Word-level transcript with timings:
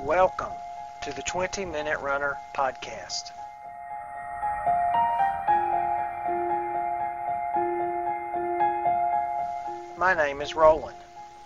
Welcome 0.00 0.52
to 1.04 1.16
the 1.16 1.22
20 1.22 1.64
Minute 1.64 1.98
Runner 2.00 2.36
podcast. 2.54 3.32
My 9.96 10.12
name 10.12 10.42
is 10.42 10.54
Roland, 10.54 10.98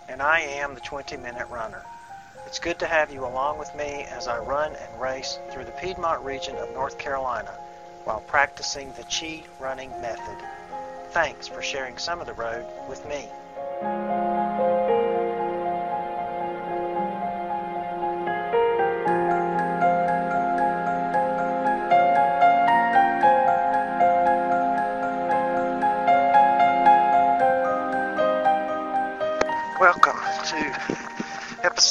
and 0.09 0.21
I 0.21 0.41
am 0.41 0.75
the 0.75 0.81
20 0.81 1.15
Minute 1.15 1.47
Runner. 1.47 1.81
It's 2.45 2.59
good 2.59 2.77
to 2.79 2.87
have 2.87 3.13
you 3.13 3.25
along 3.25 3.57
with 3.57 3.73
me 3.73 4.05
as 4.09 4.27
I 4.27 4.37
run 4.39 4.75
and 4.75 5.01
race 5.01 5.39
through 5.51 5.63
the 5.63 5.71
Piedmont 5.71 6.21
region 6.25 6.57
of 6.57 6.73
North 6.73 6.97
Carolina 6.97 7.57
while 8.03 8.19
practicing 8.19 8.91
the 8.93 9.03
Chi 9.03 9.43
running 9.61 9.91
method. 10.01 10.37
Thanks 11.11 11.47
for 11.47 11.61
sharing 11.61 11.97
some 11.97 12.19
of 12.19 12.27
the 12.27 12.33
road 12.33 12.65
with 12.89 13.07
me. 13.07 13.29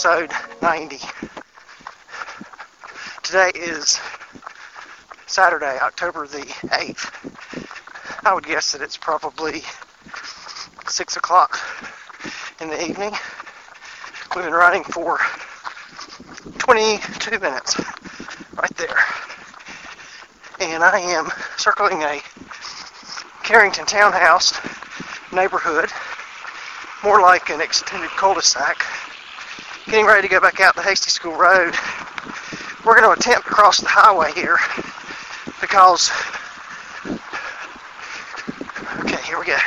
Episode 0.03 0.33
90. 0.63 0.97
Today 3.23 3.51
is 3.55 4.01
Saturday, 5.27 5.79
October 5.79 6.27
the 6.27 6.39
8th. 6.39 8.25
I 8.25 8.33
would 8.33 8.47
guess 8.47 8.73
that 8.73 8.81
it's 8.81 8.97
probably 8.97 9.63
6 10.89 11.17
o'clock 11.19 11.61
in 12.63 12.71
the 12.71 12.83
evening. 12.83 13.13
We've 14.35 14.47
been 14.47 14.55
running 14.55 14.85
for 14.85 15.19
22 16.57 17.39
minutes 17.39 17.79
right 18.57 18.75
there. 18.79 18.97
And 20.61 20.83
I 20.83 20.99
am 21.01 21.29
circling 21.59 22.05
a 22.05 22.23
Carrington 23.43 23.85
townhouse 23.85 24.55
neighborhood 25.31 25.91
more 27.05 27.21
like 27.21 27.51
an 27.51 27.61
extended 27.61 28.09
cul-de-sac. 28.11 28.83
Getting 29.91 30.07
ready 30.07 30.29
to 30.29 30.33
go 30.33 30.39
back 30.39 30.61
out 30.61 30.77
to 30.77 30.83
Hasty 30.83 31.11
School 31.11 31.37
Road. 31.37 31.75
We're 32.87 33.01
going 33.01 33.13
to 33.13 33.21
attempt 33.21 33.49
to 33.49 33.53
cross 33.53 33.81
the 33.81 33.89
highway 33.89 34.31
here 34.31 34.57
because, 35.61 36.13
okay, 39.01 39.21
here 39.27 39.41
we 39.41 39.47
go. 39.47 39.59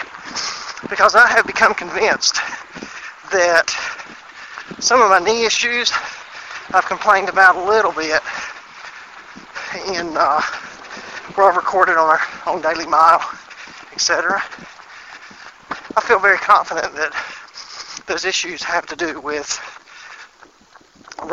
Because 0.89 1.13
I 1.15 1.27
have 1.27 1.45
become 1.45 1.73
convinced 1.73 2.35
that 3.33 3.69
some 4.79 5.01
of 5.01 5.09
my 5.09 5.19
knee 5.19 5.43
issues 5.43 5.91
I've 6.73 6.85
complained 6.85 7.27
about 7.27 7.57
a 7.57 7.65
little 7.65 7.91
bit 7.91 8.21
in 9.93 10.15
uh, 10.15 10.41
where 11.35 11.49
I've 11.49 11.57
recorded 11.57 11.97
on 11.97 12.07
our 12.07 12.21
on 12.45 12.61
Daily 12.61 12.87
Mile, 12.87 13.29
etc. 13.91 14.41
I 15.97 16.01
feel 16.01 16.19
very 16.19 16.37
confident 16.37 16.95
that 16.95 17.11
those 18.07 18.23
issues 18.23 18.63
have 18.63 18.85
to 18.85 18.95
do 18.95 19.19
with 19.19 19.59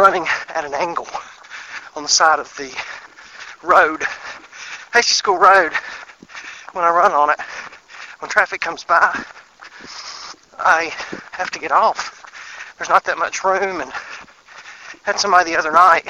running 0.00 0.26
at 0.54 0.64
an 0.64 0.72
angle 0.72 1.06
on 1.94 2.02
the 2.02 2.08
side 2.08 2.38
of 2.38 2.48
the 2.56 2.74
road. 3.62 4.02
Hasty 4.94 5.12
School 5.12 5.36
Road, 5.36 5.74
when 6.72 6.86
I 6.86 6.88
run 6.88 7.12
on 7.12 7.28
it, 7.28 7.38
when 8.20 8.30
traffic 8.30 8.62
comes 8.62 8.82
by, 8.82 9.12
I 10.58 10.90
have 11.32 11.50
to 11.50 11.58
get 11.58 11.70
off. 11.70 12.74
There's 12.78 12.88
not 12.88 13.04
that 13.04 13.18
much 13.18 13.44
room 13.44 13.82
and 13.82 13.92
had 15.02 15.20
somebody 15.20 15.50
the 15.50 15.58
other 15.58 15.70
night 15.70 16.08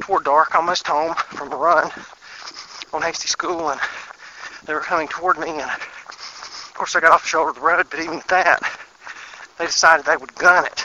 toward 0.00 0.24
dark, 0.24 0.54
almost 0.54 0.86
home 0.86 1.14
from 1.14 1.52
a 1.52 1.56
run 1.56 1.90
on 2.94 3.02
Hasty 3.02 3.28
School 3.28 3.68
and 3.68 3.80
they 4.64 4.72
were 4.72 4.80
coming 4.80 5.08
toward 5.08 5.38
me 5.38 5.50
and 5.50 5.70
of 5.70 6.72
course, 6.72 6.96
I 6.96 7.00
got 7.00 7.12
off 7.12 7.22
the 7.24 7.28
shoulder 7.28 7.50
of 7.50 7.56
the 7.56 7.60
road, 7.60 7.88
but 7.90 8.00
even 8.00 8.20
at 8.20 8.28
that, 8.28 8.78
they 9.58 9.66
decided 9.66 10.06
they 10.06 10.16
would 10.16 10.34
gun 10.34 10.64
it. 10.64 10.82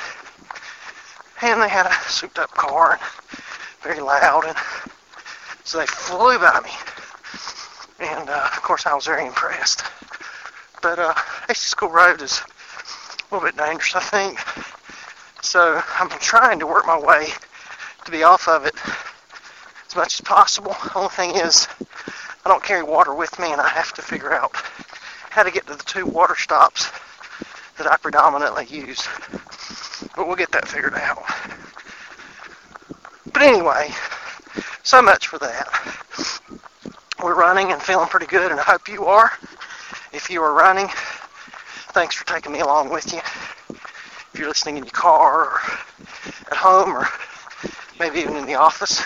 And 1.44 1.62
they 1.62 1.69
had 1.69 1.88
a 1.88 1.94
souped 2.09 2.38
up 2.38 2.52
car, 2.52 2.94
and 2.94 3.02
very 3.81 4.00
loud, 4.00 4.46
and 4.46 4.56
so 5.63 5.79
they 5.79 5.88
flew 5.88 6.38
by 6.38 6.59
me. 6.63 6.69
And 8.00 8.29
uh, 8.29 8.50
of 8.56 8.62
course, 8.62 8.85
I 8.85 8.94
was 8.94 9.06
very 9.06 9.25
impressed. 9.25 9.84
But 10.81 11.00
uh, 11.00 11.13
Hasty 11.47 11.66
School 11.68 11.90
Road 11.90 12.22
is 12.22 12.41
a 12.41 13.35
little 13.35 13.47
bit 13.47 13.57
dangerous, 13.57 13.96
I 13.96 14.00
think. 14.01 14.40
So 15.44 15.81
I'm 16.00 16.09
trying 16.19 16.59
to 16.59 16.68
work 16.68 16.85
my 16.85 17.00
way 17.00 17.28
to 18.06 18.12
be 18.12 18.24
off 18.24 18.47
of 18.47 18.66
it 18.66 18.75
as 19.88 19.96
much 19.96 20.19
as 20.19 20.22
possible. 20.22 20.75
Only 20.96 21.09
thing 21.09 21.35
is, 21.35 21.68
I 22.46 22.50
don't 22.50 22.63
carry 22.63 22.84
water 22.84 23.13
with 23.13 23.38
me, 23.40 23.51
and 23.51 23.62
I 23.62 23.69
have 23.69 23.94
to 23.94 24.01
figure 24.01 24.34
out 24.34 24.51
how 25.30 25.44
to 25.44 25.51
get 25.51 25.66
to 25.68 25.75
the 25.75 25.84
two 25.84 26.06
water 26.06 26.35
stops 26.35 26.90
that 27.78 27.88
I 27.88 27.97
predominantly 27.97 28.66
use. 28.66 29.07
But 30.16 30.28
we'll 30.28 30.36
get 30.36 30.52
that 30.52 30.68
figured 30.68 30.94
out. 30.96 31.24
But 33.32 33.42
anyway, 33.42 33.92
so 34.84 35.02
much 35.02 35.28
for 35.28 35.40
that. 35.40 35.68
We're 37.24 37.36
running 37.36 37.72
and 37.72 37.82
feeling 37.82 38.08
pretty 38.08 38.26
good, 38.26 38.52
and 38.52 38.60
I 38.60 38.64
hope 38.64 38.88
you 38.88 39.06
are. 39.06 39.32
If 40.12 40.30
you 40.30 40.42
are 40.42 40.54
running, 40.54 40.88
thanks 41.94 42.16
for 42.16 42.26
taking 42.26 42.52
me 42.52 42.60
along 42.60 42.90
with 42.90 43.14
you. 43.14 43.20
If 43.70 44.40
you're 44.40 44.48
listening 44.48 44.78
in 44.78 44.84
your 44.84 44.92
car 44.92 45.46
or 45.46 45.60
at 46.50 46.58
home 46.58 46.94
or 46.96 47.08
maybe 48.00 48.20
even 48.20 48.36
in 48.36 48.46
the 48.46 48.56
office, 48.56 49.04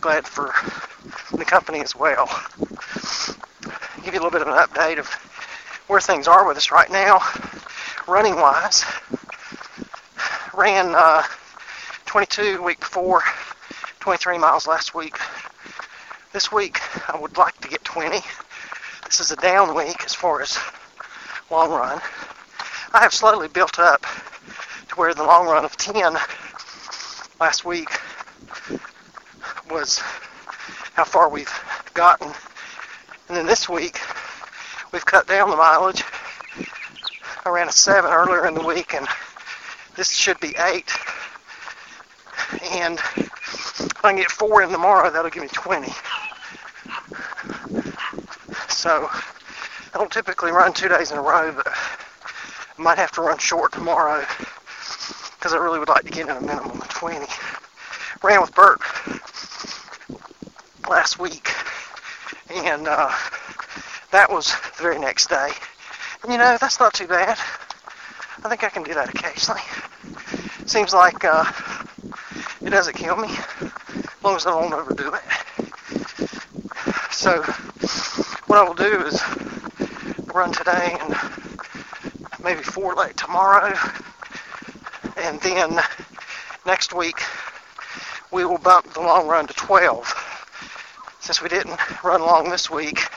glad 0.00 0.26
for 0.26 0.52
the 1.36 1.44
company 1.44 1.80
as 1.80 1.96
well 1.96 2.28
give 4.10 4.14
you 4.14 4.20
a 4.20 4.24
little 4.24 4.38
bit 4.38 4.42
of 4.42 4.48
an 4.48 4.54
update 4.54 4.98
of 4.98 5.06
where 5.86 6.00
things 6.00 6.26
are 6.26 6.46
with 6.46 6.56
us 6.56 6.70
right 6.70 6.90
now, 6.90 7.20
running 8.08 8.34
wise. 8.34 8.84
Ran 10.54 10.94
uh, 10.94 11.22
22 12.06 12.62
week 12.62 12.80
before, 12.80 13.22
23 14.00 14.38
miles 14.38 14.66
last 14.66 14.94
week. 14.94 15.18
This 16.32 16.50
week 16.52 16.80
I 17.08 17.18
would 17.18 17.36
like 17.36 17.58
to 17.60 17.68
get 17.68 17.84
20. 17.84 18.20
This 19.04 19.20
is 19.20 19.30
a 19.30 19.36
down 19.36 19.74
week 19.74 20.04
as 20.04 20.14
far 20.14 20.42
as 20.42 20.58
long 21.50 21.70
run. 21.70 22.00
I 22.92 23.00
have 23.00 23.12
slowly 23.12 23.48
built 23.48 23.78
up 23.78 24.02
to 24.88 24.94
where 24.96 25.14
the 25.14 25.24
long 25.24 25.46
run 25.46 25.64
of 25.64 25.76
10 25.76 26.16
last 27.40 27.64
week 27.64 27.88
was 29.70 29.98
how 30.94 31.04
far 31.04 31.28
we've 31.28 31.52
gotten 31.94 32.32
and 33.30 33.36
then 33.36 33.46
this 33.46 33.68
week, 33.68 34.00
we've 34.90 35.06
cut 35.06 35.28
down 35.28 35.50
the 35.50 35.56
mileage. 35.56 36.02
I 37.46 37.50
ran 37.50 37.68
a 37.68 37.72
7 37.72 38.10
earlier 38.10 38.44
in 38.44 38.54
the 38.54 38.66
week, 38.66 38.92
and 38.92 39.06
this 39.96 40.10
should 40.12 40.38
be 40.40 40.54
8. 40.58 40.90
And 42.72 42.98
if 42.98 44.04
I 44.04 44.10
can 44.10 44.16
get 44.16 44.30
4 44.30 44.62
in 44.62 44.70
tomorrow, 44.70 45.10
that'll 45.10 45.30
give 45.30 45.42
me 45.42 45.48
20. 45.52 45.92
So, 48.68 49.08
I 49.10 49.98
don't 49.98 50.10
typically 50.10 50.52
run 50.52 50.72
two 50.72 50.88
days 50.88 51.10
in 51.10 51.18
a 51.18 51.22
row, 51.22 51.52
but 51.52 51.66
I 51.68 52.82
might 52.82 52.98
have 52.98 53.12
to 53.12 53.20
run 53.20 53.38
short 53.38 53.72
tomorrow 53.72 54.24
because 55.36 55.52
I 55.52 55.56
really 55.56 55.78
would 55.78 55.88
like 55.88 56.04
to 56.04 56.10
get 56.10 56.28
in 56.28 56.36
a 56.36 56.40
minimum 56.40 56.80
of 56.80 56.88
20. 56.88 57.26
Ran 58.22 58.40
with 58.40 58.54
Bert 58.54 58.80
last 60.88 61.18
week 61.18 61.48
and 62.54 62.88
uh, 62.88 63.10
that 64.10 64.30
was 64.30 64.52
the 64.76 64.82
very 64.82 64.98
next 64.98 65.28
day. 65.28 65.50
And 66.22 66.32
you 66.32 66.38
know, 66.38 66.56
that's 66.60 66.80
not 66.80 66.94
too 66.94 67.06
bad. 67.06 67.38
I 68.42 68.48
think 68.48 68.64
I 68.64 68.68
can 68.68 68.82
do 68.82 68.94
that 68.94 69.08
occasionally. 69.14 69.60
Seems 70.70 70.94
like 70.94 71.24
uh, 71.24 71.44
it 72.62 72.70
doesn't 72.70 72.94
kill 72.94 73.16
me, 73.16 73.28
as 73.28 74.22
long 74.22 74.36
as 74.36 74.46
I 74.46 74.50
don't 74.52 74.72
overdo 74.72 75.12
it. 75.12 75.22
So, 77.10 77.42
what 78.46 78.56
I 78.56 78.62
will 78.62 78.74
do 78.74 79.04
is 79.04 79.20
run 80.32 80.52
today 80.52 80.96
and 81.00 81.16
maybe 82.44 82.62
four 82.62 82.94
late 82.94 83.16
tomorrow, 83.16 83.76
and 85.16 85.40
then 85.40 85.80
next 86.64 86.94
week 86.94 87.20
we 88.30 88.44
will 88.44 88.58
bump 88.58 88.94
the 88.94 89.00
long 89.00 89.26
run 89.26 89.48
to 89.48 89.54
12 89.54 91.16
since 91.18 91.42
we 91.42 91.48
didn't 91.48 91.80
run 92.04 92.20
long 92.22 92.48
this 92.48 92.70
week, 92.70 93.08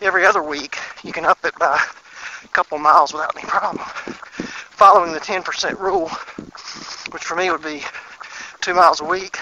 every 0.00 0.24
other 0.24 0.42
week 0.42 0.78
you 1.04 1.12
can 1.12 1.26
up 1.26 1.44
it 1.44 1.54
by 1.58 1.78
a 2.44 2.48
couple 2.48 2.78
miles 2.78 3.12
without 3.12 3.36
any 3.36 3.46
problem. 3.46 3.84
Following 4.76 5.12
the 5.12 5.20
10% 5.20 5.78
rule, 5.78 6.10
for 7.36 7.42
me 7.42 7.50
would 7.50 7.62
be 7.62 7.82
two 8.62 8.72
miles 8.72 9.02
a 9.02 9.04
week, 9.04 9.38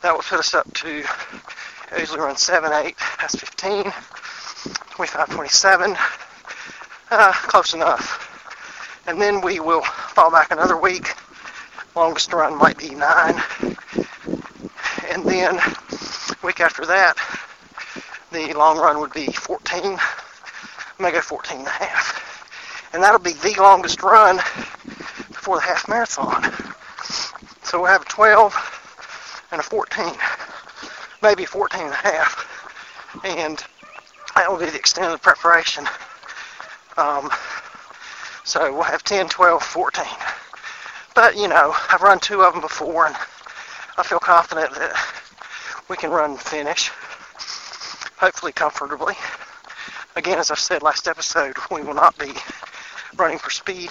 that 0.00 0.14
would 0.14 0.24
put 0.24 0.38
us 0.38 0.54
up 0.54 0.72
to 0.72 1.04
usually 1.98 2.18
around 2.18 2.38
7, 2.38 2.72
8, 2.72 2.96
that's 3.20 3.34
15, 3.34 3.92
25, 4.92 5.28
27, 5.28 5.96
uh, 7.10 7.32
close 7.32 7.74
enough. 7.74 9.02
And 9.06 9.20
then 9.20 9.42
we 9.42 9.60
will 9.60 9.82
fall 9.82 10.30
back 10.30 10.50
another 10.50 10.78
week 10.78 11.14
longest 11.94 12.32
run 12.32 12.56
might 12.56 12.78
be 12.78 12.94
nine. 12.94 13.42
And 15.10 15.22
then 15.24 15.60
week 16.42 16.60
after 16.60 16.86
that, 16.86 17.14
the 18.32 18.54
long 18.54 18.78
run 18.78 19.00
would 19.00 19.12
be 19.12 19.26
14. 19.26 19.98
I 19.98 19.98
may 20.98 21.12
14 21.12 21.58
and 21.58 21.66
a 21.66 21.70
half. 21.70 22.90
And 22.94 23.02
that'll 23.02 23.20
be 23.20 23.32
the 23.32 23.54
longest 23.58 24.02
run 24.02 24.36
before 25.28 25.56
the 25.56 25.62
half 25.62 25.88
marathon. 25.88 26.65
So 27.76 27.82
we'll 27.82 27.92
have 27.92 28.00
a 28.00 28.06
12 28.06 29.48
and 29.52 29.60
a 29.60 29.62
14, 29.62 30.06
maybe 31.22 31.44
14 31.44 31.82
and 31.82 31.92
a 31.92 31.94
half. 31.94 33.20
And 33.22 33.62
that 34.34 34.50
will 34.50 34.56
be 34.56 34.64
the 34.64 34.78
extent 34.78 35.08
of 35.08 35.12
the 35.12 35.18
preparation. 35.18 35.86
Um, 36.96 37.30
so 38.44 38.72
we'll 38.72 38.84
have 38.84 39.04
10, 39.04 39.28
12, 39.28 39.62
14. 39.62 40.04
But, 41.14 41.36
you 41.36 41.48
know, 41.48 41.74
I've 41.90 42.00
run 42.00 42.18
two 42.18 42.40
of 42.40 42.54
them 42.54 42.62
before, 42.62 43.08
and 43.08 43.16
I 43.98 44.02
feel 44.02 44.20
confident 44.20 44.72
that 44.72 44.96
we 45.90 45.98
can 45.98 46.08
run 46.08 46.38
finish, 46.38 46.88
hopefully 48.16 48.52
comfortably. 48.52 49.16
Again, 50.16 50.38
as 50.38 50.50
I 50.50 50.54
said 50.54 50.82
last 50.82 51.06
episode, 51.08 51.58
we 51.70 51.82
will 51.82 51.92
not 51.92 52.16
be 52.16 52.32
running 53.18 53.36
for 53.36 53.50
speed, 53.50 53.90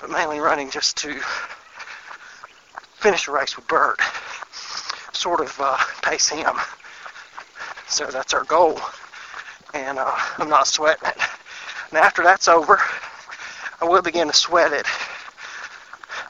but 0.00 0.10
mainly 0.10 0.38
running 0.38 0.70
just 0.70 0.96
to 0.98 1.20
finish 3.02 3.26
a 3.26 3.32
race 3.32 3.56
with 3.56 3.66
Bert, 3.66 4.00
sort 5.12 5.40
of 5.40 5.52
uh, 5.60 5.76
pace 6.02 6.28
him. 6.28 6.54
So 7.88 8.06
that's 8.06 8.32
our 8.32 8.44
goal, 8.44 8.78
and 9.74 9.98
uh, 9.98 10.14
I'm 10.38 10.48
not 10.48 10.68
sweating 10.68 11.08
it. 11.08 11.18
And 11.90 11.98
after 11.98 12.22
that's 12.22 12.46
over, 12.46 12.78
I 13.80 13.86
will 13.86 14.02
begin 14.02 14.28
to 14.28 14.32
sweat 14.32 14.72
it 14.72 14.86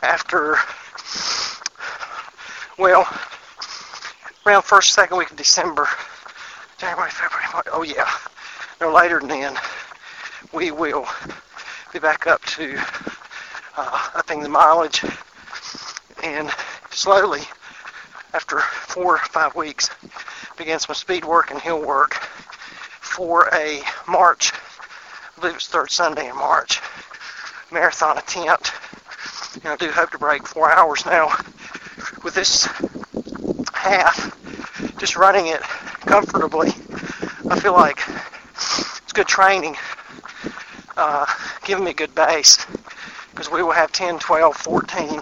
after, 0.03 0.57
well, 2.79 3.07
around 4.47 4.63
first, 4.63 4.95
second 4.95 5.19
week 5.19 5.31
of 5.31 5.37
December, 5.37 5.87
January, 6.79 7.11
February, 7.11 7.45
March, 7.53 7.67
oh 7.71 7.83
yeah, 7.83 8.11
no 8.81 8.91
later 8.95 9.21
than 9.21 9.29
then, 9.29 9.59
we 10.55 10.71
will 10.71 11.07
be 11.93 11.99
back 11.99 12.27
up 12.27 12.43
to 12.47 12.81
uh, 13.77 14.09
upping 14.15 14.43
the 14.43 14.49
mileage 14.49 15.05
and 16.23 16.51
slowly, 16.91 17.43
after 18.35 18.61
four 18.61 19.17
or 19.17 19.19
five 19.19 19.55
weeks, 19.55 19.91
begin 20.57 20.79
some 20.79 20.95
speed 20.95 21.25
work 21.25 21.51
and 21.51 21.61
hill 21.61 21.85
work 21.85 22.15
for 23.01 23.49
a 23.53 23.83
March, 24.09 24.53
I 24.53 25.41
believe 25.41 25.57
it's 25.57 25.69
third 25.69 25.91
Sunday 25.91 26.29
in 26.29 26.37
March, 26.37 26.81
marathon 27.71 28.17
attempt. 28.19 28.73
And 29.57 29.67
I 29.67 29.77
do 29.77 29.91
hope 29.91 30.11
to 30.11 30.19
break 30.19 30.47
four 30.47 30.73
hours 30.73 31.05
now 31.05 31.29
with 32.23 32.35
this 32.35 32.65
half, 33.75 34.37
just 34.99 35.17
running 35.17 35.49
it 35.49 35.61
comfortably. 36.07 36.69
I 37.51 37.61
feel 37.61 37.75
like 37.75 38.01
it's 38.55 39.13
good 39.13 39.27
training, 39.27 39.77
uh, 40.97 41.27
giving 41.65 41.85
me 41.85 41.91
a 41.91 41.95
good 41.95 42.15
base 42.15 42.65
because 43.33 43.51
we 43.51 43.63
will 43.63 43.73
have 43.73 43.93
10, 43.93 44.19
12, 44.19 44.57
14, 44.57 45.21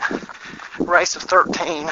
race 0.86 1.16
of 1.16 1.22
13, 1.22 1.86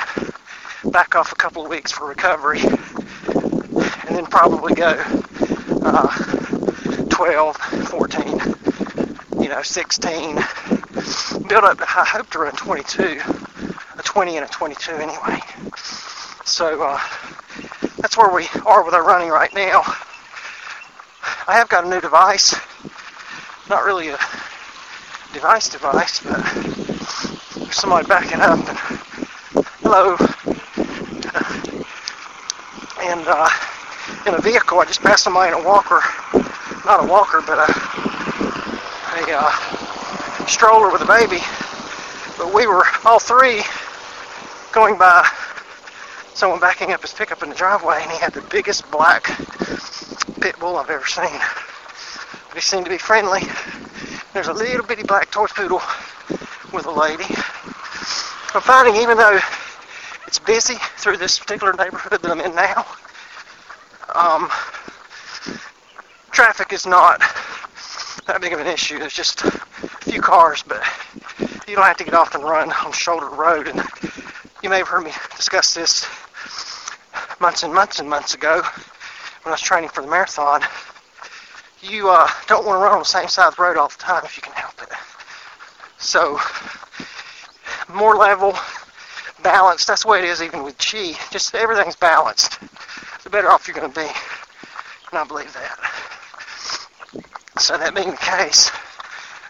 back 0.90 1.14
off 1.14 1.32
a 1.32 1.36
couple 1.36 1.64
of 1.64 1.70
weeks 1.70 1.92
for 1.92 2.06
recovery, 2.06 2.60
and 2.60 4.16
then 4.16 4.26
probably 4.26 4.74
go 4.74 5.02
uh, 5.82 6.08
12, 7.08 7.56
14, 7.56 8.54
you 9.42 9.48
know, 9.48 9.62
16, 9.62 10.34
build 11.48 11.64
up, 11.64 11.80
I 11.80 12.04
hope 12.04 12.30
to 12.30 12.40
run 12.40 12.54
22, 12.54 13.20
a 13.96 14.02
20 14.02 14.36
and 14.36 14.46
a 14.46 14.48
22 14.48 14.92
anyway. 14.92 15.40
So 16.44 16.82
uh, 16.82 17.00
that's 17.98 18.16
where 18.16 18.32
we 18.34 18.46
are 18.66 18.84
with 18.84 18.94
our 18.94 19.04
running 19.04 19.30
right 19.30 19.52
now. 19.54 19.82
I 21.46 21.54
have 21.54 21.68
got 21.68 21.84
a 21.84 21.88
new 21.88 22.00
device, 22.00 22.54
not 23.68 23.84
really 23.84 24.08
a 24.08 24.18
device 25.32 25.68
device, 25.68 26.22
but 26.22 26.67
somebody 27.78 28.08
backing 28.08 28.40
up. 28.40 28.58
And, 28.58 28.78
hello. 29.82 30.16
And 33.00 33.24
uh, 33.28 33.48
in 34.26 34.34
a 34.34 34.40
vehicle, 34.40 34.80
I 34.80 34.84
just 34.84 35.00
passed 35.00 35.22
somebody 35.22 35.52
in 35.52 35.60
a 35.60 35.62
walker, 35.62 36.00
not 36.84 37.04
a 37.04 37.06
walker, 37.06 37.40
but 37.46 37.58
a, 37.58 37.70
a 39.20 39.38
uh, 39.38 40.46
stroller 40.46 40.90
with 40.90 41.02
a 41.02 41.06
baby. 41.06 41.38
But 42.36 42.52
we 42.52 42.66
were 42.66 42.82
all 43.04 43.20
three 43.20 43.62
going 44.72 44.98
by 44.98 45.28
someone 46.34 46.58
backing 46.58 46.92
up 46.92 47.02
his 47.02 47.14
pickup 47.14 47.44
in 47.44 47.48
the 47.48 47.54
driveway, 47.54 48.00
and 48.02 48.10
he 48.10 48.18
had 48.18 48.32
the 48.32 48.42
biggest 48.50 48.90
black 48.90 49.26
pit 50.40 50.58
bull 50.58 50.76
I've 50.76 50.90
ever 50.90 51.06
seen. 51.06 51.38
But 52.48 52.54
he 52.54 52.60
seemed 52.60 52.86
to 52.86 52.90
be 52.90 52.98
friendly. 52.98 53.42
There's 54.34 54.48
a 54.48 54.52
little 54.52 54.84
bitty 54.84 55.04
black 55.04 55.30
toy 55.30 55.46
poodle 55.46 55.82
with 56.72 56.86
a 56.86 56.90
lady. 56.90 57.24
I'm 58.54 58.62
finding 58.62 58.96
even 58.96 59.18
though 59.18 59.38
it's 60.26 60.38
busy 60.38 60.76
through 60.96 61.18
this 61.18 61.38
particular 61.38 61.74
neighborhood 61.74 62.22
that 62.22 62.30
I'm 62.30 62.40
in 62.40 62.54
now, 62.54 62.86
um, 64.14 64.48
traffic 66.30 66.72
is 66.72 66.86
not 66.86 67.20
that 68.26 68.40
big 68.40 68.54
of 68.54 68.60
an 68.60 68.66
issue. 68.66 68.98
There's 68.98 69.12
just 69.12 69.42
a 69.42 69.50
few 70.00 70.22
cars, 70.22 70.62
but 70.62 70.82
you 71.68 71.76
don't 71.76 71.84
have 71.84 71.98
to 71.98 72.04
get 72.04 72.14
off 72.14 72.34
and 72.34 72.42
run 72.42 72.72
on 72.72 72.92
shoulder 72.92 73.28
road. 73.28 73.68
And 73.68 73.86
you 74.62 74.70
may 74.70 74.78
have 74.78 74.88
heard 74.88 75.04
me 75.04 75.12
discuss 75.36 75.74
this 75.74 76.06
months 77.40 77.62
and 77.64 77.74
months 77.74 78.00
and 78.00 78.08
months 78.08 78.34
ago 78.34 78.62
when 79.42 79.50
I 79.50 79.50
was 79.50 79.60
training 79.60 79.90
for 79.90 80.00
the 80.02 80.08
marathon. 80.08 80.62
You 81.82 82.08
uh, 82.10 82.28
don't 82.46 82.64
want 82.64 82.78
to 82.78 82.82
run 82.82 82.92
on 82.92 82.98
the 83.00 83.04
same 83.04 83.28
side 83.28 83.48
of 83.48 83.56
the 83.56 83.62
road 83.62 83.76
all 83.76 83.88
the 83.88 83.94
time 83.96 84.24
if 84.24 84.36
you 84.36 84.42
can 84.42 84.54
help 84.54 84.80
it. 84.82 84.88
So, 85.98 86.38
more 87.88 88.16
level, 88.16 88.56
balanced. 89.42 89.86
That's 89.86 90.02
the 90.02 90.08
way 90.08 90.18
it 90.20 90.24
is 90.24 90.42
even 90.42 90.62
with 90.62 90.78
chi. 90.78 91.12
Just 91.30 91.54
everything's 91.54 91.96
balanced. 91.96 92.58
The 93.24 93.30
better 93.30 93.50
off 93.50 93.66
you're 93.68 93.76
going 93.76 93.90
to 93.90 94.00
be. 94.00 94.06
And 94.06 95.18
I 95.18 95.24
believe 95.24 95.52
that. 95.54 95.78
So 97.58 97.76
that 97.76 97.94
being 97.94 98.10
the 98.10 98.16
case, 98.16 98.70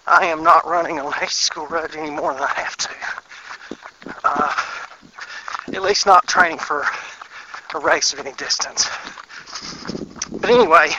I 0.06 0.26
am 0.26 0.42
not 0.42 0.66
running 0.66 0.98
on 0.98 1.12
Hasty 1.12 1.42
School 1.42 1.66
Road 1.66 1.94
any 1.96 2.10
more 2.10 2.32
than 2.32 2.42
I 2.42 2.52
have 2.54 2.76
to. 2.76 2.90
Uh, 4.24 4.54
at 5.74 5.82
least 5.82 6.06
not 6.06 6.26
training 6.26 6.58
for 6.58 6.84
a 7.74 7.78
race 7.80 8.12
of 8.12 8.20
any 8.20 8.32
distance. 8.32 8.88
But 10.30 10.50
anyway, 10.50 10.90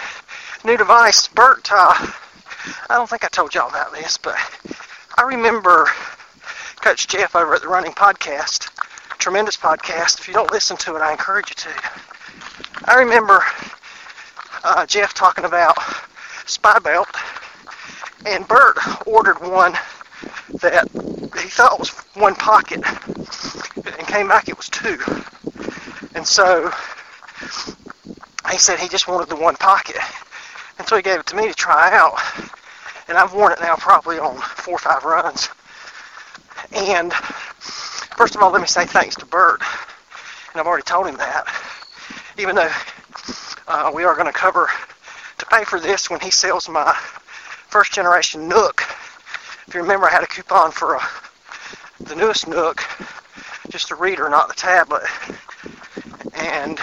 new 0.64 0.78
device. 0.78 1.28
Bert, 1.28 1.68
uh, 1.72 1.94
I 2.90 2.96
don't 2.96 3.10
think 3.10 3.24
I 3.24 3.28
told 3.28 3.56
y'all 3.56 3.70
about 3.70 3.94
this, 3.94 4.18
but 4.18 4.38
I 5.18 5.24
remember 5.24 5.88
Coach 6.90 7.08
Jeff 7.08 7.36
over 7.36 7.54
at 7.54 7.62
the 7.62 7.68
Running 7.68 7.92
Podcast, 7.92 8.68
tremendous 9.20 9.56
podcast. 9.56 10.22
If 10.22 10.28
you 10.28 10.34
don't 10.34 10.52
listen 10.52 10.76
to 10.78 10.96
it, 10.96 11.02
I 11.02 11.12
encourage 11.12 11.52
you 11.52 11.56
to. 11.56 11.70
I 12.86 12.96
remember 12.96 13.44
uh, 14.64 14.88
Jeff 14.88 15.14
talking 15.14 15.46
about 15.46 15.76
Spibelt, 16.48 17.06
and 18.26 18.48
Bert 18.48 18.80
ordered 19.06 19.40
one 19.40 19.74
that 20.62 20.90
he 21.40 21.50
thought 21.50 21.78
was 21.78 21.92
one 22.16 22.34
pocket, 22.34 22.82
and 22.84 24.08
came 24.08 24.28
back 24.28 24.50
it 24.50 24.58
was 24.58 24.68
two. 24.68 24.98
And 26.16 26.26
so 26.26 26.72
he 28.50 28.58
said 28.58 28.80
he 28.80 28.88
just 28.88 29.08
wanted 29.08 29.30
the 29.30 29.36
one 29.36 29.58
pocket. 29.58 29.98
And 30.80 30.88
so 30.88 30.96
he 30.96 31.04
gave 31.04 31.20
it 31.20 31.28
to 31.28 31.36
me 31.36 31.50
to 31.50 31.54
try 31.54 31.96
out. 31.96 32.20
And 33.08 33.16
I've 33.16 33.32
worn 33.32 33.52
it 33.52 33.60
now 33.62 33.76
probably 33.76 34.18
on 34.18 34.38
four 34.38 34.74
or 34.74 34.80
five 34.80 35.04
runs. 35.04 35.50
And 36.72 37.14
first 37.14 38.36
of 38.36 38.42
all, 38.42 38.52
let 38.52 38.62
me 38.62 38.68
say 38.68 38.86
thanks 38.86 39.16
to 39.16 39.26
Bert. 39.26 39.62
And 40.52 40.60
I've 40.60 40.68
already 40.68 40.84
told 40.84 41.08
him 41.08 41.18
that. 41.18 41.46
Even 42.38 42.56
though 42.56 42.72
uh, 43.68 43.92
we 43.94 44.04
are 44.04 44.16
going 44.16 44.28
to 44.28 44.34
cover 44.34 44.70
to 45.38 45.46
pay 45.46 45.64
for 45.64 45.80
this 45.80 46.10
when 46.10 46.20
he 46.20 46.32
sells 46.32 46.70
my 46.70 46.94
first 47.68 47.94
generation 47.94 48.48
Nook. 48.48 48.84
If 49.68 49.74
you 49.74 49.82
remember, 49.82 50.08
I 50.08 50.12
had 50.12 50.24
a 50.24 50.28
coupon 50.28 50.72
for 50.72 50.96
a, 50.96 51.00
uh, 51.00 51.08
the 52.00 52.16
newest 52.16 52.48
Nook, 52.48 52.84
just 53.70 53.92
a 53.92 53.96
reader, 53.96 54.30
not 54.30 54.48
the 54.48 54.56
tablet. 54.56 55.04
And 56.34 56.80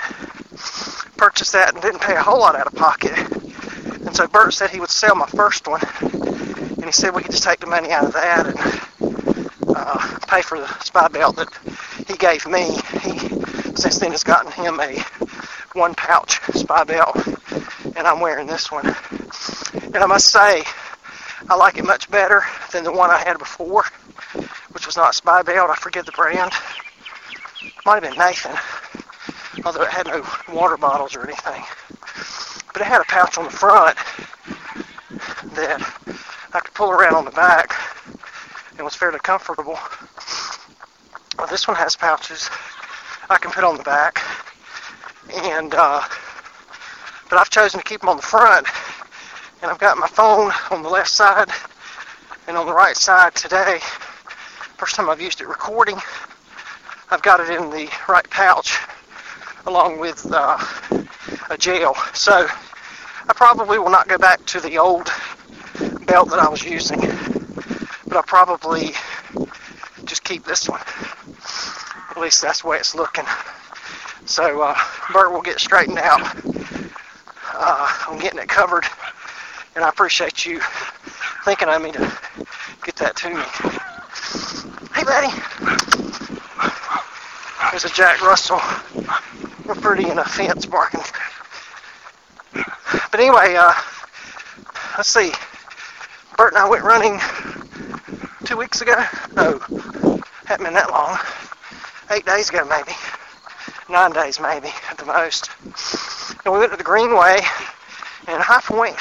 purchased 1.17 1.53
that 1.53 1.75
and 1.75 1.83
didn't 1.83 2.01
pay 2.01 2.15
a 2.15 2.23
whole 2.23 2.39
lot 2.39 2.55
out 2.55 2.67
of 2.67 2.75
pocket. 2.75 3.19
And 4.07 4.15
so 4.15 4.27
Bert 4.29 4.53
said 4.55 4.71
he 4.71 4.81
would 4.81 4.91
sell 4.91 5.17
my 5.17 5.27
first 5.27 5.67
one, 5.67 5.81
and 6.13 6.85
he 6.85 6.93
said 6.93 7.15
we 7.15 7.23
could 7.23 7.33
just 7.33 7.43
take 7.43 7.59
the 7.59 7.67
money 7.67 7.91
out 7.91 8.05
of 8.05 8.13
that 8.13 8.47
and 8.47 8.86
uh, 9.87 10.19
pay 10.27 10.43
for 10.43 10.59
the 10.59 10.67
Spibelt 10.85 11.37
that 11.37 11.49
he 12.09 12.17
gave 12.17 12.45
me. 12.47 12.77
He 13.01 13.19
since 13.77 13.99
then 13.99 14.11
has 14.11 14.25
gotten 14.25 14.51
him 14.51 14.81
a 14.81 14.99
one 15.75 15.95
pouch 15.95 16.41
Spibelt, 16.53 17.15
and 17.97 18.07
I'm 18.07 18.21
wearing 18.21 18.47
this 18.47 18.71
one. 18.71 18.87
And 19.85 19.97
I 19.97 20.07
must 20.07 20.31
say, 20.31 20.65
I 21.49 21.55
like 21.55 21.79
it 21.79 21.85
much 21.85 22.11
better 22.11 22.43
than 22.73 22.83
the 22.85 22.93
one 22.93 23.11
I 23.11 23.19
had 23.19 23.39
before. 23.39 23.85
which 24.73 24.87
was 24.87 24.97
not 24.97 25.15
Spibelt. 25.15 25.71
I 25.71 25.77
forget 25.77 26.05
the 26.05 26.13
brand. 26.13 26.53
Might 27.85 28.03
have 28.03 28.11
been 28.11 28.19
Nathan, 28.19 28.57
although 29.65 29.83
it 29.83 29.91
had 29.91 30.07
no 30.07 30.25
water 30.53 30.77
bottles 30.77 31.15
or 31.15 31.25
anything. 31.25 31.63
But 32.73 32.83
it 32.83 32.87
had 32.87 33.01
a 33.01 33.05
pouch 33.05 33.39
on 33.39 33.45
the 33.45 33.51
front 33.51 33.97
that 35.55 35.81
I 36.53 36.61
could 36.61 36.75
pull 36.75 36.91
around 36.91 37.15
on 37.15 37.25
the 37.25 37.31
back 37.31 37.76
and 38.77 38.85
was 38.85 38.95
fairly 38.95 39.19
comfortable. 39.19 39.79
Well, 41.39 41.47
this 41.49 41.67
one 41.67 41.77
has 41.77 41.97
pouches 41.97 42.49
I 43.29 43.39
can 43.39 43.51
put 43.51 43.65
on 43.65 43.77
the 43.77 43.83
back, 43.83 44.23
and 45.33 45.75
uh, 45.75 46.03
but 47.29 47.39
I've 47.39 47.51
chosen 47.51 47.81
to 47.81 47.85
keep 47.85 48.01
them 48.01 48.09
on 48.09 48.17
the 48.17 48.23
front, 48.23 48.67
and 49.63 49.71
I've 49.71 49.79
got 49.79 49.99
my 49.99 50.07
phone 50.07 50.53
on 50.71 50.83
the 50.83 50.89
left 50.89 51.11
side 51.11 51.49
and 52.47 52.57
on 52.57 52.67
the 52.67 52.73
right 52.73 52.97
side 52.97 53.35
today. 53.35 53.81
First 54.77 54.95
time 54.95 55.09
I've 55.11 55.21
used 55.21 55.41
it 55.41 55.49
recording. 55.49 55.97
I've 57.11 57.23
got 57.23 57.41
it 57.41 57.51
in 57.51 57.71
the 57.71 57.89
right 58.09 58.29
pouch 58.31 58.79
along 59.67 59.99
with 59.99 60.27
uh, 60.31 60.59
a 61.51 61.59
gel. 61.59 61.95
So 62.15 62.47
I 63.29 63.33
probably 63.35 63.79
will 63.79 63.91
not 63.91 64.07
go 64.09 64.19
back 64.19 64.45
to 64.47 64.61
the 64.61 64.79
old 64.79 65.11
belt 66.07 66.31
that 66.31 66.39
I 66.39 66.49
was 66.49 66.63
using, 66.63 67.01
but 68.17 68.33
I'll 68.33 68.47
probably 68.47 68.93
just 70.07 70.25
keep 70.25 70.43
this 70.45 70.71
one. 70.71 70.81
At 72.11 72.17
least 72.17 72.41
that's 72.41 72.63
the 72.63 72.69
way 72.69 72.79
it's 72.79 72.95
looking. 72.95 73.27
So 74.25 74.63
uh, 74.63 74.75
Bert 75.13 75.33
will 75.33 75.43
get 75.43 75.61
straightened 75.61 75.99
out. 75.99 76.23
Uh, 77.53 78.05
I'm 78.09 78.19
getting 78.19 78.39
it 78.39 78.49
covered, 78.49 78.85
and 79.75 79.85
I 79.85 79.91
appreciate 79.91 80.47
you 80.47 80.61
thinking 81.45 81.69
of 81.69 81.83
me 81.83 81.93
to 81.93 82.19
get 82.85 82.97
that 82.97 83.17
to 83.17 83.29
me. 83.29 83.43
Hey, 84.95 85.05
buddy. 85.05 85.31
There's 87.71 87.85
a 87.85 87.91
Jack 87.91 88.23
Russell. 88.23 88.63
We're 89.67 89.75
pretty 89.75 90.09
in 90.09 90.19
a 90.19 90.25
fence 90.25 90.65
barking. 90.65 91.03
But 92.55 93.21
anyway, 93.21 93.57
uh, 93.59 93.75
let's 94.97 95.11
see. 95.11 95.33
Bert 96.39 96.55
and 96.55 96.63
I 96.63 96.69
went 96.69 96.83
running 96.83 97.21
two 98.57 98.61
weeks 98.61 98.81
ago. 98.81 98.97
No, 99.35 99.59
hadn't 100.47 100.65
been 100.65 100.73
that 100.73 100.89
long. 100.91 101.19
Eight 102.11 102.25
days 102.25 102.49
ago, 102.49 102.65
maybe. 102.65 102.93
Nine 103.91 104.13
days, 104.13 104.41
maybe, 104.41 104.69
at 104.91 104.97
the 104.97 105.05
most. 105.05 105.51
And 106.43 106.55
we 106.55 106.61
went 106.61 106.73
to 106.73 106.79
the 106.79 106.83
Greenway 106.83 107.37
in 107.37 108.41
High 108.41 108.63
Point, 108.63 108.97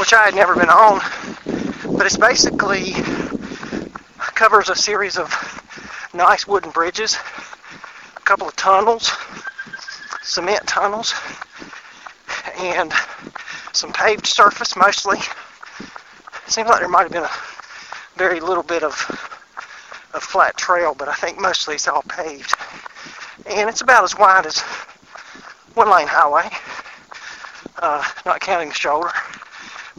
which 0.00 0.12
I 0.12 0.24
had 0.24 0.34
never 0.34 0.56
been 0.56 0.68
on. 0.68 1.00
But 1.96 2.06
it's 2.06 2.16
basically 2.16 2.94
covers 4.34 4.68
a 4.68 4.74
series 4.74 5.18
of 5.18 5.30
nice 6.12 6.44
wooden 6.48 6.72
bridges, 6.72 7.16
a 8.16 8.20
couple 8.22 8.48
of 8.48 8.56
tunnels, 8.56 9.12
cement 10.22 10.66
tunnels, 10.66 11.14
and 12.58 12.92
some 13.72 13.92
paved 13.92 14.26
surface 14.26 14.74
mostly. 14.74 15.18
Seems 16.52 16.68
like 16.68 16.80
there 16.80 16.88
might 16.88 17.04
have 17.04 17.12
been 17.12 17.24
a 17.24 17.30
very 18.18 18.38
little 18.38 18.62
bit 18.62 18.82
of 18.82 18.92
a 20.12 20.20
flat 20.20 20.54
trail, 20.54 20.94
but 20.94 21.08
I 21.08 21.14
think 21.14 21.40
mostly 21.40 21.76
it's 21.76 21.88
all 21.88 22.02
paved. 22.02 22.54
And 23.46 23.70
it's 23.70 23.80
about 23.80 24.04
as 24.04 24.18
wide 24.18 24.44
as 24.44 24.60
one 25.72 25.88
lane 25.88 26.06
highway, 26.06 26.50
uh, 27.78 28.04
not 28.26 28.40
counting 28.40 28.68
the 28.68 28.74
shoulder. 28.74 29.10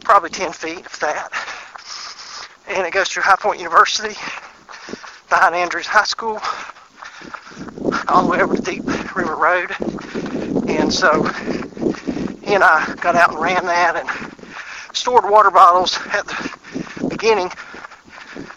Probably 0.04 0.30
10 0.30 0.52
feet, 0.52 0.86
if 0.86 1.00
that. 1.00 1.32
And 2.68 2.86
it 2.86 2.92
goes 2.92 3.08
through 3.08 3.24
High 3.24 3.34
Point 3.34 3.58
University, 3.58 4.14
behind 5.28 5.56
Andrews 5.56 5.88
High 5.88 6.04
School, 6.04 6.40
all 8.06 8.22
the 8.22 8.28
way 8.28 8.40
over 8.40 8.54
to 8.54 8.62
Deep 8.62 8.86
River 9.16 9.34
Road. 9.34 9.74
And 10.68 10.94
so 10.94 11.24
he 12.44 12.54
and 12.54 12.62
I 12.62 12.94
got 13.00 13.16
out 13.16 13.32
and 13.32 13.40
ran 13.40 13.66
that 13.66 13.96
and 13.96 14.23
stored 15.04 15.28
water 15.30 15.50
bottles 15.50 15.98
at 16.14 16.26
the 16.26 17.08
beginning. 17.10 17.50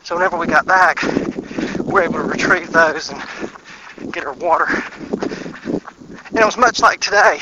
So 0.06 0.16
whenever 0.16 0.38
we 0.38 0.48
got 0.48 0.66
back, 0.66 1.04
we 1.04 1.92
were 1.92 2.04
able 2.04 2.14
to 2.14 2.24
retrieve 2.24 2.72
those 2.72 3.10
and 3.10 4.14
get 4.14 4.24
our 4.24 4.32
water. 4.32 4.68
And 4.70 6.40
it 6.40 6.46
was 6.46 6.56
much 6.56 6.80
like 6.80 7.02
today, 7.02 7.40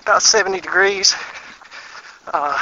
about 0.00 0.22
70 0.22 0.62
degrees. 0.62 1.14
Uh, 2.32 2.58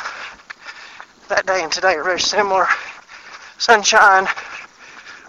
that 1.28 1.46
day 1.46 1.62
and 1.62 1.70
today 1.70 1.94
are 1.94 2.02
very 2.02 2.18
similar. 2.18 2.66
Sunshine, 3.56 4.24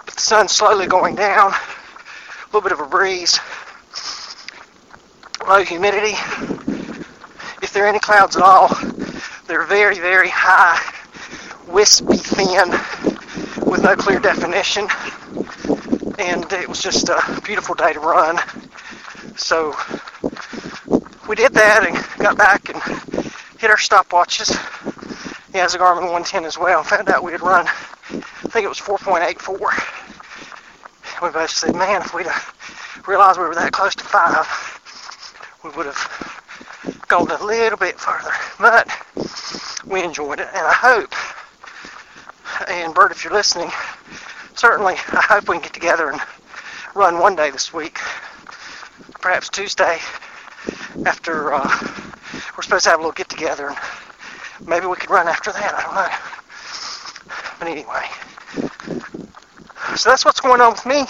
but 0.03 0.15
the 0.15 0.19
sun's 0.19 0.51
slowly 0.51 0.87
going 0.87 1.13
down. 1.13 1.51
A 1.51 2.45
little 2.47 2.61
bit 2.61 2.71
of 2.71 2.79
a 2.79 2.87
breeze. 2.87 3.39
Low 5.47 5.63
humidity. 5.63 6.15
If 7.61 7.71
there 7.71 7.85
are 7.85 7.87
any 7.87 7.99
clouds 7.99 8.35
at 8.35 8.41
all, 8.41 8.90
they're 9.51 9.65
very, 9.65 9.99
very 9.99 10.29
high, 10.29 10.79
wispy 11.67 12.15
thin, 12.15 12.71
with 13.69 13.83
no 13.83 13.97
clear 13.97 14.17
definition. 14.17 14.87
And 16.17 16.49
it 16.53 16.69
was 16.69 16.81
just 16.81 17.09
a 17.09 17.41
beautiful 17.43 17.75
day 17.75 17.91
to 17.91 17.99
run. 17.99 18.39
So 19.35 19.75
we 21.27 21.35
did 21.35 21.53
that 21.53 21.85
and 21.85 21.97
got 22.23 22.37
back 22.37 22.69
and 22.69 22.81
hit 23.59 23.69
our 23.69 23.75
stopwatches. 23.75 24.55
He 25.51 25.57
has 25.57 25.75
a 25.75 25.79
Garmin 25.79 26.03
110 26.03 26.45
as 26.45 26.57
well. 26.57 26.81
Found 26.83 27.09
out 27.09 27.21
we 27.21 27.33
had 27.33 27.41
run, 27.41 27.67
I 27.67 28.47
think 28.47 28.63
it 28.63 28.69
was 28.69 28.79
4.84. 28.79 29.59
We 31.21 31.29
both 31.29 31.49
said, 31.49 31.75
man, 31.75 32.03
if 32.03 32.13
we'd 32.13 32.27
have 32.27 33.03
realized 33.05 33.37
we 33.37 33.45
were 33.45 33.55
that 33.55 33.73
close 33.73 33.95
to 33.95 34.03
five, 34.05 34.47
we 35.61 35.71
would 35.71 35.87
have 35.87 37.05
gone 37.09 37.29
a 37.29 37.43
little 37.43 37.77
bit 37.77 37.99
further. 37.99 38.31
But 38.57 38.87
we 39.91 40.01
enjoyed 40.03 40.39
it, 40.39 40.47
and 40.53 40.65
I 40.65 40.73
hope, 40.73 41.13
and 42.69 42.93
Bert, 42.93 43.11
if 43.11 43.23
you're 43.23 43.33
listening, 43.33 43.69
certainly 44.55 44.93
I 44.93 45.21
hope 45.21 45.49
we 45.49 45.55
can 45.57 45.63
get 45.63 45.73
together 45.73 46.09
and 46.09 46.21
run 46.95 47.19
one 47.19 47.35
day 47.35 47.51
this 47.51 47.73
week, 47.73 47.99
perhaps 49.19 49.49
Tuesday, 49.49 49.99
after 51.05 51.53
uh, 51.53 51.67
we're 52.55 52.63
supposed 52.63 52.85
to 52.85 52.91
have 52.91 52.99
a 52.99 53.01
little 53.01 53.11
get 53.11 53.27
together, 53.27 53.67
and 54.59 54.67
maybe 54.67 54.85
we 54.85 54.95
could 54.95 55.09
run 55.09 55.27
after 55.27 55.51
that. 55.51 55.73
I 55.75 55.81
don't 55.83 55.95
know. 55.95 56.09
But 57.59 57.67
anyway, 57.67 58.05
so 59.97 60.09
that's 60.09 60.23
what's 60.23 60.39
going 60.39 60.61
on 60.61 60.71
with 60.71 60.85
me. 60.85 61.03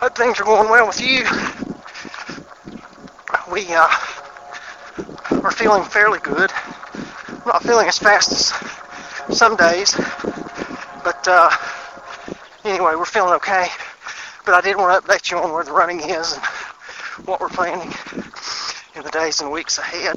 Hope 0.00 0.16
things 0.16 0.40
are 0.40 0.44
going 0.44 0.70
well 0.70 0.86
with 0.86 1.00
you. 1.00 1.24
We 3.52 3.66
uh, 3.72 3.88
are 5.42 5.52
feeling 5.52 5.84
fairly 5.84 6.20
good. 6.20 6.50
I'm 7.46 7.52
not 7.52 7.62
feeling 7.62 7.86
as 7.86 7.96
fast 7.96 8.32
as 8.32 9.38
some 9.38 9.54
days, 9.54 9.94
but 11.04 11.28
uh, 11.28 11.48
anyway, 12.64 12.96
we're 12.96 13.04
feeling 13.04 13.34
okay. 13.34 13.68
But 14.44 14.54
I 14.54 14.60
did 14.60 14.76
want 14.76 15.00
to 15.00 15.08
update 15.08 15.30
you 15.30 15.38
on 15.38 15.52
where 15.52 15.62
the 15.62 15.70
running 15.70 16.00
is 16.00 16.32
and 16.32 16.42
what 17.24 17.40
we're 17.40 17.48
planning 17.48 17.94
in 18.96 19.04
the 19.04 19.10
days 19.10 19.40
and 19.40 19.52
weeks 19.52 19.78
ahead. 19.78 20.16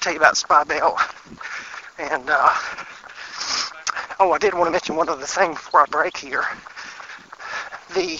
Tell 0.00 0.12
you 0.12 0.18
about 0.18 0.34
Spibelt. 0.34 0.98
And, 1.96 2.28
uh, 2.28 2.54
oh, 4.18 4.32
I 4.32 4.38
did 4.38 4.54
want 4.54 4.66
to 4.66 4.72
mention 4.72 4.96
one 4.96 5.08
other 5.08 5.24
thing 5.24 5.52
before 5.52 5.82
I 5.82 5.86
break 5.86 6.16
here. 6.16 6.44
The 7.94 8.18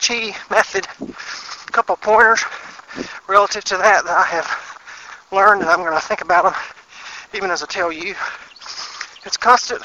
Chi 0.00 0.36
method, 0.48 0.86
a 1.00 1.72
couple 1.72 1.96
pointers 1.96 2.44
relative 3.26 3.64
to 3.64 3.78
that 3.78 4.04
that 4.04 4.16
I 4.16 4.26
have 4.26 4.61
learned 5.32 5.62
and 5.62 5.70
I'm 5.70 5.78
going 5.78 5.94
to 5.94 6.00
think 6.00 6.20
about 6.20 6.44
them 6.44 6.54
even 7.34 7.50
as 7.50 7.62
I 7.62 7.66
tell 7.66 7.90
you. 7.90 8.14
It's 9.24 9.36
a 9.36 9.38
constant 9.38 9.82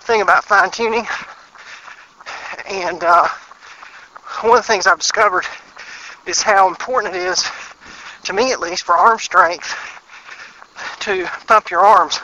thing 0.00 0.22
about 0.22 0.44
fine 0.44 0.70
tuning. 0.70 1.06
And 2.68 3.02
uh, 3.04 3.28
one 4.40 4.58
of 4.58 4.64
the 4.64 4.66
things 4.66 4.86
I've 4.86 4.98
discovered 4.98 5.44
is 6.26 6.42
how 6.42 6.66
important 6.68 7.14
it 7.14 7.22
is, 7.22 7.48
to 8.24 8.32
me 8.32 8.52
at 8.52 8.60
least, 8.60 8.82
for 8.82 8.96
arm 8.96 9.18
strength 9.18 9.74
to 11.00 11.26
pump 11.46 11.70
your 11.70 11.80
arms. 11.80 12.18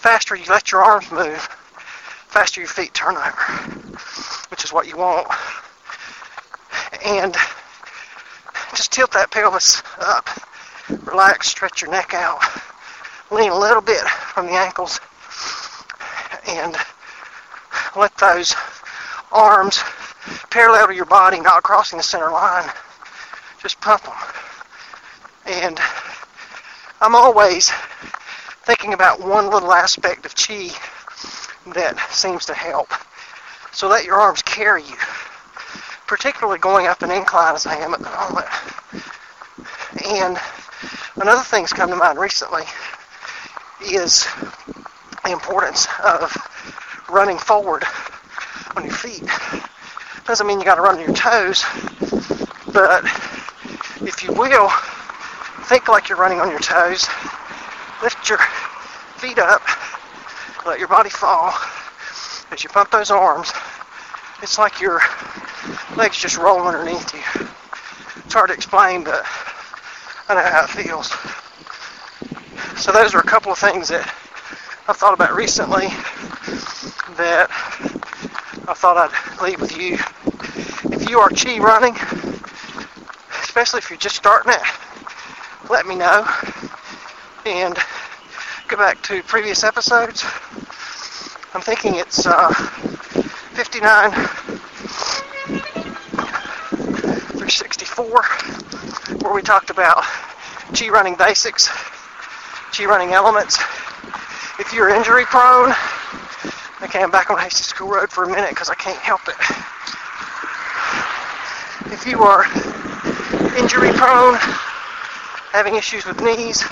Faster 0.00 0.36
you 0.36 0.44
let 0.48 0.72
your 0.72 0.82
arms 0.82 1.10
move, 1.10 1.38
faster 2.28 2.60
your 2.60 2.68
feet 2.68 2.92
turn 2.92 3.16
over, 3.16 3.30
which 4.50 4.64
is 4.64 4.72
what 4.72 4.86
you 4.86 4.96
want. 4.96 5.26
And 7.06 7.34
just 8.74 8.92
tilt 8.92 9.12
that 9.12 9.30
pelvis 9.30 9.82
up, 9.98 10.28
relax, 10.88 11.48
stretch 11.48 11.82
your 11.82 11.90
neck 11.90 12.14
out, 12.14 12.40
lean 13.30 13.50
a 13.50 13.58
little 13.58 13.82
bit 13.82 14.02
from 14.34 14.46
the 14.46 14.52
ankles, 14.52 15.00
and 16.48 16.76
let 17.96 18.16
those 18.16 18.54
arms 19.30 19.82
parallel 20.50 20.88
to 20.88 20.94
your 20.94 21.06
body, 21.06 21.40
not 21.40 21.62
crossing 21.62 21.96
the 21.96 22.02
center 22.02 22.30
line. 22.30 22.68
Just 23.60 23.80
pump 23.80 24.02
them. 24.02 24.14
And 25.46 25.78
I'm 27.00 27.14
always 27.14 27.70
thinking 28.64 28.92
about 28.92 29.20
one 29.20 29.50
little 29.50 29.72
aspect 29.72 30.26
of 30.26 30.34
chi 30.34 30.70
that 31.74 31.96
seems 32.10 32.46
to 32.46 32.54
help. 32.54 32.92
So 33.72 33.88
let 33.88 34.04
your 34.04 34.16
arms 34.16 34.42
carry 34.42 34.82
you, 34.82 34.96
particularly 36.06 36.58
going 36.58 36.86
up 36.86 37.02
an 37.02 37.10
incline 37.10 37.54
as 37.54 37.66
I 37.66 37.76
am 37.76 37.94
at 37.94 38.00
the 38.00 38.10
moment. 38.10 38.46
And 40.06 40.38
another 41.22 41.42
thing's 41.42 41.72
come 41.72 41.88
to 41.88 41.96
mind 41.96 42.18
recently 42.18 42.64
is 43.86 44.26
the 45.24 45.30
importance 45.30 45.86
of 46.04 46.36
running 47.08 47.38
forward 47.38 47.84
on 48.76 48.84
your 48.84 48.92
feet. 48.92 49.22
Doesn't 50.24 50.46
mean 50.46 50.58
you 50.58 50.64
got 50.64 50.74
to 50.74 50.82
run 50.82 50.96
on 50.96 51.00
your 51.00 51.14
toes, 51.14 51.64
but 52.72 53.04
if 54.02 54.24
you 54.24 54.32
will, 54.32 54.68
think 55.66 55.86
like 55.88 56.08
you're 56.08 56.18
running 56.18 56.40
on 56.40 56.50
your 56.50 56.60
toes. 56.60 57.06
Lift 58.02 58.28
your 58.28 58.38
feet 59.16 59.38
up, 59.38 59.62
let 60.66 60.80
your 60.80 60.88
body 60.88 61.10
fall 61.10 61.54
as 62.50 62.64
you 62.64 62.70
pump 62.70 62.90
those 62.90 63.12
arms. 63.12 63.52
It's 64.42 64.58
like 64.58 64.80
your 64.80 65.00
legs 65.96 66.20
just 66.20 66.36
roll 66.36 66.66
underneath 66.66 67.14
you. 67.14 67.46
It's 68.24 68.34
hard 68.34 68.48
to 68.48 68.54
explain, 68.54 69.04
but 69.04 69.24
I 70.32 70.34
know 70.34 70.50
how 70.50 70.64
it 70.64 70.70
feels. 70.70 71.08
So 72.82 72.90
those 72.90 73.14
are 73.14 73.18
a 73.18 73.22
couple 73.22 73.52
of 73.52 73.58
things 73.58 73.88
that 73.88 74.00
I've 74.88 74.96
thought 74.96 75.12
about 75.12 75.34
recently 75.36 75.88
that 77.18 77.48
I 78.66 78.72
thought 78.72 78.96
I'd 78.96 79.42
leave 79.42 79.60
with 79.60 79.76
you. 79.76 79.98
If 80.90 81.10
you 81.10 81.18
are 81.18 81.28
chi 81.28 81.58
running, 81.58 81.94
especially 83.42 83.78
if 83.78 83.90
you're 83.90 83.98
just 83.98 84.16
starting 84.16 84.54
it, 84.54 84.62
let 85.68 85.86
me 85.86 85.96
know. 85.96 86.26
And 87.44 87.76
go 88.68 88.78
back 88.78 89.02
to 89.02 89.22
previous 89.24 89.64
episodes. 89.64 90.24
I'm 91.52 91.60
thinking 91.60 91.96
it's 91.96 92.26
uh, 92.26 92.48
59 93.52 94.12
through 97.36 97.48
64, 97.50 98.22
where 99.18 99.34
we 99.34 99.42
talked 99.42 99.68
about 99.68 100.02
chi 100.82 100.88
running 100.88 101.14
basics, 101.14 101.68
chi 102.72 102.84
running 102.86 103.12
elements. 103.12 103.56
If 104.58 104.72
you're 104.74 104.88
injury 104.88 105.24
prone, 105.24 105.70
okay, 106.82 107.00
I'm 107.00 107.10
back 107.12 107.30
on 107.30 107.38
Hasty 107.38 107.62
School 107.62 107.88
Road 107.88 108.10
for 108.10 108.24
a 108.24 108.28
minute 108.28 108.50
because 108.50 108.68
I 108.68 108.74
can't 108.74 108.98
help 108.98 109.20
it. 109.28 109.36
If 111.92 112.04
you 112.04 112.22
are 112.24 112.46
injury 113.56 113.92
prone, 113.92 114.34
having 115.52 115.76
issues 115.76 116.04
with 116.04 116.20
knees, 116.20 116.62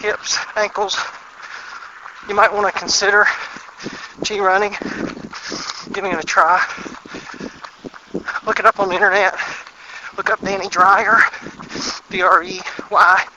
hips, 0.00 0.38
ankles, 0.56 0.96
you 2.30 2.34
might 2.34 2.50
want 2.50 2.72
to 2.72 2.78
consider 2.78 3.26
chi 4.24 4.38
running, 4.38 4.74
giving 5.92 6.12
it 6.12 6.18
a 6.18 6.26
try. 6.26 6.64
Look 8.46 8.58
it 8.58 8.64
up 8.64 8.80
on 8.80 8.88
the 8.88 8.94
internet. 8.94 9.34
Look 10.16 10.30
up 10.30 10.40
Danny 10.40 10.68
Dreyer, 10.70 11.20
D-R-E-Y-E-R. 12.88 13.28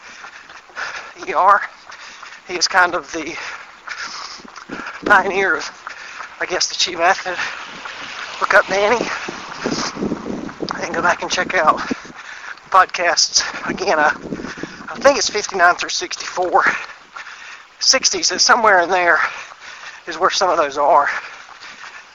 He 2.47 2.55
is 2.55 2.67
kind 2.67 2.95
of 2.95 3.11
the 3.11 3.35
pioneer 5.05 5.57
of, 5.57 6.35
I 6.39 6.45
guess, 6.45 6.67
the 6.67 6.75
chi 6.75 6.97
method. 6.97 7.37
Look 8.39 8.53
up 8.53 8.67
Danny 8.67 9.05
and 10.83 10.95
go 10.95 11.01
back 11.01 11.21
and 11.21 11.31
check 11.31 11.53
out 11.53 11.79
podcasts. 12.69 13.43
Again, 13.69 13.99
I, 13.99 14.09
I 14.89 14.99
think 14.99 15.17
it's 15.17 15.29
59 15.29 15.75
through 15.75 15.89
64. 15.89 16.63
60s, 17.81 18.31
is 18.31 18.41
somewhere 18.41 18.79
in 18.81 18.89
there 18.89 19.19
is 20.07 20.17
where 20.17 20.29
some 20.29 20.49
of 20.49 20.57
those 20.57 20.77
are. 20.77 21.09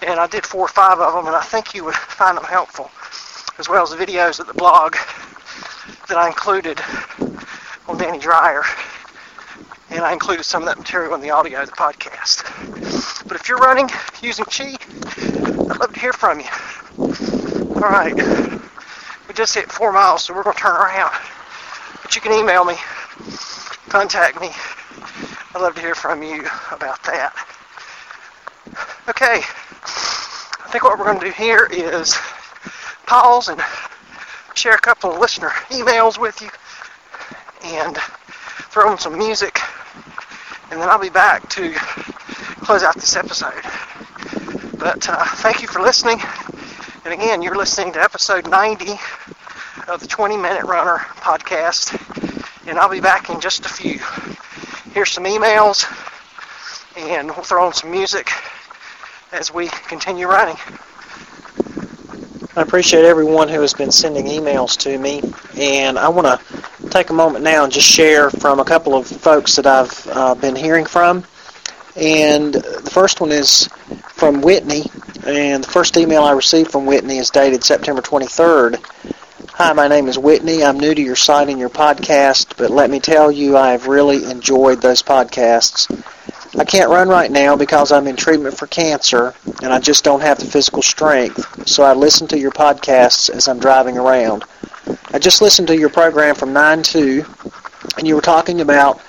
And 0.02 0.20
I 0.20 0.27
did 0.27 0.46
four 0.46 0.62
or 0.62 0.68
five 0.68 1.01
of 1.01 1.14
them, 1.14 1.27
and 1.27 1.35
I 1.37 1.42
think 1.42 1.75
you 1.75 1.85
would 1.85 1.94
find 1.94 2.37
them 2.37 2.44
helpful, 2.44 2.90
as 3.59 3.68
well 3.68 3.83
as 3.83 3.90
the 3.90 3.96
videos 3.96 4.40
at 4.40 4.46
the 4.46 4.55
blog 4.55 4.96
that 6.09 6.16
I 6.16 6.29
included 6.29 6.81
on 7.88 7.99
Danny 7.99 8.18
Dreyer. 8.18 8.62
And 9.90 10.01
I 10.01 10.12
included 10.12 10.44
some 10.44 10.62
of 10.62 10.68
that 10.68 10.79
material 10.79 11.14
in 11.14 11.20
the 11.20 11.31
audio 11.31 11.62
of 11.62 11.70
the 11.70 11.77
podcast. 11.77 12.42
But 13.29 13.37
if 13.37 13.49
you're 13.49 13.59
running 13.59 13.88
using 14.20 14.44
Chi, 14.44 14.77
I'd 15.18 15.79
love 15.79 15.92
to 15.92 16.01
hear 16.01 16.12
from 16.12 16.40
you. 16.40 16.46
All 17.77 17.83
right. 17.83 18.14
We 19.29 19.35
just 19.35 19.55
hit 19.55 19.70
four 19.70 19.92
miles, 19.92 20.25
so 20.25 20.35
we're 20.35 20.42
going 20.42 20.57
to 20.57 20.62
turn 20.62 20.77
around. 20.77 21.12
But 22.03 22.14
you 22.14 22.20
can 22.20 22.33
email 22.33 22.64
me, 22.64 22.75
contact 23.88 24.40
me. 24.40 24.51
I'd 25.55 25.61
love 25.61 25.75
to 25.77 25.81
hear 25.81 25.94
from 25.94 26.22
you 26.22 26.46
about 26.72 27.03
that. 27.05 27.33
Okay, 29.09 29.40
I 29.42 30.68
think 30.70 30.83
what 30.83 30.99
we're 30.99 31.05
going 31.05 31.20
to 31.20 31.27
do 31.27 31.33
here 31.33 31.68
is 31.70 32.16
pause 33.07 33.49
and 33.49 33.61
share 34.55 34.75
a 34.75 34.81
couple 34.81 35.12
of 35.12 35.18
listener 35.20 35.51
emails 35.70 36.18
with 36.18 36.42
you 36.42 36.51
and 37.66 37.96
throw 38.70 38.92
in 38.92 38.98
some 38.98 39.18
music, 39.18 39.61
and 40.70 40.81
then 40.81 40.88
I'll 40.88 41.00
be 41.00 41.09
back 41.09 41.48
to 41.50 41.72
close 42.62 42.83
out 42.83 42.94
this 42.94 43.16
episode. 43.16 43.62
But 44.79 45.09
uh, 45.09 45.24
thank 45.37 45.62
you 45.62 45.68
for 45.68 45.81
listening. 45.81 46.20
And 47.05 47.14
again, 47.14 47.42
you're 47.42 47.57
listening 47.57 47.92
to 47.94 48.02
episode 48.02 48.48
90 48.48 48.92
of 49.88 50.00
the 50.00 50.07
20 50.07 50.37
Minute 50.37 50.64
Runner 50.64 50.98
podcast, 50.98 51.94
and 52.66 52.79
I'll 52.79 52.90
be 52.90 53.00
back 53.00 53.31
in 53.31 53.40
just 53.40 53.64
a 53.66 53.68
few. 53.68 54.00
Here's 54.92 55.11
some 55.11 55.24
emails, 55.24 55.87
and 56.96 57.31
we'll 57.31 57.44
throw 57.44 57.66
in 57.68 57.72
some 57.72 57.90
music 57.90 58.31
as 59.33 59.52
we 59.52 59.68
continue 59.68 60.26
running. 60.26 60.57
I 62.57 62.62
appreciate 62.62 63.05
everyone 63.05 63.48
who 63.48 63.61
has 63.61 63.74
been 63.74 63.90
sending 63.92 64.26
emails 64.26 64.76
to 64.79 64.96
me, 64.98 65.20
and 65.59 65.98
I 65.98 66.09
want 66.09 66.26
to 66.26 66.56
take 66.96 67.11
a 67.11 67.12
moment 67.12 67.44
now 67.44 67.62
and 67.62 67.70
just 67.70 67.87
share 67.87 68.30
from 68.30 68.59
a 68.59 68.64
couple 68.64 68.94
of 68.94 69.06
folks 69.06 69.56
that 69.56 69.66
I've 69.66 70.06
uh, 70.06 70.35
been 70.35 70.56
hearing 70.56 70.87
from. 70.87 71.24
And 71.94 72.54
the 72.54 72.90
first 72.90 73.20
one 73.20 73.32
is 73.32 73.68
from 74.09 74.40
Whitney, 74.40 74.85
and 75.26 75.62
the 75.62 75.68
first 75.68 75.98
email 75.98 76.22
I 76.22 76.32
received 76.32 76.70
from 76.70 76.87
Whitney 76.87 77.18
is 77.18 77.28
dated 77.28 77.62
September 77.62 78.00
23rd. 78.00 78.82
Hi, 79.50 79.74
my 79.74 79.88
name 79.88 80.09
is 80.09 80.18
Whitney. 80.18 80.64
I'm 80.64 80.80
new 80.80 80.94
to 80.94 81.02
your 81.02 81.16
site 81.16 81.50
and 81.50 81.59
your 81.59 81.68
podcast, 81.68 82.56
but 82.56 82.70
let 82.70 82.88
me 82.88 82.98
tell 82.98 83.30
you, 83.30 83.59
I 83.59 83.72
have 83.72 83.88
really 83.88 84.24
enjoyed 84.30 84.80
those 84.80 85.02
podcasts. 85.02 85.92
I 86.59 86.64
can't 86.64 86.88
run 86.88 87.11
right 87.11 87.30
now 87.30 87.56
because 87.56 87.92
I'm 87.92 88.06
in 88.06 88.16
treatment 88.16 88.56
for 88.56 88.66
cancer 88.68 89.35
and 89.62 89.70
I 89.70 89.80
just 89.80 90.02
don't 90.02 90.22
have 90.22 90.38
the 90.38 90.46
physical 90.46 90.80
strength, 90.80 91.68
so 91.68 91.82
I 91.82 91.92
listen 91.92 92.26
to 92.28 92.38
your 92.38 92.52
podcasts 92.52 93.28
as 93.28 93.48
I'm 93.48 93.59
driving 93.59 93.98
around. 93.98 94.44
I 95.16 95.18
just 95.18 95.40
listened 95.40 95.68
to 95.68 95.79
your 95.79 95.88
program 95.88 96.35
from 96.35 96.52
9-2 96.52 97.96
and 97.96 98.07
you 98.07 98.14
were 98.14 98.20
talking 98.20 98.61
about 98.61 99.00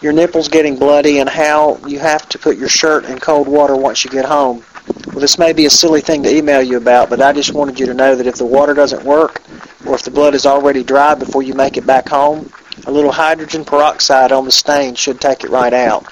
your 0.00 0.14
nipples 0.14 0.48
getting 0.48 0.78
bloody 0.78 1.18
and 1.18 1.28
how 1.28 1.76
you 1.86 1.98
have 1.98 2.26
to 2.30 2.38
put 2.38 2.56
your 2.56 2.70
shirt 2.70 3.04
in 3.04 3.18
cold 3.18 3.46
water 3.46 3.76
once 3.76 4.02
you 4.02 4.10
get 4.10 4.24
home. 4.24 4.64
Well, 5.08 5.20
this 5.20 5.38
may 5.38 5.52
be 5.52 5.66
a 5.66 5.70
silly 5.70 6.00
thing 6.00 6.22
to 6.22 6.34
email 6.34 6.62
you 6.62 6.78
about, 6.78 7.10
but 7.10 7.20
I 7.20 7.34
just 7.34 7.52
wanted 7.52 7.78
you 7.78 7.84
to 7.84 7.92
know 7.92 8.16
that 8.16 8.26
if 8.26 8.36
the 8.36 8.46
water 8.46 8.72
doesn't 8.72 9.04
work 9.04 9.42
or 9.84 9.94
if 9.94 10.04
the 10.04 10.10
blood 10.10 10.34
is 10.34 10.46
already 10.46 10.82
dry 10.82 11.14
before 11.14 11.42
you 11.42 11.52
make 11.52 11.76
it 11.76 11.86
back 11.86 12.08
home, 12.08 12.50
a 12.86 12.90
little 12.90 13.12
hydrogen 13.12 13.62
peroxide 13.62 14.32
on 14.32 14.46
the 14.46 14.52
stain 14.52 14.94
should 14.94 15.20
take 15.20 15.44
it 15.44 15.50
right 15.50 15.74
out. 15.74 16.10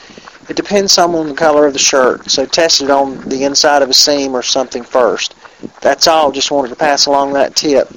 It 0.50 0.57
depends 0.57 0.92
some 0.92 1.14
on 1.14 1.31
the 1.31 1.35
color 1.35 1.66
of 1.66 1.72
the 1.72 1.79
shirt, 1.79 2.31
so 2.31 2.44
test 2.44 2.83
it 2.83 2.90
on 2.90 3.26
the 3.26 3.44
inside 3.44 3.81
of 3.81 3.88
a 3.88 3.94
seam 3.94 4.37
or 4.37 4.42
something 4.42 4.83
first. 4.85 5.35
That's 5.81 6.07
all. 6.07 6.31
Just 6.31 6.50
wanted 6.50 6.68
to 6.68 6.76
pass 6.76 7.07
along 7.07 7.33
that 7.33 7.57
tip. 7.57 7.88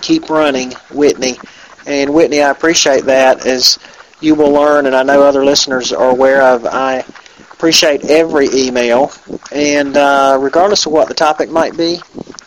Keep 0.00 0.30
running, 0.30 0.72
Whitney. 0.92 1.38
And 1.86 2.12
Whitney, 2.12 2.42
I 2.42 2.50
appreciate 2.50 3.04
that 3.04 3.46
as 3.46 3.78
you 4.20 4.34
will 4.34 4.50
learn, 4.50 4.86
and 4.86 4.94
I 4.94 5.02
know 5.02 5.22
other 5.22 5.44
listeners 5.44 5.92
are 5.92 6.10
aware 6.10 6.42
of. 6.42 6.66
I 6.66 7.04
appreciate 7.52 8.04
every 8.04 8.48
email, 8.52 9.12
and 9.52 9.96
uh, 9.96 10.38
regardless 10.40 10.86
of 10.86 10.92
what 10.92 11.08
the 11.08 11.14
topic 11.14 11.50
might 11.50 11.76
be, 11.76 12.00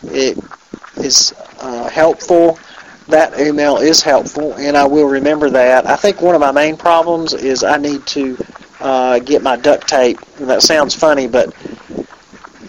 it 0.04 0.38
is 0.96 1.34
uh, 1.60 1.88
helpful. 1.88 2.58
That 3.08 3.38
email 3.38 3.78
is 3.78 4.02
helpful, 4.02 4.54
and 4.54 4.76
I 4.76 4.86
will 4.86 5.06
remember 5.06 5.50
that. 5.50 5.86
I 5.86 5.96
think 5.96 6.22
one 6.22 6.34
of 6.34 6.40
my 6.40 6.52
main 6.52 6.76
problems 6.76 7.34
is 7.34 7.64
I 7.64 7.76
need 7.76 8.06
to 8.08 8.38
uh, 8.80 9.18
get 9.18 9.42
my 9.42 9.56
duct 9.56 9.88
tape. 9.88 10.18
And 10.38 10.48
that 10.50 10.62
sounds 10.62 10.94
funny, 10.94 11.26
but 11.26 11.54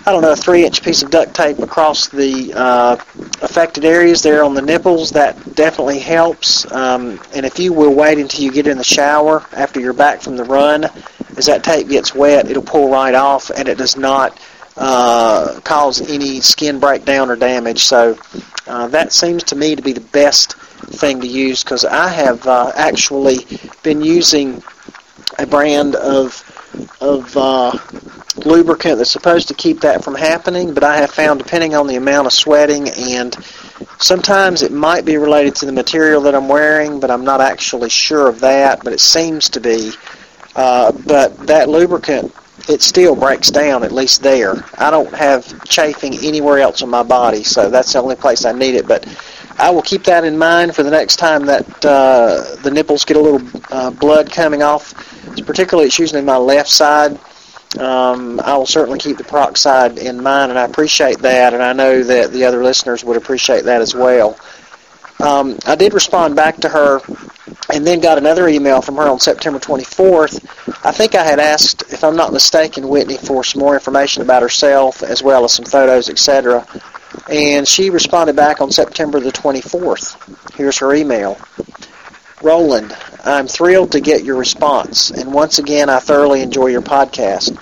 I 0.05 0.11
don't 0.11 0.21
know, 0.21 0.33
a 0.33 0.35
three-inch 0.35 0.83
piece 0.83 1.01
of 1.01 1.11
duct 1.11 1.33
tape 1.33 1.59
across 1.59 2.09
the 2.09 2.53
uh, 2.53 2.95
affected 3.41 3.85
areas 3.85 4.21
there 4.21 4.43
on 4.43 4.53
the 4.53 4.61
nipples. 4.61 5.11
That 5.11 5.55
definitely 5.55 5.99
helps. 5.99 6.69
Um, 6.73 7.21
and 7.33 7.45
if 7.45 7.57
you 7.57 7.71
will 7.71 7.93
wait 7.93 8.17
until 8.17 8.43
you 8.43 8.51
get 8.51 8.67
in 8.67 8.77
the 8.77 8.83
shower 8.83 9.45
after 9.53 9.79
you're 9.79 9.93
back 9.93 10.19
from 10.21 10.35
the 10.35 10.43
run, 10.43 10.85
as 11.37 11.45
that 11.45 11.63
tape 11.63 11.87
gets 11.87 12.13
wet, 12.13 12.49
it'll 12.49 12.63
pull 12.63 12.91
right 12.91 13.15
off, 13.15 13.49
and 13.49 13.69
it 13.69 13.77
does 13.77 13.95
not 13.95 14.37
uh, 14.75 15.61
cause 15.61 16.01
any 16.01 16.41
skin 16.41 16.79
breakdown 16.81 17.29
or 17.29 17.37
damage. 17.37 17.83
So 17.85 18.17
uh, 18.67 18.87
that 18.89 19.13
seems 19.13 19.43
to 19.45 19.55
me 19.55 19.75
to 19.75 19.81
be 19.81 19.93
the 19.93 20.01
best 20.01 20.55
thing 20.57 21.21
to 21.21 21.27
use 21.27 21.63
because 21.63 21.85
I 21.85 22.09
have 22.09 22.45
uh, 22.45 22.73
actually 22.75 23.47
been 23.83 24.01
using 24.01 24.61
a 25.39 25.47
brand 25.47 25.95
of 25.95 26.43
of 26.99 27.37
uh, 27.37 27.77
lubricant 28.37 28.97
that's 28.97 29.11
supposed 29.11 29.47
to 29.47 29.53
keep 29.53 29.81
that 29.81 30.03
from 30.03 30.15
happening, 30.15 30.73
but 30.73 30.83
I 30.83 30.97
have 30.97 31.11
found 31.11 31.39
depending 31.39 31.75
on 31.75 31.87
the 31.87 31.95
amount 31.95 32.27
of 32.27 32.33
sweating 32.33 32.89
and 32.89 33.35
sometimes 33.99 34.61
it 34.61 34.71
might 34.71 35.05
be 35.05 35.17
related 35.17 35.55
to 35.55 35.65
the 35.65 35.71
material 35.71 36.21
that 36.21 36.35
I'm 36.35 36.47
wearing, 36.47 36.99
but 36.99 37.11
I'm 37.11 37.23
not 37.23 37.41
actually 37.41 37.89
sure 37.89 38.27
of 38.27 38.39
that, 38.41 38.83
but 38.83 38.93
it 38.93 38.99
seems 38.99 39.49
to 39.49 39.59
be. 39.59 39.91
Uh, 40.55 40.91
but 41.05 41.35
that 41.47 41.69
lubricant, 41.69 42.33
it 42.69 42.81
still 42.81 43.15
breaks 43.15 43.49
down, 43.49 43.83
at 43.83 43.91
least 43.91 44.21
there. 44.21 44.63
I 44.77 44.91
don't 44.91 45.13
have 45.13 45.63
chafing 45.65 46.13
anywhere 46.19 46.59
else 46.59 46.81
on 46.81 46.89
my 46.89 47.03
body, 47.03 47.43
so 47.43 47.69
that's 47.69 47.93
the 47.93 47.99
only 47.99 48.15
place 48.15 48.45
I 48.45 48.51
need 48.51 48.75
it. 48.75 48.87
But 48.87 49.07
I 49.57 49.69
will 49.69 49.81
keep 49.81 50.03
that 50.03 50.23
in 50.23 50.37
mind 50.37 50.75
for 50.75 50.83
the 50.83 50.91
next 50.91 51.17
time 51.17 51.45
that 51.45 51.85
uh, 51.85 52.55
the 52.61 52.71
nipples 52.71 53.05
get 53.05 53.17
a 53.17 53.19
little 53.19 53.61
uh, 53.71 53.91
blood 53.91 54.31
coming 54.31 54.63
off. 54.63 54.93
Particularly, 55.45 55.87
it's 55.87 55.99
usually 55.99 56.21
my 56.21 56.37
left 56.37 56.69
side. 56.69 57.19
Um, 57.79 58.39
I 58.41 58.55
will 58.55 58.65
certainly 58.65 58.99
keep 58.99 59.17
the 59.17 59.23
peroxide 59.23 59.97
in 59.97 60.21
mind, 60.21 60.51
and 60.51 60.59
I 60.59 60.65
appreciate 60.65 61.19
that, 61.19 61.53
and 61.53 61.63
I 61.63 61.73
know 61.73 62.03
that 62.03 62.31
the 62.31 62.45
other 62.45 62.63
listeners 62.63 63.03
would 63.03 63.17
appreciate 63.17 63.63
that 63.65 63.81
as 63.81 63.95
well. 63.95 64.37
Um, 65.19 65.57
I 65.65 65.75
did 65.75 65.93
respond 65.93 66.35
back 66.35 66.57
to 66.57 66.69
her 66.69 66.99
and 67.71 67.85
then 67.85 67.99
got 67.99 68.17
another 68.17 68.47
email 68.47 68.81
from 68.81 68.95
her 68.97 69.03
on 69.03 69.19
September 69.19 69.59
24th. 69.59 70.43
I 70.85 70.91
think 70.91 71.15
I 71.15 71.23
had 71.23 71.39
asked, 71.39 71.93
if 71.93 72.03
I'm 72.03 72.15
not 72.15 72.33
mistaken, 72.33 72.87
Whitney 72.89 73.17
for 73.17 73.43
some 73.43 73.61
more 73.61 73.73
information 73.73 74.21
about 74.21 74.41
herself 74.41 75.01
as 75.01 75.23
well 75.23 75.45
as 75.45 75.53
some 75.53 75.65
photos, 75.65 76.09
etc. 76.09 76.67
And 77.29 77.67
she 77.67 77.89
responded 77.89 78.35
back 78.35 78.59
on 78.59 78.71
September 78.71 79.19
the 79.19 79.31
24th. 79.31 80.55
Here's 80.55 80.77
her 80.79 80.93
email. 80.93 81.37
Roland, 82.41 82.95
I'm 83.25 83.47
thrilled 83.47 83.93
to 83.93 84.01
get 84.01 84.25
your 84.25 84.35
response, 84.35 85.09
and 85.09 85.31
once 85.33 85.57
again, 85.57 85.89
I 85.89 85.99
thoroughly 85.99 86.41
enjoy 86.41 86.67
your 86.67 86.81
podcast. 86.81 87.57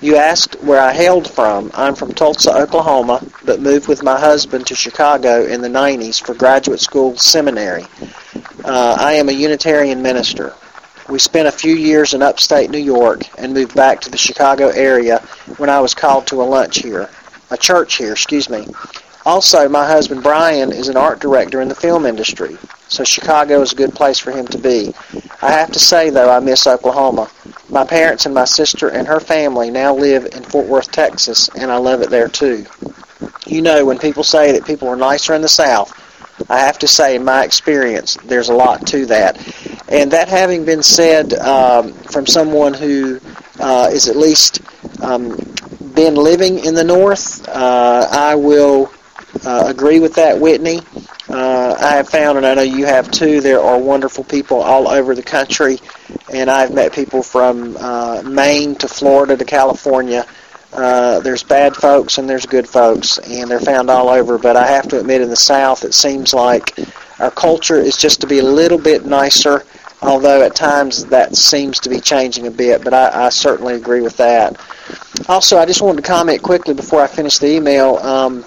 You 0.00 0.14
asked 0.14 0.54
where 0.62 0.80
I 0.80 0.92
hailed 0.92 1.28
from. 1.28 1.72
I'm 1.74 1.96
from 1.96 2.12
Tulsa, 2.14 2.56
Oklahoma, 2.56 3.20
but 3.44 3.60
moved 3.60 3.88
with 3.88 4.04
my 4.04 4.18
husband 4.18 4.68
to 4.68 4.76
Chicago 4.76 5.44
in 5.44 5.62
the 5.62 5.68
90s 5.68 6.24
for 6.24 6.34
graduate 6.34 6.78
school 6.78 7.16
seminary. 7.16 7.86
Uh, 8.64 8.96
I 9.00 9.14
am 9.14 9.28
a 9.28 9.32
Unitarian 9.32 10.00
minister. 10.00 10.54
We 11.08 11.18
spent 11.18 11.48
a 11.48 11.52
few 11.52 11.74
years 11.74 12.14
in 12.14 12.22
upstate 12.22 12.70
New 12.70 12.78
York 12.78 13.22
and 13.36 13.52
moved 13.52 13.74
back 13.74 14.00
to 14.02 14.10
the 14.10 14.16
Chicago 14.16 14.68
area 14.68 15.18
when 15.56 15.68
I 15.68 15.80
was 15.80 15.92
called 15.92 16.28
to 16.28 16.40
a 16.40 16.44
lunch 16.44 16.78
here, 16.78 17.10
a 17.50 17.56
church 17.56 17.96
here, 17.96 18.12
excuse 18.12 18.48
me. 18.48 18.68
Also, 19.26 19.68
my 19.68 19.86
husband 19.86 20.22
Brian 20.22 20.72
is 20.72 20.88
an 20.88 20.96
art 20.96 21.20
director 21.20 21.60
in 21.60 21.68
the 21.68 21.74
film 21.74 22.06
industry, 22.06 22.56
so 22.88 23.04
Chicago 23.04 23.60
is 23.60 23.72
a 23.72 23.76
good 23.76 23.94
place 23.94 24.18
for 24.18 24.30
him 24.30 24.46
to 24.46 24.58
be. 24.58 24.94
I 25.42 25.52
have 25.52 25.70
to 25.72 25.78
say, 25.78 26.08
though, 26.08 26.30
I 26.30 26.40
miss 26.40 26.66
Oklahoma. 26.66 27.30
My 27.68 27.84
parents 27.84 28.24
and 28.24 28.34
my 28.34 28.46
sister 28.46 28.88
and 28.88 29.06
her 29.06 29.20
family 29.20 29.70
now 29.70 29.94
live 29.94 30.24
in 30.24 30.42
Fort 30.42 30.66
Worth, 30.66 30.90
Texas, 30.90 31.50
and 31.54 31.70
I 31.70 31.76
love 31.76 32.00
it 32.00 32.08
there 32.08 32.28
too. 32.28 32.64
You 33.46 33.60
know, 33.60 33.84
when 33.84 33.98
people 33.98 34.24
say 34.24 34.52
that 34.52 34.64
people 34.64 34.88
are 34.88 34.96
nicer 34.96 35.34
in 35.34 35.42
the 35.42 35.48
South, 35.48 35.92
I 36.48 36.60
have 36.60 36.78
to 36.78 36.88
say, 36.88 37.16
in 37.16 37.24
my 37.24 37.44
experience, 37.44 38.16
there's 38.24 38.48
a 38.48 38.54
lot 38.54 38.86
to 38.88 39.04
that. 39.06 39.36
And 39.88 40.10
that 40.12 40.28
having 40.28 40.64
been 40.64 40.82
said 40.82 41.34
um, 41.34 41.92
from 41.92 42.26
someone 42.26 42.72
who 42.72 43.20
uh, 43.58 43.90
is 43.92 44.08
at 44.08 44.16
least 44.16 44.60
um, 45.02 45.36
been 45.94 46.14
living 46.14 46.64
in 46.64 46.74
the 46.74 46.84
North, 46.84 47.46
uh, 47.48 48.08
I 48.10 48.34
will 48.34 48.90
uh, 49.44 49.64
agree 49.66 50.00
with 50.00 50.14
that, 50.14 50.38
Whitney. 50.38 50.80
Uh, 51.28 51.76
I 51.80 51.96
have 51.96 52.08
found, 52.08 52.38
and 52.38 52.46
I 52.46 52.54
know 52.54 52.62
you 52.62 52.86
have 52.86 53.10
too, 53.10 53.40
there 53.40 53.60
are 53.60 53.78
wonderful 53.78 54.24
people 54.24 54.60
all 54.60 54.88
over 54.88 55.14
the 55.14 55.22
country, 55.22 55.78
and 56.32 56.50
I've 56.50 56.74
met 56.74 56.92
people 56.92 57.22
from 57.22 57.76
uh, 57.76 58.22
Maine 58.22 58.74
to 58.76 58.88
Florida 58.88 59.36
to 59.36 59.44
California. 59.44 60.26
Uh, 60.72 61.18
there's 61.20 61.42
bad 61.42 61.74
folks 61.74 62.18
and 62.18 62.28
there's 62.28 62.46
good 62.46 62.68
folks, 62.68 63.18
and 63.18 63.50
they're 63.50 63.60
found 63.60 63.90
all 63.90 64.08
over. 64.08 64.38
But 64.38 64.56
I 64.56 64.66
have 64.66 64.88
to 64.88 65.00
admit, 65.00 65.20
in 65.20 65.28
the 65.28 65.36
South, 65.36 65.84
it 65.84 65.94
seems 65.94 66.32
like 66.32 66.78
our 67.18 67.30
culture 67.30 67.76
is 67.76 67.96
just 67.96 68.20
to 68.20 68.26
be 68.26 68.38
a 68.38 68.44
little 68.44 68.78
bit 68.78 69.04
nicer, 69.04 69.64
although 70.02 70.42
at 70.42 70.54
times 70.54 71.04
that 71.06 71.36
seems 71.36 71.80
to 71.80 71.88
be 71.88 72.00
changing 72.00 72.46
a 72.46 72.50
bit. 72.50 72.84
But 72.84 72.94
I, 72.94 73.26
I 73.26 73.28
certainly 73.30 73.74
agree 73.74 74.00
with 74.00 74.16
that. 74.18 74.60
Also, 75.28 75.58
I 75.58 75.66
just 75.66 75.82
wanted 75.82 76.02
to 76.02 76.08
comment 76.08 76.42
quickly 76.42 76.74
before 76.74 77.02
I 77.02 77.06
finish 77.06 77.38
the 77.38 77.48
email. 77.48 77.96
Um, 77.96 78.44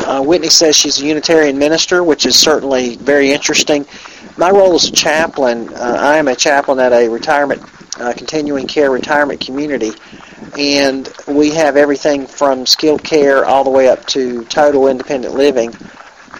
uh, 0.00 0.22
Whitney 0.22 0.48
says 0.48 0.76
she's 0.76 1.00
a 1.00 1.04
Unitarian 1.04 1.58
minister, 1.58 2.02
which 2.02 2.26
is 2.26 2.36
certainly 2.36 2.96
very 2.96 3.32
interesting. 3.32 3.86
My 4.36 4.50
role 4.50 4.74
as 4.74 4.88
a 4.88 4.92
chaplain, 4.92 5.72
uh, 5.74 5.96
I 6.00 6.18
am 6.18 6.28
a 6.28 6.36
chaplain 6.36 6.78
at 6.78 6.92
a 6.92 7.08
retirement, 7.08 7.62
uh, 7.98 8.12
continuing 8.12 8.66
care 8.66 8.90
retirement 8.90 9.40
community, 9.40 9.92
and 10.58 11.12
we 11.26 11.50
have 11.50 11.76
everything 11.76 12.26
from 12.26 12.66
skilled 12.66 13.02
care 13.02 13.44
all 13.44 13.64
the 13.64 13.70
way 13.70 13.88
up 13.88 14.04
to 14.06 14.44
total 14.44 14.88
independent 14.88 15.34
living. 15.34 15.74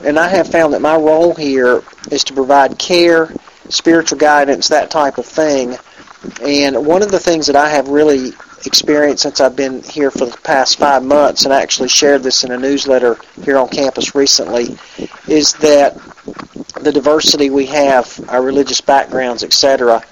And 0.05 0.19
I 0.19 0.29
have 0.29 0.49
found 0.49 0.75
that 0.75 0.83
my 0.83 0.97
role 0.97 1.35
here 1.35 1.83
is 2.11 2.23
to 2.25 2.35
provide 2.35 2.79
care, 2.79 3.33
spiritual 3.71 4.19
guidance, 4.19 4.69
that 4.69 4.91
type 4.91 5.19
of 5.19 5.27
thing. 5.27 5.77
And 6.43 6.87
one 6.87 7.03
of 7.03 7.11
the 7.11 7.19
things 7.19 7.47
that 7.47 7.57
I 7.57 7.71
have 7.71 7.89
really 7.89 8.33
experience 8.67 9.23
since 9.23 9.41
I've 9.41 9.57
been 9.57 9.83
here 9.83 10.11
for 10.11 10.27
the 10.27 10.37
past 10.39 10.79
five 10.79 11.05
months 11.05 11.45
and 11.45 11.53
actually 11.53 11.89
shared 11.89 12.23
this 12.23 12.45
in 12.45 12.53
a 12.53 12.59
newsletter 12.59 13.17
here 13.43 13.59
on 13.59 13.69
campus 13.69 14.15
recently 14.15 14.77
is 15.29 15.53
that 15.55 15.95
the 16.81 16.93
diversity 16.93 17.51
we 17.51 17.67
have, 17.67 18.21
our 18.29 18.43
religious 18.43 18.81
backgrounds, 18.81 19.43
etc., 19.43 20.03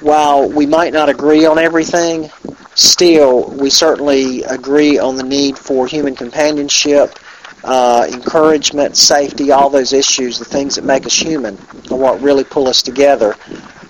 while 0.00 0.48
we 0.48 0.66
might 0.66 0.92
not 0.92 1.08
agree 1.08 1.46
on 1.46 1.58
everything, 1.58 2.30
still 2.74 3.48
we 3.50 3.70
certainly 3.70 4.42
agree 4.44 4.98
on 4.98 5.16
the 5.16 5.22
need 5.22 5.56
for 5.56 5.86
human 5.86 6.14
companionship, 6.14 7.18
uh, 7.64 8.06
encouragement, 8.12 8.96
safety, 8.96 9.50
all 9.50 9.70
those 9.70 9.92
issues, 9.92 10.38
the 10.38 10.44
things 10.44 10.74
that 10.74 10.84
make 10.84 11.06
us 11.06 11.14
human, 11.14 11.56
are 11.90 11.96
what 11.96 12.20
really 12.20 12.44
pull 12.44 12.68
us 12.68 12.82
together. 12.82 13.34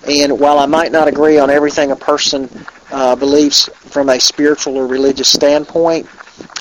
And 0.07 0.39
while 0.39 0.59
I 0.59 0.65
might 0.65 0.91
not 0.91 1.07
agree 1.07 1.39
on 1.39 1.49
everything 1.49 1.91
a 1.91 1.95
person 1.95 2.49
uh, 2.91 3.15
believes 3.15 3.69
from 3.95 4.09
a 4.09 4.19
spiritual 4.19 4.75
or 4.75 4.87
religious 4.87 5.29
standpoint, 5.29 6.05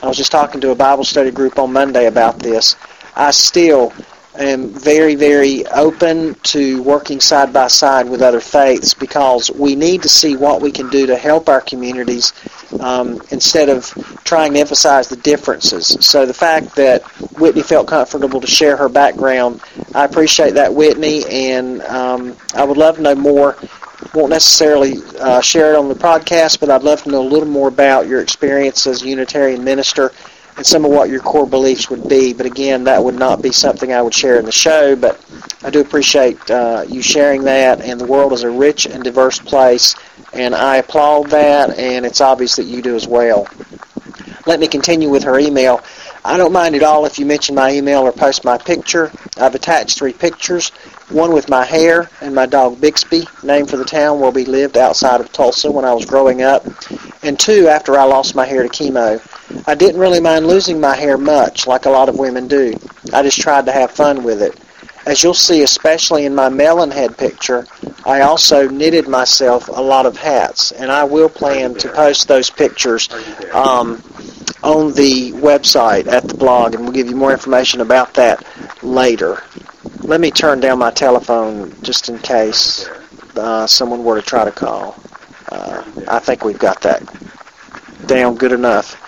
I 0.04 0.06
was 0.06 0.16
just 0.16 0.30
talking 0.30 0.60
to 0.60 0.70
a 0.70 0.74
Bible 0.76 1.02
study 1.02 1.32
group 1.32 1.58
on 1.58 1.72
Monday 1.72 2.06
about 2.06 2.38
this. 2.38 2.76
I 3.16 3.32
still 3.32 3.92
am 4.36 4.68
very, 4.68 5.16
very 5.16 5.66
open 5.66 6.34
to 6.44 6.80
working 6.84 7.18
side 7.18 7.52
by 7.52 7.66
side 7.66 8.08
with 8.08 8.22
other 8.22 8.38
faiths 8.38 8.94
because 8.94 9.50
we 9.50 9.74
need 9.74 10.00
to 10.02 10.08
see 10.08 10.36
what 10.36 10.62
we 10.62 10.70
can 10.70 10.88
do 10.90 11.08
to 11.08 11.16
help 11.16 11.48
our 11.48 11.60
communities 11.60 12.32
um, 12.78 13.20
instead 13.32 13.68
of 13.68 13.86
trying 14.22 14.52
to 14.52 14.60
emphasize 14.60 15.08
the 15.08 15.16
differences. 15.16 15.88
So 16.06 16.26
the 16.26 16.34
fact 16.34 16.76
that 16.76 17.02
Whitney 17.40 17.62
felt 17.62 17.88
comfortable 17.88 18.40
to 18.42 18.46
share 18.46 18.76
her 18.76 18.88
background, 18.88 19.60
I 19.92 20.04
appreciate 20.04 20.54
that, 20.54 20.72
Whitney, 20.72 21.24
and 21.28 21.82
um, 21.82 22.36
I 22.54 22.62
would 22.62 22.76
love 22.76 22.94
to 22.94 23.02
know 23.02 23.16
more 23.16 23.56
won't 24.14 24.30
necessarily 24.30 24.96
uh, 25.18 25.40
share 25.40 25.72
it 25.72 25.76
on 25.76 25.88
the 25.88 25.94
podcast, 25.94 26.60
but 26.60 26.70
I'd 26.70 26.82
love 26.82 27.02
to 27.04 27.10
know 27.10 27.22
a 27.22 27.28
little 27.28 27.48
more 27.48 27.68
about 27.68 28.06
your 28.06 28.20
experience 28.20 28.86
as 28.86 29.02
a 29.02 29.08
Unitarian 29.08 29.64
minister 29.64 30.12
and 30.56 30.64
some 30.64 30.84
of 30.84 30.90
what 30.90 31.10
your 31.10 31.20
core 31.20 31.46
beliefs 31.46 31.90
would 31.90 32.08
be. 32.08 32.32
But 32.32 32.46
again, 32.46 32.84
that 32.84 33.02
would 33.02 33.16
not 33.16 33.42
be 33.42 33.50
something 33.50 33.92
I 33.92 34.02
would 34.02 34.14
share 34.14 34.38
in 34.38 34.44
the 34.44 34.52
show, 34.52 34.94
but 34.94 35.24
I 35.62 35.70
do 35.70 35.80
appreciate 35.80 36.38
uh, 36.50 36.84
you 36.88 37.02
sharing 37.02 37.42
that. 37.44 37.80
And 37.80 38.00
the 38.00 38.06
world 38.06 38.32
is 38.32 38.42
a 38.42 38.50
rich 38.50 38.86
and 38.86 39.02
diverse 39.02 39.38
place, 39.38 39.94
and 40.32 40.54
I 40.54 40.76
applaud 40.76 41.30
that, 41.30 41.78
and 41.78 42.06
it's 42.06 42.20
obvious 42.20 42.56
that 42.56 42.64
you 42.64 42.82
do 42.82 42.94
as 42.94 43.06
well. 43.06 43.48
Let 44.46 44.60
me 44.60 44.68
continue 44.68 45.08
with 45.08 45.24
her 45.24 45.38
email. 45.38 45.82
I 46.24 46.36
don't 46.36 46.52
mind 46.52 46.74
at 46.74 46.82
all 46.82 47.04
if 47.04 47.18
you 47.18 47.26
mention 47.26 47.54
my 47.54 47.72
email 47.72 48.00
or 48.00 48.12
post 48.12 48.44
my 48.44 48.56
picture. 48.56 49.12
I've 49.36 49.54
attached 49.54 49.98
three 49.98 50.14
pictures 50.14 50.72
one 51.10 51.32
with 51.32 51.48
my 51.48 51.64
hair 51.64 52.08
and 52.20 52.34
my 52.34 52.46
dog 52.46 52.80
Bixby, 52.80 53.26
named 53.42 53.70
for 53.70 53.76
the 53.76 53.84
town 53.84 54.20
where 54.20 54.30
we 54.30 54.44
lived 54.44 54.76
outside 54.76 55.20
of 55.20 55.30
Tulsa 55.32 55.70
when 55.70 55.84
I 55.84 55.92
was 55.92 56.06
growing 56.06 56.42
up, 56.42 56.64
and 57.22 57.38
two 57.38 57.68
after 57.68 57.98
I 57.98 58.04
lost 58.04 58.34
my 58.34 58.46
hair 58.46 58.62
to 58.62 58.68
chemo. 58.68 59.20
I 59.68 59.74
didn't 59.74 60.00
really 60.00 60.20
mind 60.20 60.46
losing 60.46 60.80
my 60.80 60.96
hair 60.96 61.18
much, 61.18 61.66
like 61.66 61.84
a 61.86 61.90
lot 61.90 62.08
of 62.08 62.18
women 62.18 62.48
do. 62.48 62.74
I 63.12 63.22
just 63.22 63.40
tried 63.40 63.66
to 63.66 63.72
have 63.72 63.90
fun 63.90 64.24
with 64.24 64.42
it. 64.42 64.58
As 65.06 65.22
you'll 65.22 65.34
see, 65.34 65.62
especially 65.62 66.24
in 66.24 66.34
my 66.34 66.48
melon 66.48 66.90
head 66.90 67.18
picture, 67.18 67.66
I 68.06 68.22
also 68.22 68.68
knitted 68.68 69.06
myself 69.06 69.68
a 69.68 69.82
lot 69.82 70.06
of 70.06 70.16
hats, 70.16 70.72
and 70.72 70.90
I 70.90 71.04
will 71.04 71.28
plan 71.28 71.74
to 71.74 71.90
post 71.90 72.28
those 72.28 72.48
pictures 72.48 73.10
um, 73.52 74.02
on 74.64 74.92
the 74.94 75.30
website 75.32 76.06
at 76.06 76.26
the 76.26 76.34
blog, 76.34 76.74
and 76.74 76.82
we'll 76.82 76.92
give 76.92 77.06
you 77.06 77.14
more 77.14 77.32
information 77.32 77.82
about 77.82 78.14
that 78.14 78.42
later. 78.82 79.42
Let 80.00 80.20
me 80.20 80.30
turn 80.30 80.60
down 80.60 80.78
my 80.78 80.90
telephone 80.90 81.74
just 81.82 82.08
in 82.08 82.18
case 82.18 82.88
uh, 83.36 83.66
someone 83.66 84.02
were 84.02 84.20
to 84.20 84.26
try 84.26 84.44
to 84.44 84.50
call. 84.50 84.96
Uh, 85.52 85.84
I 86.08 86.18
think 86.18 86.44
we've 86.44 86.58
got 86.58 86.80
that 86.80 87.02
down 88.06 88.36
good 88.36 88.52
enough. 88.52 89.00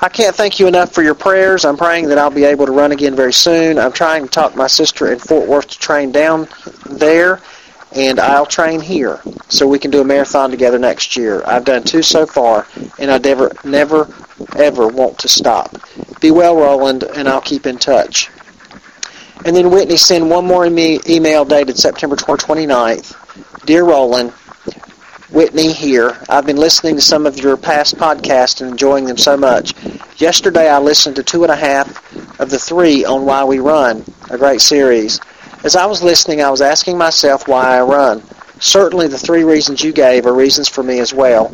I 0.00 0.08
can't 0.08 0.34
thank 0.34 0.58
you 0.58 0.66
enough 0.66 0.92
for 0.92 1.02
your 1.02 1.14
prayers. 1.14 1.64
I'm 1.64 1.76
praying 1.76 2.08
that 2.08 2.18
I'll 2.18 2.30
be 2.30 2.44
able 2.44 2.66
to 2.66 2.72
run 2.72 2.92
again 2.92 3.14
very 3.14 3.32
soon. 3.32 3.78
I'm 3.78 3.92
trying 3.92 4.24
to 4.24 4.30
talk 4.30 4.56
my 4.56 4.66
sister 4.66 5.12
in 5.12 5.18
Fort 5.18 5.46
Worth 5.46 5.68
to 5.68 5.78
train 5.78 6.10
down 6.10 6.48
there, 6.88 7.40
and 7.92 8.18
I'll 8.18 8.46
train 8.46 8.80
here 8.80 9.20
so 9.48 9.66
we 9.66 9.78
can 9.78 9.90
do 9.90 10.00
a 10.00 10.04
marathon 10.04 10.50
together 10.50 10.78
next 10.78 11.16
year. 11.16 11.42
I've 11.46 11.64
done 11.64 11.82
two 11.82 12.02
so 12.02 12.26
far, 12.26 12.66
and 12.98 13.10
I 13.10 13.18
never, 13.18 13.52
never, 13.64 14.08
ever 14.56 14.88
want 14.88 15.18
to 15.20 15.28
stop. 15.28 15.76
Be 16.20 16.30
well, 16.30 16.56
Roland, 16.56 17.04
and 17.04 17.28
I'll 17.28 17.40
keep 17.40 17.66
in 17.66 17.78
touch. 17.78 18.30
And 19.44 19.54
then 19.54 19.70
Whitney 19.70 19.96
sent 19.96 20.26
one 20.26 20.46
more 20.46 20.66
e- 20.66 21.00
email 21.08 21.44
dated 21.44 21.78
September 21.78 22.16
29th. 22.16 23.64
Dear 23.66 23.84
Roland, 23.84 24.32
Whitney 25.30 25.72
here. 25.72 26.16
I've 26.28 26.46
been 26.46 26.56
listening 26.56 26.96
to 26.96 27.02
some 27.02 27.26
of 27.26 27.36
your 27.38 27.56
past 27.56 27.96
podcasts 27.96 28.60
and 28.60 28.70
enjoying 28.70 29.04
them 29.04 29.18
so 29.18 29.36
much. 29.36 29.74
Yesterday 30.18 30.68
I 30.68 30.78
listened 30.78 31.16
to 31.16 31.22
two 31.22 31.42
and 31.42 31.52
a 31.52 31.56
half 31.56 32.40
of 32.40 32.48
the 32.50 32.58
three 32.58 33.04
on 33.04 33.24
Why 33.26 33.44
We 33.44 33.58
Run, 33.58 34.04
a 34.30 34.38
great 34.38 34.60
series. 34.60 35.20
As 35.64 35.74
I 35.74 35.84
was 35.86 36.02
listening, 36.02 36.42
I 36.42 36.50
was 36.50 36.60
asking 36.62 36.96
myself 36.96 37.48
why 37.48 37.76
I 37.76 37.82
run. 37.82 38.22
Certainly 38.60 39.08
the 39.08 39.18
three 39.18 39.44
reasons 39.44 39.82
you 39.82 39.92
gave 39.92 40.26
are 40.26 40.34
reasons 40.34 40.68
for 40.68 40.82
me 40.82 41.00
as 41.00 41.12
well. 41.12 41.52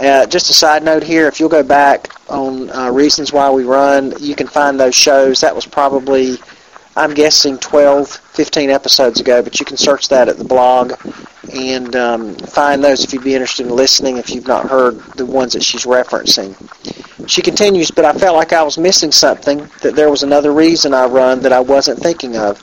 Uh, 0.00 0.24
just 0.26 0.48
a 0.48 0.54
side 0.54 0.82
note 0.82 1.02
here, 1.02 1.28
if 1.28 1.38
you'll 1.38 1.50
go 1.50 1.62
back 1.62 2.08
on 2.30 2.70
uh, 2.70 2.90
Reasons 2.90 3.34
Why 3.34 3.50
We 3.50 3.64
Run, 3.64 4.14
you 4.18 4.34
can 4.34 4.46
find 4.46 4.80
those 4.80 4.94
shows. 4.94 5.42
That 5.42 5.54
was 5.54 5.66
probably, 5.66 6.38
I'm 6.96 7.12
guessing, 7.12 7.58
12, 7.58 8.08
15 8.08 8.70
episodes 8.70 9.20
ago, 9.20 9.42
but 9.42 9.60
you 9.60 9.66
can 9.66 9.76
search 9.76 10.08
that 10.08 10.28
at 10.28 10.38
the 10.38 10.44
blog 10.44 10.94
and 11.54 11.94
um, 11.96 12.34
find 12.36 12.82
those 12.82 13.04
if 13.04 13.12
you'd 13.12 13.24
be 13.24 13.34
interested 13.34 13.66
in 13.66 13.76
listening 13.76 14.16
if 14.16 14.30
you've 14.30 14.46
not 14.46 14.70
heard 14.70 14.98
the 15.16 15.26
ones 15.26 15.52
that 15.52 15.62
she's 15.62 15.84
referencing. 15.84 16.56
She 17.28 17.42
continues, 17.42 17.90
but 17.90 18.06
I 18.06 18.14
felt 18.14 18.36
like 18.36 18.54
I 18.54 18.62
was 18.62 18.78
missing 18.78 19.12
something, 19.12 19.68
that 19.82 19.96
there 19.96 20.10
was 20.10 20.22
another 20.22 20.52
reason 20.52 20.94
I 20.94 21.04
run 21.06 21.40
that 21.40 21.52
I 21.52 21.60
wasn't 21.60 22.00
thinking 22.00 22.38
of, 22.38 22.58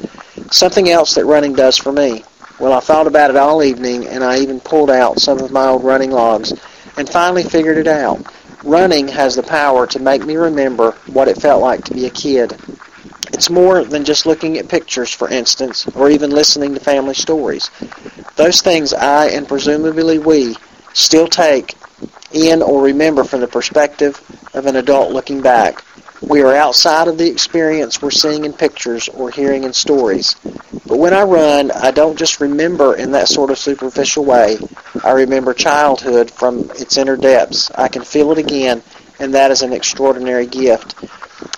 something 0.50 0.90
else 0.90 1.14
that 1.14 1.26
running 1.26 1.54
does 1.54 1.78
for 1.78 1.92
me. 1.92 2.24
Well, 2.60 2.74
I 2.74 2.80
thought 2.80 3.06
about 3.06 3.30
it 3.30 3.36
all 3.36 3.62
evening, 3.62 4.08
and 4.08 4.24
I 4.24 4.40
even 4.40 4.60
pulled 4.60 4.90
out 4.90 5.20
some 5.20 5.38
of 5.40 5.52
my 5.52 5.68
old 5.68 5.84
running 5.84 6.10
logs, 6.10 6.54
and 6.98 7.10
finally 7.10 7.44
figured 7.44 7.78
it 7.78 7.88
out. 7.88 8.26
Running 8.64 9.08
has 9.08 9.36
the 9.36 9.44
power 9.44 9.88
to 9.88 10.00
make 10.00 10.26
me 10.26 10.36
remember 10.36 10.92
what 11.08 11.28
it 11.28 11.42
felt 11.42 11.62
like 11.62 11.84
to 11.86 11.94
be 11.94 12.06
a 12.06 12.10
kid. 12.10 12.58
It's 13.34 13.50
more 13.50 13.84
than 13.84 14.04
just 14.04 14.26
looking 14.26 14.58
at 14.58 14.68
pictures, 14.68 15.12
for 15.12 15.30
instance, 15.30 15.88
or 15.96 16.10
even 16.10 16.32
listening 16.32 16.74
to 16.74 16.80
family 16.80 17.14
stories. 17.14 17.70
Those 18.36 18.62
things 18.62 18.94
I, 18.94 19.28
and 19.28 19.48
presumably 19.48 20.18
we, 20.18 20.56
still 20.94 21.28
take 21.28 21.76
in 22.32 22.62
or 22.62 22.82
remember 22.84 23.24
from 23.24 23.42
the 23.42 23.48
perspective 23.48 24.20
of 24.54 24.66
an 24.66 24.76
adult 24.76 25.12
looking 25.12 25.42
back. 25.42 25.84
We 26.22 26.42
are 26.42 26.56
outside 26.56 27.08
of 27.08 27.18
the 27.18 27.30
experience 27.30 28.02
we're 28.02 28.10
seeing 28.10 28.46
in 28.46 28.54
pictures 28.54 29.08
or 29.10 29.30
hearing 29.30 29.64
in 29.64 29.74
stories. 29.74 30.36
But 30.88 30.98
when 30.98 31.14
I 31.14 31.24
run, 31.24 31.70
I 31.72 31.92
don't 31.92 32.18
just 32.18 32.40
remember 32.40 32.96
in 32.96 33.12
that 33.12 33.28
sort 33.28 33.52
of 33.52 33.60
superficial 33.60 34.26
way. 34.26 34.58
I 35.04 35.12
remember 35.12 35.54
childhood 35.54 36.32
from 36.32 36.72
its 36.72 36.98
inner 36.98 37.18
depths. 37.18 37.70
I 37.76 37.88
can 37.88 38.04
feel 38.04 38.32
it 38.32 38.40
again, 38.40 38.82
and 39.20 39.34
that 39.36 39.52
is 39.52 39.62
an 39.62 39.74
extraordinary 39.74 40.48
gift. 40.48 40.96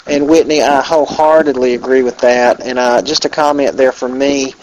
And 0.08 0.28
Whitney, 0.28 0.62
I 0.62 0.82
wholeheartedly 0.82 1.76
agree 1.76 2.04
with 2.04 2.17
that. 2.19 2.60
And 2.60 2.78
uh, 2.80 3.02
just 3.02 3.26
a 3.26 3.30
comment 3.30 3.78
there 3.78 3.93
from 3.93 4.17
me, 4.17 4.54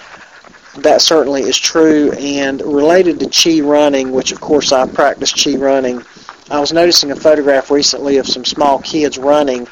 that 0.78 1.00
certainly 1.00 1.42
is 1.42 1.56
true. 1.56 2.12
And 2.12 2.61
related 2.61 3.20
to 3.20 3.30
chi 3.30 3.61
running, 3.64 4.12
which 4.12 4.32
of 4.32 4.40
course 4.40 4.72
I 4.72 4.87
practice 4.87 5.32
chi 5.32 5.56
running, 5.56 6.02
I 6.48 6.61
was 6.61 6.72
noticing 6.72 7.11
a 7.11 7.16
photograph 7.16 7.72
recently 7.72 8.18
of 8.18 8.28
some 8.28 8.44
small 8.44 8.78
kids 8.78 9.18
running, 9.18 9.66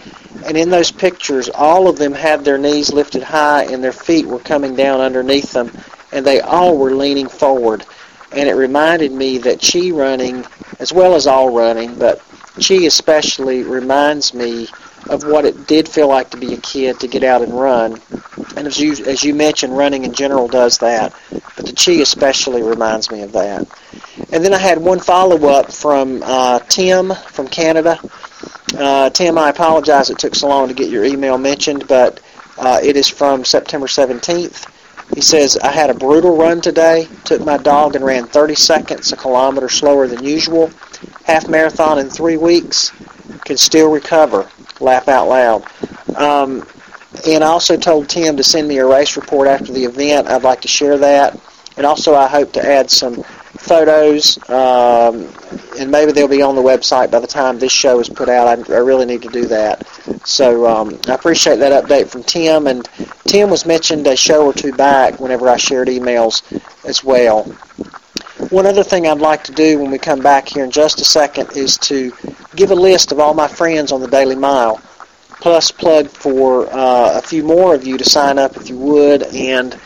and 0.45 0.57
in 0.57 0.71
those 0.71 0.91
pictures, 0.91 1.49
all 1.49 1.87
of 1.89 1.99
them 1.99 2.13
had 2.13 2.45
their 2.45 2.59
knees 2.59 2.93
lifted 2.93 3.23
high 3.23 3.65
and 3.65 3.83
their 3.83 3.93
feet 3.93 4.27
were 4.27 4.41
coming 4.41 4.75
down 4.75 5.01
underneath 5.01 5.53
them, 5.53 5.71
and 6.11 6.27
they 6.27 6.41
all 6.41 6.77
were 6.77 6.91
leaning 6.91 7.29
forward. 7.29 7.87
And 8.33 8.49
it 8.49 8.55
reminded 8.55 9.13
me 9.13 9.39
that 9.39 9.61
chi 9.63 9.91
running, 9.91 10.45
as 10.81 10.93
well 10.93 11.15
as 11.15 11.29
all 11.29 11.55
running, 11.55 11.95
but 11.95 12.21
chi 12.61 12.87
especially 12.87 13.63
reminds 13.63 14.35
me 14.35 14.67
of 15.09 15.25
what 15.25 15.45
it 15.45 15.67
did 15.67 15.89
feel 15.89 16.09
like 16.09 16.31
to 16.31 16.37
be 16.37 16.55
a 16.55 16.57
kid 16.59 17.01
to 17.01 17.09
get 17.09 17.23
out 17.23 17.43
and 17.43 17.59
run. 17.59 18.01
And 18.57 18.67
as 18.67 18.79
you 18.79 18.93
as 19.07 19.23
you 19.23 19.35
mentioned, 19.35 19.77
running 19.77 20.05
in 20.05 20.13
general 20.13 20.49
does 20.49 20.79
that, 20.79 21.15
but 21.31 21.67
the 21.67 21.73
chi 21.73 22.01
especially 22.03 22.63
reminds 22.63 23.11
me 23.11 23.23
of 23.23 23.33
that. 23.33 23.67
And 24.33 24.45
then 24.45 24.55
I 24.55 24.59
had 24.59 24.79
one 24.79 25.01
follow 25.01 25.49
up 25.49 25.73
from 25.73 26.23
uh, 26.25 26.61
Tim 26.61 27.13
from 27.29 27.49
Canada. 27.49 27.99
Uh, 28.77 29.11
Tim, 29.11 29.39
I 29.39 29.51
apologize 29.51 30.11
it 30.11 30.19
took 30.19 30.35
so 30.35 30.49
long 30.49 30.69
to 30.69 30.75
get 30.75 30.91
your 30.91 31.05
email 31.05 31.39
mentioned, 31.39 31.87
but 31.87 32.21
uh, 32.59 32.81
it 32.83 32.97
is 32.97 33.09
from 33.09 33.45
September 33.45 33.87
17th. 33.87 34.71
He 35.15 35.21
says, 35.21 35.57
I 35.57 35.71
had 35.71 35.91
a 35.91 35.95
brutal 35.95 36.37
run 36.37 36.61
today. 36.61 37.07
Took 37.25 37.45
my 37.45 37.57
dog 37.57 37.95
and 37.95 38.05
ran 38.05 38.27
30 38.27 38.57
seconds, 38.57 39.13
a 39.13 39.17
kilometer 39.17 39.69
slower 39.69 40.09
than 40.09 40.25
usual. 40.25 40.71
Half 41.25 41.49
marathon 41.49 41.99
in 41.99 42.11
three 42.11 42.37
weeks. 42.37 42.91
Can 43.45 43.57
still 43.57 43.91
recover. 43.91 44.49
Laugh 44.81 45.09
out 45.09 45.29
loud. 45.29 45.65
Um, 46.17 46.67
and 47.29 47.45
I 47.45 47.47
also 47.47 47.77
told 47.77 48.09
Tim 48.09 48.37
to 48.37 48.43
send 48.43 48.67
me 48.67 48.79
a 48.79 48.87
race 48.87 49.17
report 49.17 49.47
after 49.47 49.73
the 49.73 49.85
event. 49.85 50.27
I'd 50.27 50.43
like 50.43 50.63
to 50.63 50.69
share 50.69 50.99
that. 50.99 51.39
And 51.77 51.87
also, 51.87 52.15
I 52.15 52.29
hope 52.29 52.53
to 52.53 52.65
add 52.65 52.91
some 52.91 53.23
photos, 53.57 54.39
um, 54.49 55.29
and 55.79 55.91
maybe 55.91 56.13
they'll 56.13 56.29
be 56.29 56.43
on 56.43 56.55
the 56.55 56.63
website 56.63 57.11
by 57.11 57.19
the 57.19 57.27
time 57.27 57.59
this 57.59 57.73
show 57.73 57.99
is 57.99 58.09
put 58.09 58.29
out. 58.29 58.47
I, 58.47 58.75
I 58.75 58.79
really 58.79 59.07
need 59.07 59.23
to 59.23 59.29
do 59.29 59.47
that. 59.47 59.87
So 60.27 60.67
um, 60.67 61.01
I 61.09 61.15
appreciate 61.15 61.57
that 61.57 61.85
update 61.85 62.09
from 62.09 62.23
Tim. 62.23 62.67
And 62.67 62.89
Tim 63.27 63.51
was 63.51 63.67
mentioned 63.67 64.07
a 64.07 64.17
show 64.17 64.47
or 64.47 64.53
two 64.53 64.73
back 64.73 65.19
whenever 65.19 65.49
I 65.49 65.57
shared 65.57 65.89
emails 65.89 66.43
as 66.85 67.03
well. 67.03 67.45
One 68.51 68.67
other 68.67 68.85
thing 68.85 69.07
I'd 69.07 69.19
like 69.19 69.45
to 69.45 69.53
do 69.53 69.79
when 69.79 69.91
we 69.91 69.99
come 69.99 70.21
back 70.21 70.49
here 70.49 70.65
in 70.65 70.71
just 70.71 71.01
a 71.01 71.05
second 71.05 71.57
is 71.57 71.79
to 71.79 72.13
give 72.55 72.71
a 72.71 72.75
list 72.75 73.11
of 73.13 73.19
all 73.19 73.35
my 73.35 73.49
friends 73.49 73.91
on 73.93 74.01
the 74.01 74.09
Daily 74.09 74.37
Mile, 74.37 74.81
plus 75.41 75.71
plug 75.71 76.09
for 76.09 76.67
uh, 76.73 77.19
a 77.19 77.23
few 77.23 77.43
more 77.43 77.75
of 77.75 77.87
you 77.87 77.97
to 77.97 78.05
sign 78.05 78.39
up 78.39 78.57
if 78.57 78.69
you 78.69 78.77
would, 78.79 79.23
and 79.23 79.79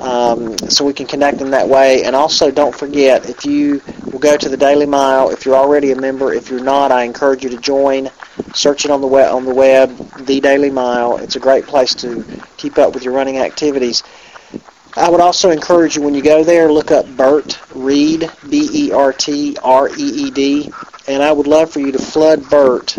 um, 0.00 0.56
so 0.58 0.84
we 0.84 0.92
can 0.92 1.06
connect 1.06 1.40
in 1.40 1.50
that 1.50 1.68
way. 1.68 2.04
And 2.04 2.16
also, 2.16 2.50
don't 2.50 2.74
forget 2.74 3.28
if 3.28 3.44
you 3.44 3.80
will 4.12 4.18
go 4.18 4.36
to 4.36 4.48
the 4.48 4.56
Daily 4.56 4.86
Mile. 4.86 5.30
If 5.30 5.44
you're 5.44 5.56
already 5.56 5.92
a 5.92 5.96
member, 5.96 6.32
if 6.32 6.50
you're 6.50 6.62
not, 6.62 6.92
I 6.92 7.04
encourage 7.04 7.42
you 7.44 7.50
to 7.50 7.58
join. 7.58 8.10
Search 8.54 8.84
it 8.84 8.90
on 8.90 9.00
the 9.00 9.06
web. 9.06 9.34
On 9.34 9.44
the 9.44 9.54
web, 9.54 9.96
the 10.26 10.40
Daily 10.40 10.70
Mile. 10.70 11.18
It's 11.18 11.36
a 11.36 11.40
great 11.40 11.66
place 11.66 11.94
to 11.96 12.24
keep 12.56 12.78
up 12.78 12.94
with 12.94 13.04
your 13.04 13.14
running 13.14 13.38
activities. 13.38 14.02
I 14.96 15.10
would 15.10 15.20
also 15.20 15.50
encourage 15.50 15.94
you 15.96 16.02
when 16.02 16.14
you 16.14 16.22
go 16.22 16.42
there, 16.42 16.72
look 16.72 16.90
up 16.90 17.06
Bert 17.18 17.58
Reed, 17.74 18.30
B-E-R-T-R-E-E-D, 18.48 19.52
and 21.06 21.22
I 21.22 21.30
would 21.32 21.46
love 21.46 21.70
for 21.70 21.80
you 21.80 21.92
to 21.92 21.98
flood 21.98 22.48
Bert, 22.48 22.92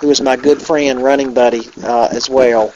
who 0.00 0.10
is 0.10 0.22
my 0.22 0.36
good 0.36 0.62
friend, 0.62 1.02
running 1.02 1.34
buddy, 1.34 1.68
uh, 1.82 2.08
as 2.10 2.30
well. 2.30 2.72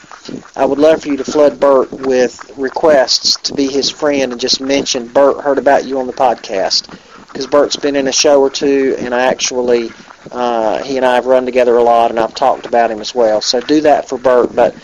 I 0.55 0.65
would 0.65 0.79
love 0.79 1.01
for 1.01 1.09
you 1.09 1.17
to 1.17 1.23
flood 1.23 1.59
Bert 1.59 1.91
with 1.91 2.51
requests 2.57 3.37
to 3.43 3.53
be 3.53 3.67
his 3.67 3.89
friend 3.89 4.31
and 4.31 4.41
just 4.41 4.61
mention 4.61 5.07
Bert 5.07 5.41
heard 5.41 5.57
about 5.57 5.85
you 5.85 5.99
on 5.99 6.07
the 6.07 6.13
podcast 6.13 6.89
because 7.27 7.47
Bert's 7.47 7.75
been 7.75 7.95
in 7.95 8.07
a 8.07 8.11
show 8.11 8.41
or 8.41 8.49
two, 8.49 8.95
and 8.99 9.13
I 9.13 9.25
actually 9.25 9.91
uh, 10.31 10.83
he 10.83 10.97
and 10.97 11.05
I 11.05 11.15
have 11.15 11.25
run 11.25 11.45
together 11.45 11.77
a 11.77 11.83
lot, 11.83 12.09
and 12.09 12.19
I've 12.19 12.33
talked 12.33 12.65
about 12.65 12.91
him 12.91 12.99
as 12.99 13.13
well. 13.13 13.41
So 13.41 13.61
do 13.61 13.81
that 13.81 14.09
for 14.09 14.17
Bert, 14.17 14.55
but 14.55 14.75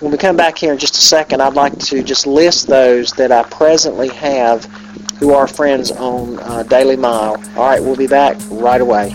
when 0.00 0.12
we 0.12 0.18
come 0.18 0.36
back 0.36 0.56
here 0.56 0.72
in 0.72 0.78
just 0.78 0.96
a 0.96 1.00
second, 1.00 1.42
I'd 1.42 1.54
like 1.54 1.76
to 1.78 2.02
just 2.02 2.26
list 2.26 2.68
those 2.68 3.10
that 3.12 3.32
I 3.32 3.42
presently 3.44 4.08
have 4.08 4.64
who 5.18 5.32
are 5.32 5.48
friends 5.48 5.90
on 5.90 6.38
uh, 6.38 6.62
Daily 6.62 6.96
Mile. 6.96 7.36
All 7.56 7.66
right, 7.66 7.82
we'll 7.82 7.96
be 7.96 8.06
back 8.06 8.36
right 8.48 8.80
away. 8.80 9.14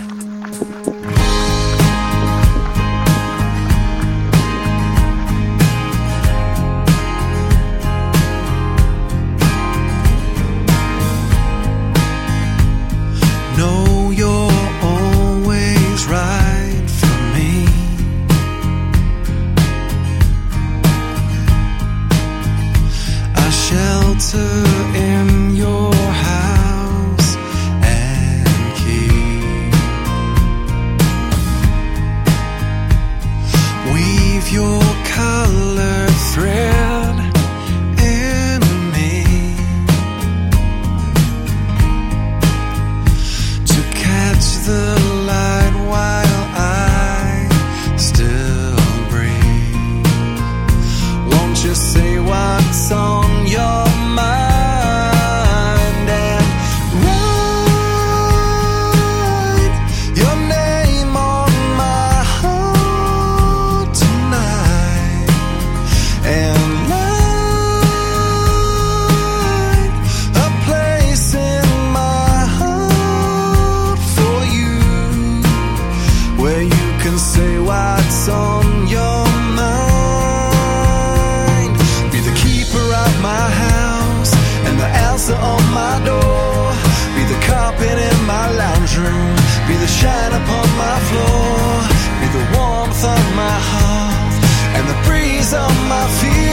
On 95.54 95.88
my 95.88 96.08
field 96.08 96.43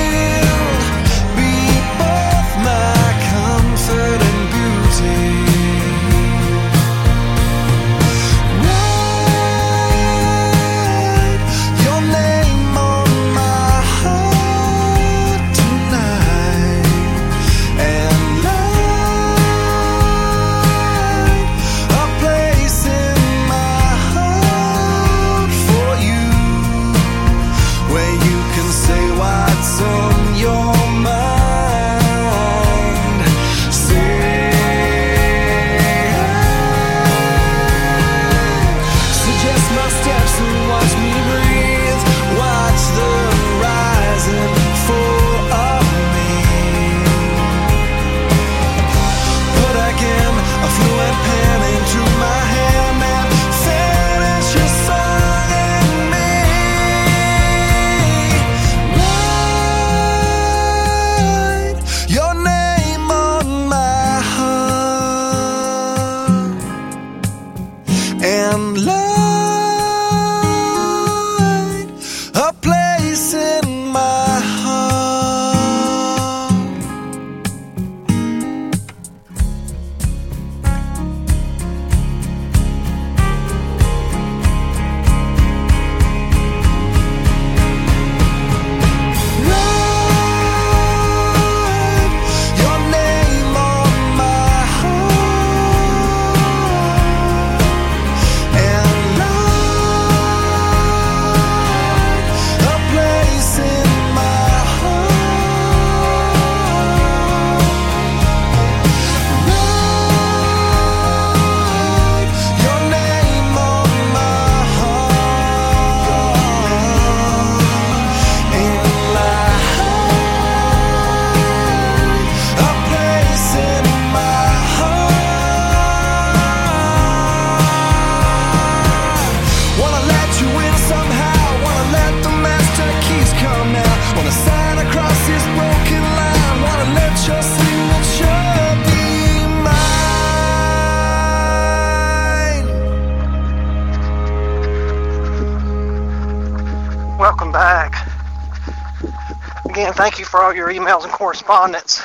all 150.52 150.58
your 150.58 150.68
emails 150.68 151.06
and 151.06 151.14
correspondence. 151.14 152.04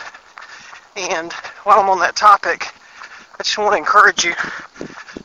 And 0.95 1.33
while 1.65 1.81
I'm 1.81 1.89
on 1.89 1.99
that 1.99 2.15
topic, 2.15 2.69
I 3.35 3.43
just 3.43 3.59
want 3.59 3.73
to 3.73 3.77
encourage 3.77 4.25
you 4.25 4.35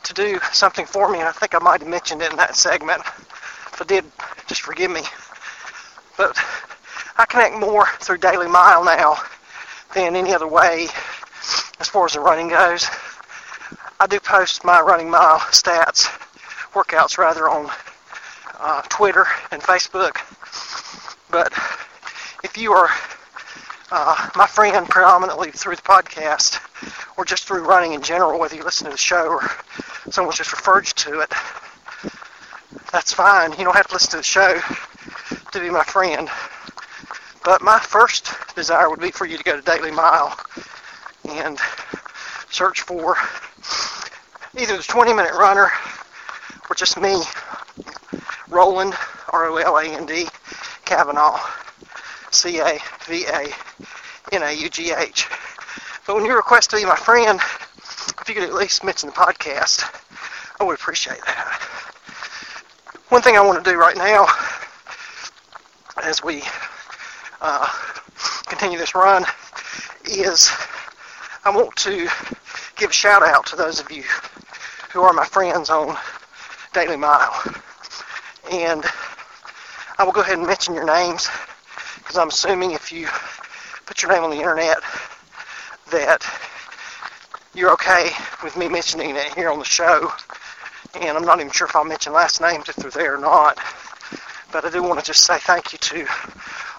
to 0.01 0.13
do 0.15 0.39
something 0.51 0.87
for 0.87 1.07
me, 1.11 1.19
and 1.19 1.27
I 1.27 1.31
think 1.31 1.53
I 1.53 1.59
might 1.59 1.81
have 1.81 1.89
mentioned 1.89 2.23
it 2.23 2.31
in 2.31 2.37
that 2.37 2.55
segment. 2.55 3.01
If 3.01 3.79
I 3.79 3.85
did, 3.85 4.05
just 4.47 4.61
forgive 4.61 4.89
me. 4.89 5.01
But 6.17 6.35
I 7.15 7.25
connect 7.25 7.59
more 7.59 7.85
through 7.99 8.17
Daily 8.17 8.47
Mile 8.47 8.83
now 8.83 9.17
than 9.93 10.15
any 10.15 10.33
other 10.33 10.47
way 10.47 10.87
as 11.79 11.87
far 11.87 12.05
as 12.05 12.13
the 12.13 12.21
running 12.21 12.47
goes. 12.47 12.87
I 13.99 14.07
do 14.07 14.19
post 14.19 14.65
my 14.65 14.81
running 14.81 15.11
mile 15.11 15.37
stats, 15.51 16.07
workouts 16.73 17.19
rather, 17.19 17.47
on 17.47 17.69
uh, 18.59 18.81
Twitter 18.89 19.27
and 19.51 19.61
Facebook. 19.61 20.17
But 21.29 21.53
if 22.43 22.57
you 22.57 22.73
are 22.73 22.89
uh, 23.91 24.29
my 24.35 24.47
friend 24.47 24.87
predominantly 24.87 25.51
through 25.51 25.75
the 25.75 25.81
podcast 25.81 26.59
or 27.17 27.25
just 27.25 27.45
through 27.45 27.63
running 27.63 27.93
in 27.93 28.01
general, 28.01 28.39
whether 28.39 28.55
you 28.55 28.63
listen 28.63 28.85
to 28.85 28.91
the 28.91 28.97
show 28.97 29.27
or 29.27 29.49
someone 30.09 30.35
just 30.35 30.51
referred 30.51 30.87
you 30.87 30.93
to 30.93 31.19
it, 31.19 31.31
that's 32.91 33.13
fine. 33.13 33.51
You 33.51 33.65
don't 33.65 33.75
have 33.75 33.87
to 33.87 33.93
listen 33.93 34.11
to 34.11 34.17
the 34.17 34.23
show 34.23 34.59
to 35.51 35.59
be 35.59 35.69
my 35.69 35.83
friend. 35.83 36.29
But 37.43 37.61
my 37.61 37.79
first 37.79 38.31
desire 38.55 38.89
would 38.89 38.99
be 39.01 39.11
for 39.11 39.25
you 39.25 39.37
to 39.37 39.43
go 39.43 39.55
to 39.55 39.61
Daily 39.61 39.91
Mile 39.91 40.37
and 41.29 41.59
search 42.49 42.81
for 42.81 43.17
either 44.57 44.77
the 44.77 44.83
20 44.83 45.13
minute 45.13 45.33
runner 45.33 45.69
or 46.69 46.75
just 46.75 46.99
me, 46.99 47.21
Roland, 48.47 48.93
R 49.29 49.47
O 49.47 49.57
L 49.57 49.77
A 49.77 49.85
N 49.85 50.05
D, 50.05 50.27
Cavanaugh, 50.85 51.39
C 52.31 52.59
A 52.59 52.79
V 53.05 53.25
A 53.25 53.47
N 54.31 54.43
A 54.43 54.51
U 54.51 54.69
G 54.69 54.93
H. 54.93 55.27
But 56.07 56.15
when 56.15 56.25
you 56.25 56.35
request 56.35 56.71
to 56.71 56.77
be 56.77 56.85
my 56.85 56.95
friend, 56.95 57.39
if 57.39 58.23
you 58.27 58.35
could 58.35 58.43
at 58.43 58.53
least 58.53 58.83
mention 58.83 59.09
the 59.09 59.13
podcast, 59.13 59.83
I 60.59 60.63
would 60.63 60.75
appreciate 60.75 61.23
that. 61.25 61.59
One 63.09 63.21
thing 63.21 63.35
I 63.35 63.41
want 63.41 63.63
to 63.63 63.69
do 63.69 63.77
right 63.77 63.97
now, 63.97 64.25
as 66.03 66.23
we 66.23 66.41
uh, 67.41 67.67
continue 68.47 68.77
this 68.77 68.95
run, 68.95 69.25
is 70.05 70.51
I 71.43 71.49
want 71.49 71.75
to 71.77 72.07
give 72.77 72.91
a 72.91 72.93
shout 72.93 73.23
out 73.23 73.45
to 73.47 73.55
those 73.55 73.79
of 73.79 73.91
you 73.91 74.03
who 74.91 75.01
are 75.01 75.13
my 75.13 75.25
friends 75.25 75.69
on 75.69 75.97
Daily 76.73 76.97
Mile. 76.97 77.43
And 78.51 78.85
I 79.97 80.03
will 80.03 80.11
go 80.11 80.21
ahead 80.21 80.37
and 80.37 80.47
mention 80.47 80.73
your 80.73 80.85
names 80.85 81.29
because 82.11 82.19
I'm 82.19 82.27
assuming 82.27 82.71
if 82.71 82.91
you 82.91 83.07
put 83.85 84.01
your 84.01 84.11
name 84.11 84.25
on 84.25 84.31
the 84.31 84.35
internet 84.35 84.79
that 85.91 86.27
you're 87.53 87.71
okay 87.71 88.09
with 88.43 88.57
me 88.57 88.67
mentioning 88.67 89.15
it 89.15 89.33
here 89.33 89.49
on 89.49 89.59
the 89.59 89.63
show. 89.63 90.11
And 90.99 91.17
I'm 91.17 91.23
not 91.23 91.39
even 91.39 91.53
sure 91.53 91.67
if 91.67 91.75
I'll 91.77 91.85
mention 91.85 92.11
last 92.11 92.41
names 92.41 92.67
if 92.67 92.75
they're 92.75 92.91
there 92.91 93.15
or 93.15 93.17
not. 93.17 93.57
But 94.51 94.65
I 94.65 94.69
do 94.69 94.83
want 94.83 94.99
to 94.99 95.05
just 95.05 95.23
say 95.23 95.37
thank 95.39 95.71
you 95.71 95.79
to 95.79 96.05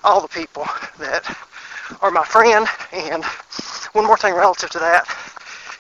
all 0.05 0.21
the 0.21 0.29
people 0.29 0.67
that 0.99 1.25
are 2.03 2.11
my 2.11 2.25
friend. 2.25 2.67
And 2.93 3.25
one 3.95 4.05
more 4.05 4.19
thing 4.19 4.35
relative 4.35 4.69
to 4.69 4.81
that, 4.81 5.07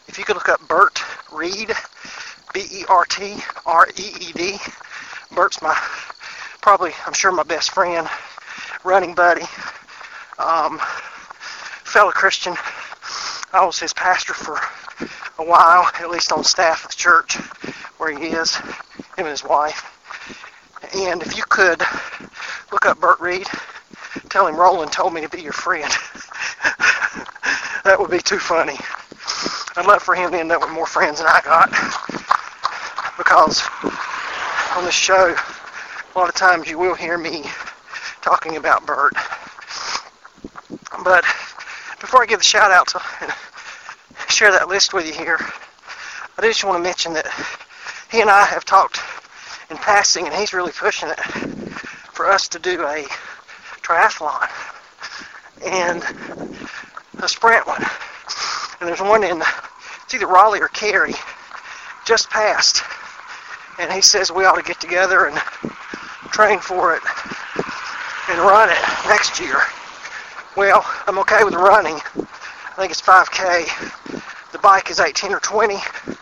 if 0.08 0.16
you 0.16 0.24
could 0.24 0.36
look 0.36 0.48
up 0.48 0.66
Bert 0.66 0.98
Reed, 1.30 1.72
B-E-R-T-R-E-E-D. 2.54 2.88
Bert's 5.34 5.60
my, 5.60 5.74
probably, 6.62 6.92
I'm 7.06 7.12
sure 7.12 7.32
my 7.32 7.42
best 7.42 7.72
friend, 7.72 8.08
running 8.84 9.14
buddy, 9.14 9.44
um, 10.38 10.78
fellow 11.84 12.10
Christian. 12.10 12.54
I 13.52 13.64
was 13.64 13.78
his 13.78 13.92
pastor 13.92 14.34
for 14.34 14.58
a 15.38 15.44
while, 15.44 15.88
at 16.00 16.10
least 16.10 16.32
on 16.32 16.42
staff 16.42 16.84
at 16.84 16.90
the 16.90 16.96
church 16.96 17.36
where 17.98 18.16
he 18.16 18.28
is, 18.28 18.56
him 18.56 18.74
and 19.18 19.28
his 19.28 19.44
wife. 19.44 19.88
And 20.94 21.22
if 21.22 21.36
you 21.36 21.44
could 21.48 21.82
look 22.72 22.86
up 22.86 23.00
Bert 23.00 23.20
Reed, 23.20 23.46
tell 24.30 24.46
him 24.46 24.56
Roland 24.56 24.90
told 24.90 25.14
me 25.14 25.20
to 25.20 25.28
be 25.28 25.42
your 25.42 25.52
friend. 25.52 25.84
that 27.84 27.96
would 27.98 28.10
be 28.10 28.18
too 28.18 28.38
funny. 28.38 28.78
I'd 29.76 29.86
love 29.86 30.02
for 30.02 30.14
him 30.14 30.32
to 30.32 30.40
end 30.40 30.50
up 30.50 30.60
with 30.60 30.70
more 30.70 30.86
friends 30.86 31.18
than 31.18 31.28
I 31.28 31.40
got. 31.44 31.70
because 33.16 33.62
on 34.76 34.84
this 34.84 34.94
show, 34.94 35.34
a 36.14 36.18
lot 36.18 36.28
of 36.28 36.34
times 36.34 36.68
you 36.68 36.78
will 36.78 36.94
hear 36.94 37.16
me 37.16 37.44
talking 38.32 38.56
about 38.56 38.86
Bert. 38.86 39.12
But 41.04 41.22
before 42.00 42.22
I 42.22 42.26
give 42.26 42.38
the 42.38 42.44
shout 42.44 42.70
out 42.70 42.88
to 42.88 43.34
share 44.32 44.50
that 44.52 44.68
list 44.68 44.94
with 44.94 45.06
you 45.06 45.12
here, 45.12 45.38
I 46.38 46.40
just 46.40 46.64
want 46.64 46.78
to 46.78 46.82
mention 46.82 47.12
that 47.12 47.26
he 48.10 48.22
and 48.22 48.30
I 48.30 48.46
have 48.46 48.64
talked 48.64 49.02
in 49.68 49.76
passing, 49.76 50.24
and 50.24 50.34
he's 50.34 50.54
really 50.54 50.72
pushing 50.72 51.10
it 51.10 51.20
for 52.14 52.30
us 52.30 52.48
to 52.48 52.58
do 52.58 52.82
a 52.82 53.04
triathlon 53.82 54.48
and 55.66 56.02
a 57.22 57.28
sprint 57.28 57.66
one. 57.66 57.84
And 58.80 58.88
there's 58.88 59.02
one 59.02 59.24
in 59.24 59.42
it's 60.04 60.14
either 60.14 60.26
Raleigh 60.26 60.62
or 60.62 60.68
Cary, 60.68 61.12
just 62.06 62.30
passed. 62.30 62.82
And 63.78 63.92
he 63.92 64.00
says 64.00 64.32
we 64.32 64.46
ought 64.46 64.56
to 64.56 64.62
get 64.62 64.80
together 64.80 65.26
and 65.26 65.36
train 66.30 66.60
for 66.60 66.96
it 66.96 67.02
and 68.32 68.40
run 68.40 68.70
it 68.70 68.78
next 69.08 69.38
year. 69.38 69.60
Well, 70.56 70.82
I'm 71.06 71.18
okay 71.18 71.44
with 71.44 71.52
running. 71.52 71.96
I 71.96 72.74
think 72.76 72.90
it's 72.90 73.02
5K. 73.02 74.52
The 74.52 74.58
bike 74.58 74.90
is 74.90 75.00
18 75.00 75.32
or 75.32 75.40
20. 75.40 75.74
I 75.74 76.16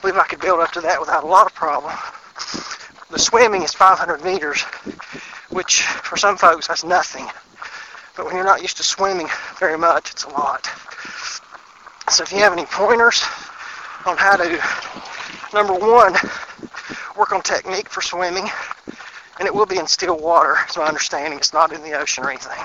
believe 0.00 0.16
I 0.16 0.24
could 0.24 0.40
build 0.40 0.60
up 0.60 0.72
to 0.72 0.80
that 0.80 0.98
without 0.98 1.24
a 1.24 1.26
lot 1.26 1.44
of 1.44 1.54
problem. 1.54 1.92
The 3.10 3.18
swimming 3.18 3.62
is 3.62 3.74
500 3.74 4.24
meters, 4.24 4.62
which 5.50 5.82
for 5.82 6.16
some 6.16 6.38
folks 6.38 6.68
that's 6.68 6.84
nothing. 6.84 7.26
But 8.16 8.24
when 8.24 8.34
you're 8.34 8.44
not 8.44 8.62
used 8.62 8.78
to 8.78 8.82
swimming 8.82 9.28
very 9.58 9.76
much, 9.76 10.10
it's 10.10 10.24
a 10.24 10.30
lot. 10.30 10.64
So 12.08 12.22
if 12.22 12.32
you 12.32 12.38
have 12.38 12.54
any 12.54 12.64
pointers 12.64 13.22
on 14.06 14.16
how 14.16 14.36
to, 14.36 14.62
number 15.52 15.74
one, 15.74 16.14
work 17.18 17.32
on 17.32 17.42
technique 17.42 17.90
for 17.90 18.00
swimming, 18.00 18.48
and 19.42 19.48
it 19.48 19.54
will 19.56 19.66
be 19.66 19.76
in 19.76 19.88
still 19.88 20.16
water, 20.16 20.56
is 20.70 20.76
my 20.76 20.84
understanding. 20.84 21.36
It's 21.36 21.52
not 21.52 21.72
in 21.72 21.82
the 21.82 21.98
ocean 21.98 22.22
or 22.22 22.30
anything. 22.30 22.62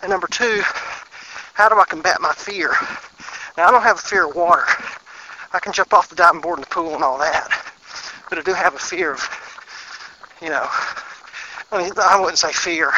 And 0.00 0.08
number 0.08 0.26
two, 0.26 0.62
how 1.52 1.68
do 1.68 1.78
I 1.78 1.84
combat 1.84 2.18
my 2.18 2.32
fear? 2.32 2.70
Now, 3.58 3.68
I 3.68 3.70
don't 3.70 3.82
have 3.82 3.98
a 3.98 4.00
fear 4.00 4.26
of 4.26 4.34
water. 4.34 4.64
I 5.52 5.58
can 5.58 5.74
jump 5.74 5.92
off 5.92 6.08
the 6.08 6.14
diving 6.16 6.40
board 6.40 6.60
in 6.60 6.62
the 6.62 6.68
pool 6.68 6.94
and 6.94 7.04
all 7.04 7.18
that. 7.18 7.50
But 8.30 8.38
I 8.38 8.40
do 8.40 8.54
have 8.54 8.74
a 8.74 8.78
fear 8.78 9.12
of, 9.12 9.20
you 10.40 10.48
know, 10.48 10.66
I 11.70 11.82
mean, 11.82 11.92
I 11.98 12.18
wouldn't 12.18 12.38
say 12.38 12.54
fear, 12.54 12.90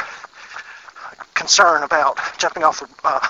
concern 1.35 1.83
about 1.83 2.21
jumping 2.39 2.63
off 2.63 2.81
uh, 3.03 3.29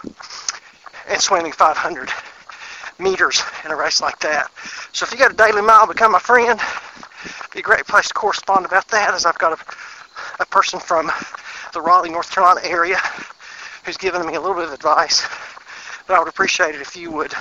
and 1.08 1.22
swimming 1.22 1.52
500 1.52 2.10
meters 2.98 3.42
in 3.64 3.70
a 3.70 3.76
race 3.76 4.02
like 4.02 4.18
that. 4.18 4.50
So 4.92 5.06
if 5.06 5.12
you 5.12 5.16
got 5.16 5.32
a 5.32 5.34
daily 5.34 5.62
mile, 5.62 5.86
become 5.86 6.12
my 6.12 6.18
friend. 6.18 6.60
Be 7.58 7.62
a 7.62 7.64
great 7.64 7.88
place 7.88 8.06
to 8.06 8.14
correspond 8.14 8.66
about 8.66 8.86
that, 8.86 9.14
as 9.14 9.26
I've 9.26 9.40
got 9.40 9.58
a, 9.58 9.64
a 10.40 10.46
person 10.46 10.78
from 10.78 11.10
the 11.72 11.80
Raleigh, 11.80 12.08
North 12.08 12.30
Carolina 12.30 12.60
area 12.62 12.98
who's 13.84 13.96
given 13.96 14.24
me 14.24 14.36
a 14.36 14.40
little 14.40 14.54
bit 14.54 14.66
of 14.66 14.72
advice. 14.72 15.26
But 16.06 16.14
I 16.14 16.20
would 16.20 16.28
appreciate 16.28 16.76
it 16.76 16.80
if 16.80 16.94
you 16.94 17.10
would 17.10 17.34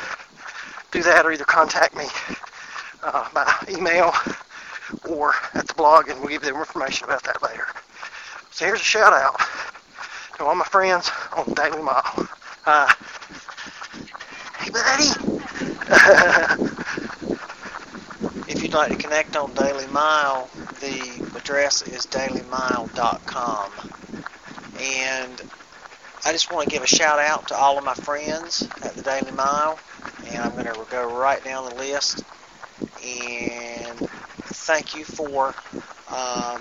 do 0.90 1.04
that 1.04 1.24
or 1.24 1.32
either 1.32 1.44
contact 1.44 1.96
me 1.96 2.06
uh, 3.04 3.30
by 3.32 3.46
email 3.70 4.12
or 5.08 5.36
at 5.54 5.68
the 5.68 5.76
blog, 5.76 6.10
and 6.10 6.20
we'll 6.20 6.30
give 6.30 6.44
you 6.44 6.52
more 6.52 6.64
information 6.64 7.06
about 7.06 7.22
that 7.26 7.44
later. 7.44 7.68
So 8.50 8.66
here's 8.66 8.82
a 8.82 8.84
shout 8.84 9.14
out 9.14 9.40
to 10.38 10.46
all 10.46 10.56
my 10.56 10.66
friends 10.66 11.12
on 11.36 11.54
Daily 11.54 11.84
Mile. 11.84 12.28
Uh, 12.66 12.92
hey, 14.58 14.72
buddy. 14.72 15.12
You'd 18.68 18.74
like 18.74 18.92
to 18.92 18.98
connect 18.98 19.38
on 19.38 19.54
Daily 19.54 19.88
Mile, 19.88 20.50
the 20.82 21.38
address 21.38 21.84
is 21.84 22.06
dailymile.com. 22.06 23.72
And 24.78 25.50
I 26.26 26.34
just 26.34 26.52
want 26.52 26.68
to 26.68 26.70
give 26.70 26.84
a 26.84 26.88
shout 26.88 27.18
out 27.18 27.48
to 27.48 27.56
all 27.56 27.78
of 27.78 27.86
my 27.86 27.94
friends 27.94 28.68
at 28.84 28.94
the 28.94 29.04
Daily 29.04 29.32
Mile, 29.32 29.80
and 30.28 30.40
I'm 30.40 30.52
going 30.52 30.66
to 30.66 30.86
go 30.92 31.02
right 31.06 31.42
down 31.46 31.70
the 31.70 31.76
list. 31.76 32.26
And 33.06 34.00
thank 34.48 34.98
you 34.98 35.06
for 35.06 35.56
um, 36.14 36.60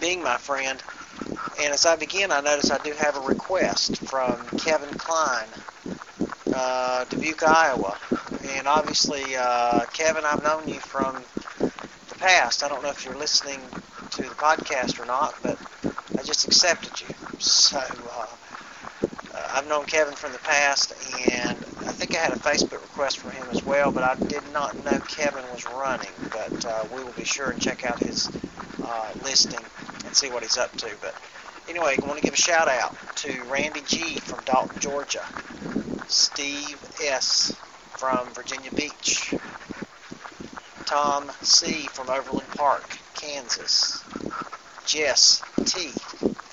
being 0.00 0.22
my 0.22 0.38
friend. 0.38 0.82
And 1.60 1.74
as 1.74 1.84
I 1.84 1.96
begin, 1.96 2.32
I 2.32 2.40
notice 2.40 2.70
I 2.70 2.78
do 2.78 2.92
have 2.94 3.18
a 3.18 3.20
request 3.20 4.06
from 4.06 4.46
Kevin 4.56 4.94
Klein, 4.94 5.48
uh, 6.54 7.04
Dubuque, 7.04 7.42
Iowa. 7.42 7.98
And 8.50 8.66
obviously, 8.66 9.36
uh, 9.36 9.86
Kevin, 9.92 10.24
I've 10.24 10.42
known 10.42 10.68
you 10.68 10.80
from 10.80 11.22
the 11.58 12.14
past. 12.18 12.62
I 12.62 12.68
don't 12.68 12.82
know 12.82 12.90
if 12.90 13.04
you're 13.04 13.16
listening 13.16 13.60
to 14.10 14.22
the 14.22 14.34
podcast 14.36 15.00
or 15.00 15.06
not, 15.06 15.34
but 15.42 15.58
I 16.18 16.22
just 16.22 16.46
accepted 16.46 17.00
you. 17.00 17.14
So 17.38 17.78
uh, 17.78 18.26
uh, 19.34 19.48
I've 19.52 19.68
known 19.68 19.84
Kevin 19.86 20.14
from 20.14 20.32
the 20.32 20.38
past, 20.38 20.92
and 21.30 21.56
I 21.80 21.92
think 21.92 22.14
I 22.16 22.18
had 22.18 22.32
a 22.32 22.36
Facebook 22.36 22.82
request 22.82 23.18
from 23.18 23.32
him 23.32 23.46
as 23.50 23.64
well, 23.64 23.90
but 23.90 24.04
I 24.04 24.14
did 24.26 24.42
not 24.52 24.76
know 24.84 24.98
Kevin 25.08 25.44
was 25.52 25.66
running. 25.66 26.12
But 26.30 26.64
uh, 26.64 26.84
we 26.94 27.02
will 27.02 27.12
be 27.12 27.24
sure 27.24 27.50
and 27.50 27.60
check 27.60 27.84
out 27.84 27.98
his 27.98 28.30
uh, 28.84 29.12
listing 29.24 29.60
and 30.04 30.14
see 30.14 30.30
what 30.30 30.42
he's 30.42 30.56
up 30.56 30.70
to. 30.76 30.90
But 31.00 31.14
anyway, 31.68 31.96
I 32.00 32.06
want 32.06 32.18
to 32.18 32.24
give 32.24 32.34
a 32.34 32.36
shout 32.36 32.68
out 32.68 32.96
to 33.16 33.42
Randy 33.50 33.82
G 33.86 34.18
from 34.20 34.40
Dalton, 34.44 34.78
Georgia, 34.78 35.24
Steve 36.14 36.78
S. 37.02 37.56
from 37.96 38.28
Virginia 38.34 38.70
Beach, 38.70 39.34
Tom 40.86 41.28
C. 41.42 41.88
from 41.92 42.08
Overland 42.08 42.48
Park, 42.50 42.96
Kansas, 43.14 44.04
Jess 44.86 45.42
T. 45.64 45.90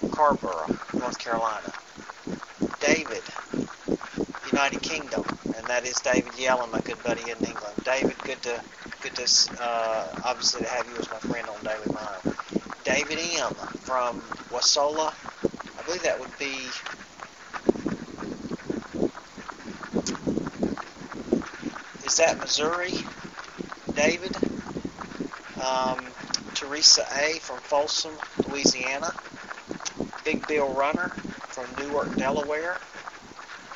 Carrboro, 0.10 0.66
North 0.96 1.20
Carolina, 1.20 1.72
David, 2.80 3.22
United 4.52 4.82
Kingdom, 4.82 5.26
and 5.56 5.68
that 5.68 5.86
is 5.86 5.94
David 5.98 6.32
Yellen, 6.34 6.72
my 6.72 6.82
good 6.82 7.02
buddy 7.04 7.30
in 7.30 7.38
England. 7.46 7.76
David, 7.84 8.18
good 8.24 8.42
to 8.42 8.60
good 9.04 9.16
to 9.16 9.62
uh, 9.62 10.08
obviously 10.26 10.62
to 10.62 10.70
have 10.70 10.88
you 10.88 10.96
as 10.98 11.08
my 11.12 11.20
friend 11.20 11.48
on 11.48 11.64
Daily 11.64 11.94
Mile. 11.94 12.22
David 12.84 13.20
M. 13.40 13.54
from 13.84 14.22
Wasola, 14.50 15.14
I 15.78 15.84
believe 15.84 16.02
that 16.02 16.20
would 16.20 16.36
be 16.40 16.58
is 22.12 22.18
that 22.18 22.38
Missouri? 22.40 22.92
David, 23.94 24.36
um, 25.64 25.98
Teresa 26.54 27.08
A 27.16 27.40
from 27.40 27.58
Folsom, 27.60 28.12
Louisiana, 28.50 29.14
Big 30.26 30.46
Bill 30.46 30.74
Runner 30.74 31.08
from 31.08 31.68
Newark, 31.80 32.14
Delaware, 32.18 32.80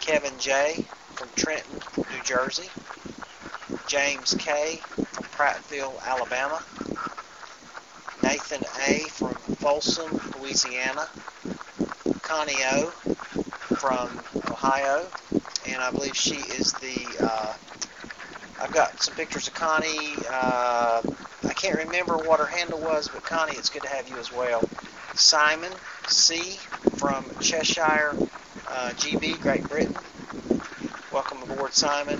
Kevin 0.01 0.33
J 0.37 0.85
from 1.13 1.29
Trenton, 1.37 1.79
New 1.95 2.23
Jersey, 2.25 2.69
James 3.87 4.35
K 4.37 4.81
from 4.97 5.23
Prattville, 5.27 5.97
Alabama, 6.03 6.61
Nathan 8.21 8.63
A 8.89 9.07
from 9.11 9.33
Folsom, 9.55 10.11
Louisiana, 10.41 11.07
Connie 12.21 12.53
O 12.73 12.87
from 13.77 14.09
Ohio, 14.51 15.07
and 15.65 15.81
I 15.81 15.89
believe 15.91 16.17
she 16.17 16.35
is 16.35 16.73
the. 16.73 17.25
Uh, 17.31 17.53
I've 18.65 18.73
got 18.73 18.99
some 18.99 19.13
pictures 19.13 19.47
of 19.47 19.53
Connie. 19.53 20.15
Uh, 20.27 20.99
I 21.43 21.53
can't 21.53 21.77
remember 21.77 22.17
what 22.17 22.39
her 22.39 22.47
handle 22.47 22.79
was, 22.79 23.07
but 23.07 23.21
Connie, 23.21 23.55
it's 23.55 23.69
good 23.69 23.83
to 23.83 23.87
have 23.89 24.09
you 24.09 24.17
as 24.17 24.33
well. 24.33 24.67
Simon 25.13 25.71
C 26.07 26.57
from 26.97 27.25
Cheshire, 27.39 28.15
uh, 28.67 28.89
GB, 28.95 29.39
Great 29.39 29.69
Britain. 29.69 29.95
Welcome 31.13 31.43
aboard, 31.43 31.75
Simon. 31.75 32.19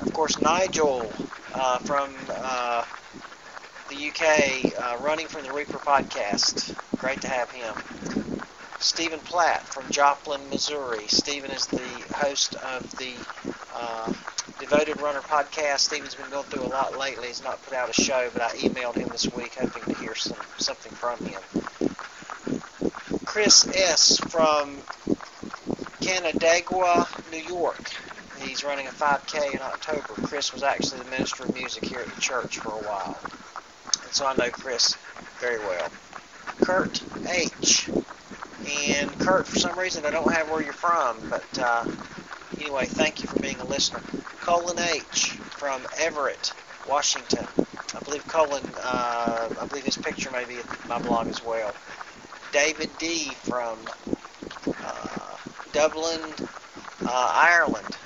Of 0.00 0.12
course, 0.12 0.40
Nigel 0.40 1.12
uh, 1.54 1.78
from 1.78 2.12
uh, 2.28 2.84
the 3.88 4.08
UK, 4.08 4.76
uh, 4.76 4.96
running 5.00 5.28
from 5.28 5.44
the 5.44 5.52
Reaper 5.52 5.78
podcast. 5.78 6.76
Great 6.98 7.20
to 7.20 7.28
have 7.28 7.52
him. 7.52 7.72
Stephen 8.80 9.20
Platt 9.20 9.62
from 9.62 9.88
Joplin, 9.92 10.40
Missouri. 10.50 11.06
Stephen 11.06 11.52
is 11.52 11.66
the 11.66 11.78
host 12.16 12.56
of 12.56 12.90
the 12.96 13.14
uh, 13.76 14.12
Devoted 14.58 15.00
Runner 15.00 15.20
podcast. 15.20 15.80
Stephen's 15.80 16.14
been 16.14 16.30
going 16.30 16.44
through 16.44 16.64
a 16.64 16.70
lot 16.70 16.98
lately. 16.98 17.28
He's 17.28 17.44
not 17.44 17.62
put 17.62 17.74
out 17.74 17.90
a 17.90 17.92
show, 17.92 18.30
but 18.32 18.42
I 18.42 18.48
emailed 18.56 18.96
him 18.96 19.08
this 19.08 19.30
week 19.34 19.54
hoping 19.54 19.94
to 19.94 20.00
hear 20.00 20.14
some 20.14 20.38
something 20.58 20.92
from 20.92 21.18
him. 21.24 21.40
Chris 23.24 23.66
S. 23.68 24.18
from 24.30 24.78
Canandaigua, 26.00 27.06
New 27.30 27.42
York. 27.42 27.90
He's 28.40 28.64
running 28.64 28.86
a 28.86 28.90
5K 28.90 29.54
in 29.54 29.60
October. 29.60 30.26
Chris 30.26 30.52
was 30.52 30.62
actually 30.62 31.00
the 31.00 31.10
minister 31.10 31.44
of 31.44 31.54
music 31.54 31.84
here 31.84 32.00
at 32.00 32.14
the 32.14 32.20
church 32.20 32.58
for 32.58 32.70
a 32.70 32.82
while. 32.82 33.18
And 34.04 34.12
so 34.12 34.26
I 34.26 34.34
know 34.36 34.50
Chris 34.50 34.96
very 35.38 35.58
well. 35.58 35.88
Kurt 36.62 37.02
H. 37.28 37.90
And 38.88 39.10
Kurt, 39.20 39.46
for 39.46 39.58
some 39.58 39.78
reason, 39.78 40.06
I 40.06 40.10
don't 40.10 40.32
have 40.32 40.50
where 40.50 40.62
you're 40.62 40.72
from, 40.72 41.18
but 41.28 41.58
uh, 41.58 41.84
anyway, 42.58 42.86
thank 42.86 43.22
you 43.22 43.28
for 43.28 43.38
being 43.40 43.60
a 43.60 43.64
listener. 43.64 44.00
Colin 44.40 44.78
H. 44.78 45.32
from 45.56 45.82
Everett, 45.98 46.52
Washington. 46.88 47.46
I 47.94 48.00
believe 48.00 48.26
Colin, 48.28 48.62
uh, 48.82 49.48
I 49.60 49.66
believe 49.66 49.84
his 49.84 49.96
picture 49.96 50.30
may 50.30 50.44
be 50.44 50.58
at 50.58 50.88
my 50.88 50.98
blog 50.98 51.28
as 51.28 51.42
well. 51.44 51.72
David 52.52 52.90
D. 52.98 53.30
from 53.42 53.78
uh, 54.84 55.36
Dublin, 55.72 56.20
uh, 57.04 57.32
Ireland. 57.34 57.96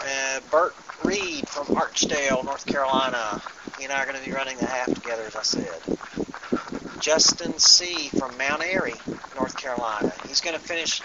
Uh, 0.00 0.40
Bert 0.50 0.74
Reed 1.04 1.48
from 1.48 1.66
Archdale, 1.76 2.44
North 2.44 2.66
Carolina. 2.66 3.40
He 3.78 3.84
and 3.84 3.92
I 3.92 4.02
are 4.02 4.06
going 4.06 4.18
to 4.18 4.24
be 4.24 4.32
running 4.34 4.56
the 4.58 4.66
half 4.66 4.92
together, 4.92 5.22
as 5.24 5.36
I 5.36 5.42
said. 5.42 5.98
Justin 7.00 7.58
C. 7.58 8.08
from 8.18 8.36
Mount 8.38 8.62
Airy, 8.62 8.94
North 9.36 9.56
Carolina. 9.56 10.12
He's 10.26 10.40
going 10.40 10.54
to 10.56 10.60
finish 10.62 11.00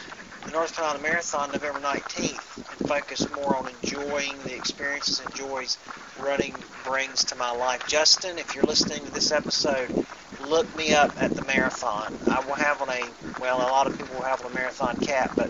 the 0.45 0.51
North 0.51 0.75
Carolina 0.75 0.99
Marathon 1.01 1.51
November 1.51 1.79
19th 1.79 2.57
and 2.57 2.89
focus 2.89 3.27
more 3.35 3.55
on 3.55 3.67
enjoying 3.81 4.37
the 4.43 4.55
experiences 4.55 5.19
and 5.19 5.33
joys 5.33 5.77
running 6.21 6.53
brings 6.85 7.23
to 7.25 7.35
my 7.35 7.51
life. 7.51 7.87
Justin, 7.87 8.37
if 8.37 8.55
you're 8.55 8.65
listening 8.65 9.03
to 9.05 9.11
this 9.11 9.31
episode, 9.31 10.05
look 10.47 10.75
me 10.77 10.93
up 10.93 11.11
at 11.21 11.31
the 11.35 11.41
marathon. 11.43 12.17
I 12.27 12.41
will 12.41 12.55
have 12.55 12.81
on 12.81 12.89
a, 12.89 13.03
well, 13.39 13.57
a 13.57 13.69
lot 13.69 13.87
of 13.87 13.97
people 13.97 14.15
will 14.15 14.23
have 14.23 14.43
on 14.43 14.51
a 14.51 14.55
marathon 14.55 14.97
cap, 14.97 15.31
but 15.35 15.49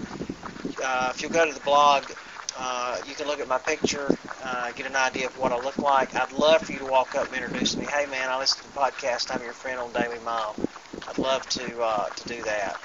uh, 0.84 1.12
if 1.14 1.22
you'll 1.22 1.32
go 1.32 1.46
to 1.48 1.54
the 1.54 1.60
blog, 1.62 2.04
uh, 2.58 2.98
you 3.08 3.16
can 3.16 3.28
look 3.28 3.40
at 3.40 3.48
my 3.48 3.58
picture, 3.58 4.08
uh, 4.44 4.72
get 4.74 4.86
an 4.86 4.96
idea 4.96 5.26
of 5.26 5.38
what 5.40 5.52
I 5.52 5.58
look 5.58 5.78
like. 5.80 6.16
I'd 6.16 6.32
love 6.32 6.62
for 6.62 6.72
you 6.72 6.80
to 6.80 6.86
walk 6.86 7.16
up 7.16 7.28
and 7.34 7.36
introduce 7.44 7.76
me. 7.76 7.86
Hey, 7.86 8.06
man, 8.06 8.30
I 8.30 8.38
listen 8.38 8.62
to 8.64 8.74
the 8.74 8.80
podcast. 8.80 9.34
I'm 9.34 9.44
your 9.44 9.54
friend 9.54 9.80
on 9.80 9.92
Daily 9.92 10.20
Mile. 10.20 10.56
I'd 11.08 11.18
love 11.18 11.48
to 11.50 11.82
uh, 11.82 12.10
to 12.10 12.28
do 12.28 12.44
that. 12.44 12.80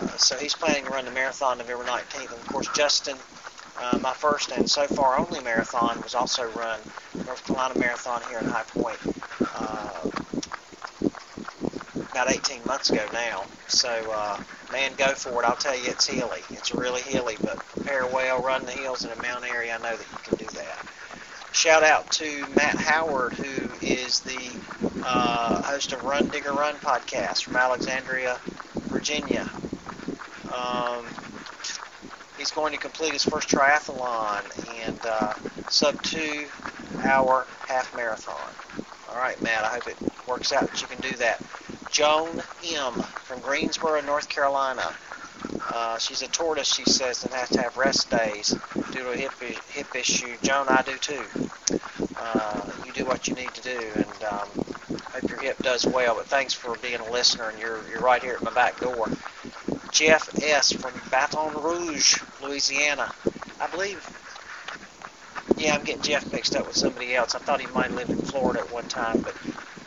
Uh, 0.00 0.08
so 0.16 0.36
he's 0.36 0.54
planning 0.54 0.84
to 0.84 0.90
run 0.90 1.04
the 1.04 1.10
marathon 1.10 1.58
November 1.58 1.84
19th. 1.84 2.30
And 2.30 2.40
of 2.40 2.46
course, 2.46 2.68
Justin, 2.74 3.16
uh, 3.80 3.98
my 4.02 4.12
first 4.12 4.50
and 4.52 4.68
so 4.68 4.86
far 4.86 5.18
only 5.18 5.40
marathon, 5.40 6.00
was 6.02 6.14
also 6.14 6.50
run 6.52 6.80
North 7.26 7.44
Carolina 7.46 7.78
Marathon 7.78 8.22
here 8.28 8.38
in 8.38 8.46
High 8.46 8.64
Point 8.64 8.98
uh, 9.56 10.10
about 12.12 12.30
18 12.30 12.64
months 12.66 12.90
ago 12.90 13.04
now. 13.12 13.44
So, 13.68 13.88
uh, 14.12 14.42
man, 14.70 14.92
go 14.96 15.08
for 15.14 15.42
it. 15.42 15.46
I'll 15.46 15.56
tell 15.56 15.74
you, 15.76 15.90
it's 15.90 16.06
hilly. 16.06 16.42
It's 16.50 16.74
really 16.74 17.00
hilly, 17.02 17.36
but 17.42 17.58
prepare 17.58 18.06
well, 18.06 18.40
run 18.40 18.64
the 18.64 18.72
hills 18.72 19.04
in 19.04 19.10
a 19.10 19.22
mountain 19.22 19.50
area. 19.50 19.74
I 19.74 19.78
know 19.78 19.96
that 19.96 20.06
you 20.10 20.18
can 20.24 20.38
do 20.38 20.44
that. 20.56 20.86
Shout 21.52 21.82
out 21.82 22.10
to 22.12 22.46
Matt 22.56 22.76
Howard, 22.76 23.34
who 23.34 23.86
is 23.86 24.20
the 24.20 24.60
uh, 25.04 25.62
host 25.62 25.92
of 25.92 26.02
Run 26.02 26.28
Digger 26.28 26.52
Run 26.52 26.74
podcast 26.76 27.44
from 27.44 27.56
Alexandria, 27.56 28.38
Virginia. 28.88 29.50
Um, 30.54 31.06
he's 32.38 32.50
going 32.50 32.72
to 32.72 32.78
complete 32.78 33.12
his 33.12 33.24
first 33.24 33.48
triathlon 33.48 34.42
and 34.86 34.98
uh, 35.04 35.34
sub 35.68 36.00
two 36.02 36.46
hour 37.02 37.46
half 37.68 37.94
marathon. 37.96 38.36
All 39.10 39.16
right, 39.18 39.40
Matt, 39.42 39.64
I 39.64 39.68
hope 39.68 39.86
it 39.86 39.96
works 40.26 40.52
out 40.52 40.70
that 40.70 40.80
you 40.80 40.86
can 40.86 41.00
do 41.00 41.16
that. 41.18 41.42
Joan 41.90 42.42
M. 42.64 42.94
from 42.94 43.40
Greensboro, 43.40 44.00
North 44.00 44.28
Carolina. 44.28 44.94
Uh, 45.68 45.98
she's 45.98 46.22
a 46.22 46.28
tortoise, 46.28 46.72
she 46.72 46.84
says, 46.84 47.24
and 47.24 47.32
has 47.34 47.48
to 47.50 47.60
have 47.60 47.76
rest 47.76 48.10
days 48.10 48.56
due 48.92 49.02
to 49.02 49.10
a 49.10 49.16
hip, 49.16 49.32
hip 49.70 49.94
issue. 49.94 50.34
Joan, 50.42 50.66
I 50.68 50.82
do 50.82 50.96
too. 50.96 51.22
Uh, 52.16 52.70
you 52.86 52.92
do 52.92 53.04
what 53.04 53.28
you 53.28 53.34
need 53.34 53.52
to 53.54 53.62
do, 53.62 53.90
and 53.94 54.24
um, 54.30 54.48
hope 55.12 55.28
your 55.28 55.40
hip 55.40 55.58
does 55.58 55.86
well. 55.86 56.14
But 56.14 56.26
thanks 56.26 56.54
for 56.54 56.76
being 56.76 57.00
a 57.00 57.10
listener, 57.10 57.50
and 57.50 57.58
you're, 57.58 57.80
you're 57.90 58.00
right 58.00 58.22
here 58.22 58.34
at 58.34 58.42
my 58.42 58.52
back 58.52 58.78
door. 58.80 59.08
Jeff 59.92 60.42
S. 60.42 60.72
from 60.72 60.92
Baton 61.10 61.62
Rouge, 61.62 62.18
Louisiana. 62.42 63.12
I 63.60 63.66
believe, 63.66 64.02
yeah, 65.58 65.74
I'm 65.74 65.84
getting 65.84 66.00
Jeff 66.00 66.32
mixed 66.32 66.56
up 66.56 66.66
with 66.66 66.76
somebody 66.76 67.14
else. 67.14 67.34
I 67.34 67.38
thought 67.38 67.60
he 67.60 67.66
might 67.68 67.92
lived 67.92 68.10
in 68.10 68.16
Florida 68.16 68.60
at 68.60 68.72
one 68.72 68.88
time, 68.88 69.20
but 69.20 69.34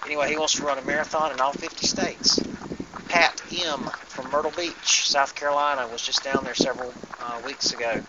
anyway, 0.05 0.29
he 0.29 0.37
wants 0.37 0.53
to 0.55 0.63
run 0.63 0.77
a 0.77 0.83
marathon 0.83 1.31
in 1.31 1.41
all 1.41 1.53
50 1.53 1.87
states. 1.87 2.39
Pat 3.07 3.41
M. 3.51 3.79
from 4.07 4.29
Myrtle 4.29 4.51
Beach, 4.51 5.09
South 5.09 5.33
Carolina, 5.33 5.87
was 5.87 6.03
just 6.03 6.23
down 6.23 6.43
there 6.43 6.53
several 6.53 6.93
uh, 7.19 7.41
weeks 7.43 7.73
ago. 7.73 7.99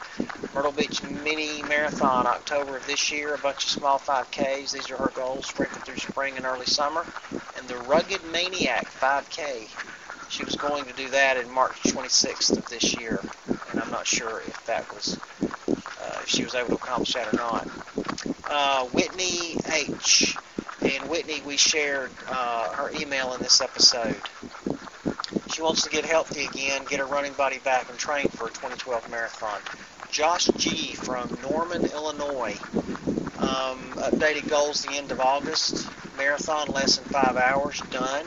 Myrtle 0.54 0.72
Beach 0.72 1.02
Mini 1.24 1.62
Marathon, 1.62 2.26
October 2.26 2.76
of 2.76 2.86
this 2.86 3.10
year, 3.10 3.34
a 3.34 3.38
bunch 3.38 3.64
of 3.64 3.70
small 3.70 3.98
5Ks. 3.98 4.72
These 4.72 4.90
are 4.90 4.98
her 4.98 5.12
goals, 5.14 5.46
sprinkled 5.46 5.82
through 5.84 5.96
spring 5.96 6.36
and 6.36 6.44
early 6.44 6.66
summer. 6.66 7.06
And 7.56 7.66
the 7.68 7.78
Rugged 7.88 8.20
Maniac 8.32 8.86
5K. 9.00 9.68
She 10.36 10.44
was 10.44 10.56
going 10.56 10.84
to 10.84 10.92
do 10.92 11.08
that 11.08 11.38
in 11.38 11.50
March 11.50 11.82
26th 11.84 12.58
of 12.58 12.68
this 12.68 12.94
year, 12.94 13.18
and 13.70 13.80
I'm 13.80 13.90
not 13.90 14.06
sure 14.06 14.42
if 14.46 14.66
that 14.66 14.86
was, 14.92 15.18
uh, 15.42 16.18
if 16.20 16.28
she 16.28 16.44
was 16.44 16.54
able 16.54 16.68
to 16.68 16.74
accomplish 16.74 17.14
that 17.14 17.32
or 17.32 17.36
not. 17.38 17.66
Uh, 18.46 18.84
Whitney 18.88 19.56
H. 19.72 20.36
And 20.82 21.08
Whitney, 21.08 21.40
we 21.46 21.56
shared 21.56 22.10
uh, 22.28 22.68
her 22.74 22.90
email 23.00 23.32
in 23.32 23.40
this 23.40 23.62
episode. 23.62 24.20
She 25.54 25.62
wants 25.62 25.84
to 25.84 25.88
get 25.88 26.04
healthy 26.04 26.44
again, 26.44 26.82
get 26.86 26.98
her 26.98 27.06
running 27.06 27.32
body 27.32 27.58
back, 27.60 27.88
and 27.88 27.98
train 27.98 28.28
for 28.28 28.48
a 28.48 28.50
2012 28.50 29.10
marathon. 29.10 29.58
Josh 30.10 30.48
G. 30.58 30.92
from 30.92 31.34
Normal, 31.50 31.82
Illinois. 31.86 32.58
Um, 33.38 33.80
updated 34.04 34.50
goals 34.50 34.82
the 34.82 34.96
end 34.96 35.12
of 35.12 35.20
August. 35.20 35.88
Marathon 36.18 36.68
less 36.68 36.98
than 36.98 37.06
five 37.06 37.38
hours, 37.38 37.80
done. 37.90 38.26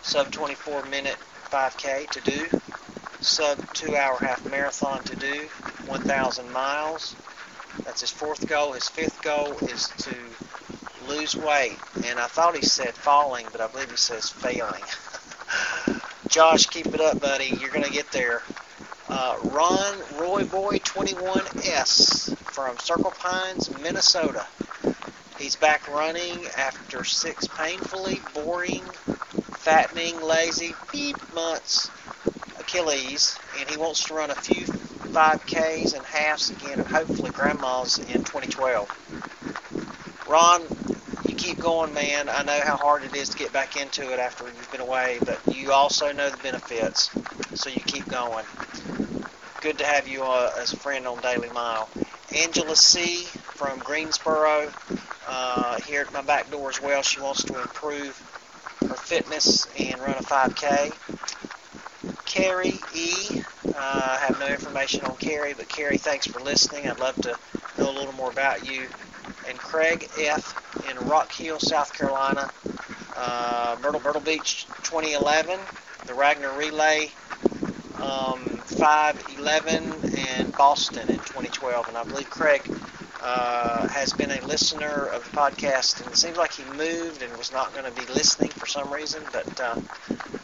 Sub 0.00 0.30
24 0.30 0.84
minute 0.84 1.16
5K 1.54 2.10
to 2.10 2.20
do. 2.22 2.60
Sub 3.20 3.72
two 3.74 3.94
hour 3.94 4.16
half 4.18 4.44
marathon 4.50 5.04
to 5.04 5.14
do. 5.14 5.46
1,000 5.86 6.50
miles. 6.50 7.14
That's 7.84 8.00
his 8.00 8.10
fourth 8.10 8.48
goal. 8.48 8.72
His 8.72 8.88
fifth 8.88 9.22
goal 9.22 9.52
is 9.62 9.86
to 9.98 10.16
lose 11.06 11.36
weight. 11.36 11.78
And 12.06 12.18
I 12.18 12.26
thought 12.26 12.56
he 12.56 12.62
said 12.62 12.92
falling, 12.94 13.46
but 13.52 13.60
I 13.60 13.68
believe 13.68 13.88
he 13.88 13.96
says 13.96 14.30
failing. 14.30 14.82
Josh, 16.28 16.66
keep 16.66 16.88
it 16.88 17.00
up, 17.00 17.20
buddy. 17.20 17.56
You're 17.60 17.70
going 17.70 17.84
to 17.84 17.92
get 17.92 18.10
there. 18.10 18.42
Uh, 19.08 19.36
Ron 19.44 19.94
Roy 20.18 20.42
Boy 20.42 20.78
21S 20.78 22.36
from 22.38 22.76
Circle 22.78 23.12
Pines, 23.12 23.70
Minnesota. 23.78 24.44
He's 25.38 25.54
back 25.54 25.86
running 25.88 26.46
after 26.56 27.04
six 27.04 27.46
painfully 27.46 28.20
boring, 28.34 28.82
fattening, 29.64 30.20
lazy, 30.20 30.74
beep 30.92 31.16
months 31.34 31.90
Achilles, 32.60 33.38
and 33.58 33.70
he 33.70 33.78
wants 33.78 34.04
to 34.04 34.14
run 34.14 34.30
a 34.30 34.34
few 34.34 34.66
5Ks 34.66 35.94
and 35.94 36.04
halves 36.04 36.50
again, 36.50 36.80
and 36.80 36.86
hopefully 36.86 37.30
grandma's 37.30 37.98
in 37.98 38.24
2012. 38.24 40.26
Ron, 40.28 40.62
you 41.26 41.34
keep 41.34 41.58
going, 41.58 41.94
man. 41.94 42.28
I 42.28 42.42
know 42.42 42.60
how 42.62 42.76
hard 42.76 43.04
it 43.04 43.16
is 43.16 43.30
to 43.30 43.38
get 43.38 43.54
back 43.54 43.76
into 43.76 44.12
it 44.12 44.18
after 44.18 44.44
you've 44.44 44.70
been 44.70 44.82
away, 44.82 45.18
but 45.24 45.40
you 45.54 45.72
also 45.72 46.12
know 46.12 46.28
the 46.28 46.42
benefits, 46.42 47.10
so 47.54 47.70
you 47.70 47.80
keep 47.86 48.06
going. 48.08 48.44
Good 49.62 49.78
to 49.78 49.86
have 49.86 50.06
you 50.06 50.24
uh, 50.24 50.52
as 50.58 50.74
a 50.74 50.76
friend 50.76 51.06
on 51.06 51.22
Daily 51.22 51.48
Mile. 51.50 51.88
Angela 52.36 52.76
C. 52.76 53.24
from 53.54 53.78
Greensboro, 53.78 54.70
uh, 55.26 55.80
here 55.80 56.02
at 56.02 56.12
my 56.12 56.22
back 56.22 56.50
door 56.50 56.68
as 56.68 56.82
well. 56.82 57.02
She 57.02 57.20
wants 57.20 57.44
to 57.44 57.60
improve 57.60 58.20
fitness 59.04 59.66
and 59.78 60.00
run 60.00 60.12
a 60.12 60.22
5K. 60.22 60.92
Carrie 62.24 62.80
E. 62.94 63.42
Uh, 63.66 63.72
I 63.76 64.18
have 64.26 64.38
no 64.40 64.46
information 64.46 65.04
on 65.04 65.16
Carrie, 65.16 65.54
but 65.54 65.68
Carrie, 65.68 65.98
thanks 65.98 66.26
for 66.26 66.40
listening. 66.40 66.88
I'd 66.88 66.98
love 66.98 67.14
to 67.16 67.36
know 67.78 67.90
a 67.90 67.92
little 67.92 68.14
more 68.14 68.30
about 68.30 68.66
you. 68.66 68.86
And 69.46 69.58
Craig 69.58 70.08
F. 70.18 70.90
in 70.90 70.96
Rock 71.06 71.30
Hill, 71.30 71.60
South 71.60 71.92
Carolina, 71.92 72.50
uh, 73.14 73.76
Myrtle 73.82 74.00
Myrtle 74.00 74.22
Beach 74.22 74.66
2011, 74.84 75.60
the 76.06 76.14
Ragnar 76.14 76.56
Relay 76.58 77.10
um, 78.00 78.40
511, 78.40 80.16
and 80.38 80.52
Boston 80.56 81.08
in 81.10 81.16
2012. 81.16 81.88
And 81.88 81.96
I 81.96 82.04
believe 82.04 82.30
Craig 82.30 82.62
uh, 83.24 83.88
has 83.88 84.14
been 84.14 84.32
a 84.32 84.40
listener 84.46 85.06
of 85.06 85.24
the 85.24 85.30
podcast, 85.30 86.02
and 86.02 86.12
it 86.12 86.16
seems 86.18 86.38
like 86.38 86.52
he 86.54 86.64
moved 86.66 87.22
and 87.22 87.36
was 87.38 87.52
not 87.52 87.74
going 87.74 87.86
to 87.86 87.92
be 87.92 88.06
listening 88.06 88.52
for 88.52 88.66
some 88.66 88.92
reason. 88.92 89.24
But 89.32 89.60
uh, 89.60 89.76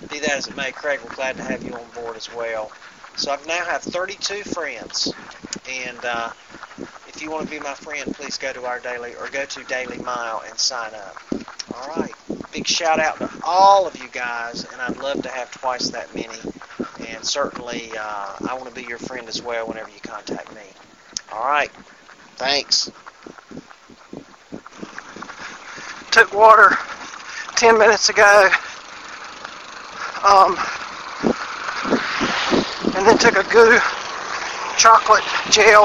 be 0.09 0.21
that 0.21 0.31
as 0.39 0.49
it 0.49 0.57
may, 0.57 0.73
Craig, 0.73 1.01
we're 1.03 1.11
glad 1.11 1.37
to 1.39 1.45
have 1.45 1.65
you 1.65 1.73
on 1.79 1.91
board 1.93 2.17
as 2.17 2.31
well. 2.31 2.73
So 3.17 3.33
I 3.33 3.39
now 3.47 3.65
have 3.67 3.83
32 3.83 4.45
friends, 4.45 5.15
and 5.67 6.05
uh, 6.05 6.31
if 7.07 7.23
you 7.23 7.31
want 7.31 7.45
to 7.45 7.51
be 7.51 7.61
my 7.61 7.75
friend, 7.75 8.13
please 8.15 8.39
go 8.39 8.53
to 8.53 8.67
our 8.67 8.81
daily 8.81 9.15
or 9.17 9.29
go 9.29 9.47
to 9.47 9.65
Daily 9.65 9.99
Mile 9.99 10.43
and 10.47 10.59
sign 10.59 10.95
up. 10.95 11.19
All 11.75 11.89
right. 11.89 12.17
Big 12.53 12.67
shout 12.67 13.01
out 13.01 13.21
to 13.21 13.31
all 13.43 13.87
of 13.87 13.97
you 13.99 14.09
guys, 14.09 14.65
and 14.65 14.81
I'd 14.83 14.97
love 14.99 15.23
to 15.23 15.31
have 15.31 15.51
twice 15.51 15.91
that 15.91 16.15
many. 16.15 16.43
And 16.99 17.25
certainly, 17.27 17.97
uh, 17.97 18.37
I 18.47 18.55
want 18.55 18.67
to 18.67 18.73
be 18.81 18.87
your 18.87 18.99
friend 18.99 19.29
as 19.29 19.43
well 19.43 19.69
whenever 19.69 19.91
you 19.91 20.01
contact 20.01 20.53
me. 20.55 20.75
All 21.31 21.47
right. 21.47 21.73
Thanks. 22.41 22.91
Took 26.11 26.33
water 26.33 26.79
10 27.57 27.79
minutes 27.79 28.09
ago. 28.09 28.49
Um, 30.25 30.57
and 32.97 33.07
then 33.07 33.19
took 33.19 33.37
a 33.37 33.43
goo 33.53 33.79
chocolate 34.79 35.23
gel, 35.51 35.85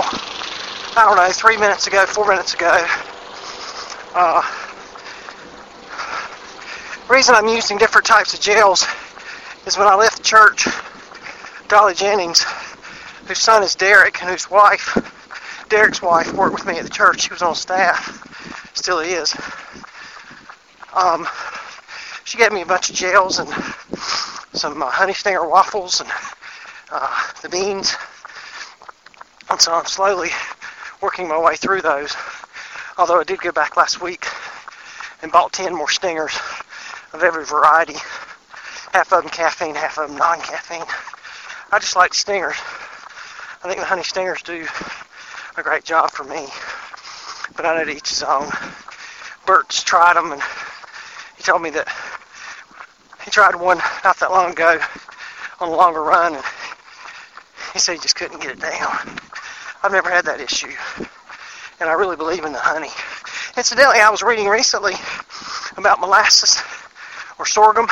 I 0.95 1.03
don't 1.03 1.18
know, 1.18 1.30
three 1.34 1.58
minutes 1.58 1.88
ago, 1.88 2.06
four 2.06 2.26
minutes 2.26 2.53
ago. 2.53 2.88
Uh, 4.14 4.41
reason 7.10 7.36
I'm 7.36 7.49
using 7.49 7.78
different 7.78 8.08
types 8.08 8.34
of 8.34 8.39
gels 8.39 8.88
is 9.66 9.78
when 9.78 9.88
I 9.88 9.95
left 9.95 10.24
church, 10.24 10.70
Dolly 11.68 11.95
Jennings, 11.95 12.45
whose 13.28 13.39
son 13.39 13.62
is 13.62 13.76
Derek, 13.76 14.22
and 14.22 14.32
whose 14.32 14.49
wife, 14.49 14.97
Derek's 15.70 16.01
wife, 16.01 16.32
worked 16.34 16.55
with 16.55 16.66
me 16.66 16.78
at 16.78 16.84
the 16.84 16.89
church. 16.89 17.22
She 17.22 17.34
was 17.34 17.41
on 17.41 17.55
staff, 17.55 18.72
still 18.74 18.99
is. 18.99 19.36
Um, 20.93 21.28
she 22.24 22.38
gave 22.38 22.51
me 22.51 22.61
a 22.61 22.66
bunch 22.66 22.89
of 22.89 22.95
gels 22.95 23.39
and 23.39 23.49
some 24.53 24.82
uh, 24.82 24.89
honey 24.89 25.13
stinger 25.13 25.47
waffles 25.47 26.01
and 26.01 26.09
uh, 26.91 27.32
the 27.41 27.49
beans. 27.49 27.95
And 29.49 29.59
so 29.59 29.74
I'm 29.74 29.86
slowly 29.86 30.30
working 31.01 31.28
my 31.28 31.39
way 31.39 31.55
through 31.55 31.82
those. 31.82 32.16
Although 32.97 33.20
I 33.20 33.24
did 33.24 33.39
go 33.41 33.51
back 33.51 33.76
last 33.76 34.01
week 34.01 34.26
and 35.22 35.32
bought 35.32 35.51
10 35.53 35.74
more 35.76 35.89
stingers 35.89 36.38
of 37.13 37.24
every 37.24 37.45
variety. 37.45 37.95
Half 38.93 39.11
of 39.11 39.24
them 39.24 39.30
caffeine, 39.30 39.76
half 39.76 39.97
of 39.97 40.09
them 40.09 40.18
non-caffeine. 40.18 40.86
I 41.72 41.80
just 41.80 41.95
like 41.95 42.13
stingers. 42.13 42.55
I 43.63 43.68
think 43.68 43.80
the 43.80 43.86
honey 43.86 44.03
stingers 44.03 44.41
do 44.43 44.66
a 45.58 45.64
great 45.64 45.86
job 45.86 46.12
for 46.12 46.24
me. 46.24 46.47
But 47.56 47.66
I 47.66 47.78
know 47.78 47.86
to 47.86 47.91
each 47.91 48.10
his 48.10 48.24
own. 48.24 48.49
Bert's 49.45 49.84
tried 49.84 50.16
them 50.16 50.32
and 50.32 50.41
he 51.38 51.43
told 51.43 51.62
me 51.62 51.70
that 51.72 51.88
he 53.24 53.32
tried 53.32 53.56
one 53.56 53.78
not 54.03 54.18
that 54.20 54.32
long 54.32 54.51
ago 54.51 54.80
on 55.60 55.70
a 55.70 55.76
longer 55.76 56.03
run 56.03 56.36
and 56.36 56.43
he 57.74 57.80
said 57.80 57.93
he 57.93 57.99
just 57.99 58.16
couldn't 58.16 58.41
get 58.41 58.51
it 58.51 58.60
down. 58.60 59.20
I've 59.84 59.91
never 59.91 60.10
had 60.10 60.26
that 60.26 60.41
issue. 60.41 60.72
And 61.80 61.89
I 61.89 61.93
really 61.93 62.16
believe 62.16 62.43
in 62.43 62.53
the 62.53 62.60
honey. 62.60 62.89
Incidentally, 63.56 63.99
I 63.99 64.10
was 64.10 64.24
reading 64.24 64.47
recently 64.47 64.93
about 65.78 65.99
molasses 65.99 66.62
or 67.38 67.45
sorghum, 67.45 67.88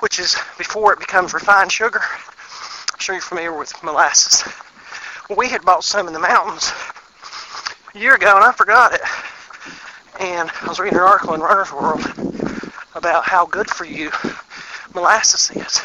which 0.00 0.18
is 0.18 0.36
before 0.58 0.92
it 0.92 1.00
becomes 1.00 1.34
refined 1.34 1.72
sugar. 1.72 2.00
I'm 2.00 2.98
sure 2.98 3.14
you're 3.14 3.22
familiar 3.22 3.56
with 3.56 3.72
molasses. 3.82 4.44
We 5.34 5.48
had 5.48 5.64
bought 5.64 5.82
some 5.82 6.06
in 6.06 6.12
the 6.12 6.20
mountains 6.20 6.72
a 7.94 7.98
year 7.98 8.14
ago 8.14 8.36
and 8.36 8.44
I 8.44 8.52
forgot 8.52 8.94
it. 8.94 9.00
And 10.20 10.48
I 10.62 10.68
was 10.68 10.78
reading 10.78 10.98
an 10.98 11.04
article 11.04 11.34
in 11.34 11.40
Runner's 11.40 11.72
World 11.72 12.00
about 12.94 13.24
how 13.24 13.44
good 13.44 13.68
for 13.68 13.84
you 13.84 14.12
molasses 14.94 15.50
is. 15.50 15.82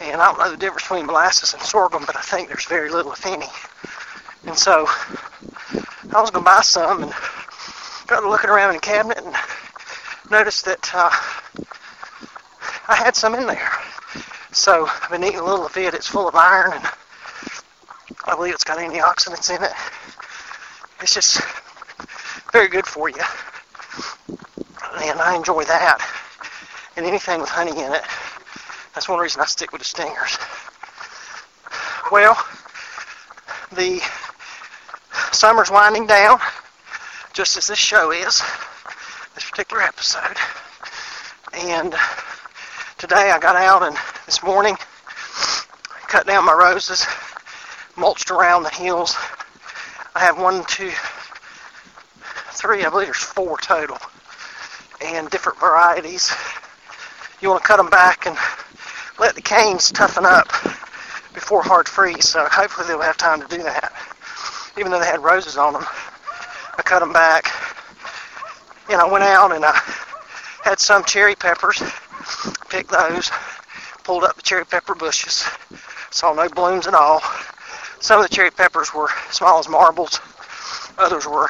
And 0.00 0.22
I 0.22 0.26
don't 0.26 0.38
know 0.38 0.50
the 0.50 0.56
difference 0.56 0.84
between 0.84 1.06
molasses 1.06 1.52
and 1.52 1.62
sorghum, 1.62 2.04
but 2.06 2.16
I 2.16 2.20
think 2.20 2.48
there's 2.48 2.66
very 2.66 2.90
little, 2.90 3.12
if 3.12 3.26
any. 3.26 3.46
And 4.46 4.56
so 4.56 4.86
I 6.14 6.20
was 6.20 6.30
going 6.30 6.44
to 6.44 6.50
buy 6.50 6.60
some 6.60 7.02
and 7.02 7.12
got 8.06 8.22
looking 8.22 8.50
around 8.50 8.70
in 8.70 8.76
the 8.76 8.80
cabinet 8.80 9.18
and 9.18 9.34
noticed 10.30 10.64
that 10.64 10.90
uh, 10.94 11.10
I 12.86 12.94
had 12.94 13.16
some 13.16 13.34
in 13.34 13.48
there. 13.48 13.72
So 14.52 14.86
I've 14.88 15.10
been 15.10 15.24
eating 15.24 15.40
a 15.40 15.44
little 15.44 15.66
of 15.66 15.76
it. 15.76 15.92
It's 15.92 16.06
full 16.06 16.28
of 16.28 16.36
iron 16.36 16.72
and 16.72 16.88
I 18.28 18.36
believe 18.36 18.52
it's 18.52 18.64
got 18.64 18.78
antioxidants 18.78 19.54
in 19.54 19.62
it. 19.62 19.72
It's 21.00 21.14
just 21.14 21.40
very 22.52 22.68
good 22.68 22.86
for 22.86 23.08
you. 23.08 23.22
And 25.02 25.20
I 25.20 25.34
enjoy 25.34 25.64
that. 25.64 25.98
And 26.96 27.06
anything 27.06 27.40
with 27.40 27.48
honey 27.48 27.70
in 27.70 27.92
it. 27.92 28.02
That's 28.94 29.08
one 29.08 29.18
reason 29.18 29.40
I 29.40 29.46
stick 29.46 29.72
with 29.72 29.80
the 29.80 29.86
stingers. 29.86 30.36
Well, 32.10 32.36
the 33.72 34.00
summer's 35.32 35.70
winding 35.70 36.06
down, 36.06 36.40
just 37.32 37.56
as 37.56 37.66
this 37.68 37.78
show 37.78 38.10
is, 38.10 38.42
this 39.34 39.48
particular 39.48 39.82
episode. 39.82 40.36
And 41.54 41.94
today 42.98 43.30
I 43.30 43.38
got 43.38 43.56
out 43.56 43.82
and 43.84 43.96
this 44.26 44.42
morning 44.42 44.76
cut 46.08 46.26
down 46.26 46.44
my 46.44 46.54
roses, 46.54 47.06
mulched 47.98 48.30
around 48.30 48.62
the 48.62 48.70
hills. 48.70 49.16
I 50.14 50.20
have 50.20 50.38
one, 50.38 50.64
two, 50.64 50.90
three, 52.52 52.84
I 52.84 52.90
believe 52.90 53.08
there's 53.08 53.16
four 53.16 53.58
total, 53.58 53.98
and 55.04 55.28
different 55.30 55.58
varieties. 55.58 56.32
You 57.40 57.48
want 57.50 57.62
to 57.62 57.66
cut 57.66 57.76
them 57.76 57.90
back 57.90 58.26
and 58.26 58.36
let 59.18 59.34
the 59.34 59.42
canes 59.42 59.90
toughen 59.90 60.24
up 60.24 60.48
before 61.34 61.62
hard 61.62 61.88
freeze, 61.88 62.28
so 62.28 62.46
hopefully 62.50 62.86
they'll 62.86 63.00
have 63.00 63.16
time 63.16 63.40
to 63.40 63.48
do 63.48 63.62
that. 63.62 63.92
Even 64.78 64.92
though 64.92 65.00
they 65.00 65.06
had 65.06 65.22
roses 65.22 65.56
on 65.56 65.72
them, 65.72 65.84
I 65.84 66.82
cut 66.82 67.00
them 67.00 67.12
back, 67.12 67.46
and 68.90 69.00
I 69.00 69.10
went 69.10 69.24
out 69.24 69.52
and 69.52 69.64
I 69.64 69.80
had 70.62 70.78
some 70.78 71.04
cherry 71.04 71.34
peppers, 71.34 71.82
picked 72.68 72.90
those, 72.90 73.30
pulled 74.04 74.24
up 74.24 74.36
the 74.36 74.42
cherry 74.42 74.64
pepper 74.64 74.94
bushes, 74.94 75.44
saw 76.10 76.32
no 76.32 76.48
blooms 76.48 76.86
at 76.86 76.94
all. 76.94 77.22
Some 78.00 78.20
of 78.20 78.28
the 78.28 78.34
cherry 78.34 78.50
peppers 78.50 78.94
were 78.94 79.08
small 79.30 79.58
as 79.58 79.68
marbles, 79.68 80.20
others 80.98 81.26
were 81.26 81.48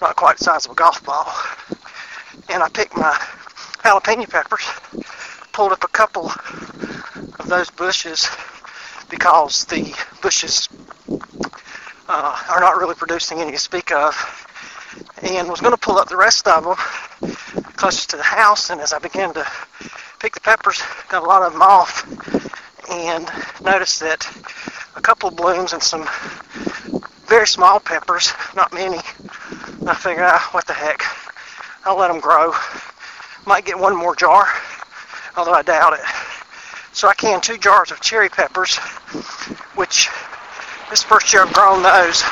not 0.00 0.16
quite 0.16 0.38
the 0.38 0.44
size 0.44 0.66
of 0.66 0.72
a 0.72 0.74
golf 0.74 1.02
ball. 1.04 1.32
And 2.48 2.62
I 2.62 2.68
picked 2.68 2.96
my 2.96 3.12
jalapeno 3.82 4.28
peppers, 4.28 4.68
pulled 5.52 5.72
up 5.72 5.82
a 5.84 5.88
couple 5.88 6.30
of 7.38 7.46
those 7.46 7.70
bushes 7.70 8.28
because 9.08 9.64
the 9.64 9.94
bushes 10.20 10.68
uh, 12.08 12.42
are 12.50 12.60
not 12.60 12.76
really 12.76 12.94
producing 12.94 13.40
any 13.40 13.52
to 13.52 13.58
speak 13.58 13.90
of, 13.92 14.14
and 15.22 15.48
was 15.48 15.60
going 15.60 15.72
to 15.72 15.78
pull 15.78 15.98
up 15.98 16.08
the 16.08 16.16
rest 16.16 16.46
of 16.46 16.64
them 16.64 16.76
closest 17.76 18.10
to 18.10 18.16
the 18.16 18.22
house. 18.22 18.70
And 18.70 18.80
as 18.80 18.92
I 18.92 18.98
began 18.98 19.32
to 19.34 19.46
pick 20.18 20.34
the 20.34 20.40
peppers, 20.40 20.82
got 21.08 21.22
a 21.22 21.26
lot 21.26 21.42
of 21.42 21.52
them 21.52 21.62
off, 21.62 22.04
and 22.90 23.30
noticed 23.62 24.00
that 24.00 24.26
couple 25.06 25.30
blooms 25.30 25.72
and 25.72 25.80
some 25.80 26.04
very 27.28 27.46
small 27.46 27.78
peppers, 27.78 28.32
not 28.56 28.72
many. 28.72 28.98
And 29.78 29.88
I 29.88 29.94
figured, 29.94 30.26
ah, 30.26 30.48
what 30.50 30.66
the 30.66 30.72
heck, 30.72 31.00
I'll 31.84 31.96
let 31.96 32.08
them 32.08 32.18
grow. 32.18 32.52
Might 33.46 33.64
get 33.64 33.78
one 33.78 33.94
more 33.94 34.16
jar, 34.16 34.48
although 35.36 35.52
I 35.52 35.62
doubt 35.62 35.92
it. 35.92 36.00
So 36.92 37.06
I 37.06 37.14
canned 37.14 37.44
two 37.44 37.56
jars 37.56 37.92
of 37.92 38.00
cherry 38.00 38.28
peppers, 38.28 38.78
which 39.76 40.08
this 40.90 41.04
first 41.04 41.32
year 41.32 41.44
I've 41.44 41.52
grown 41.52 41.84
those. 41.84 42.24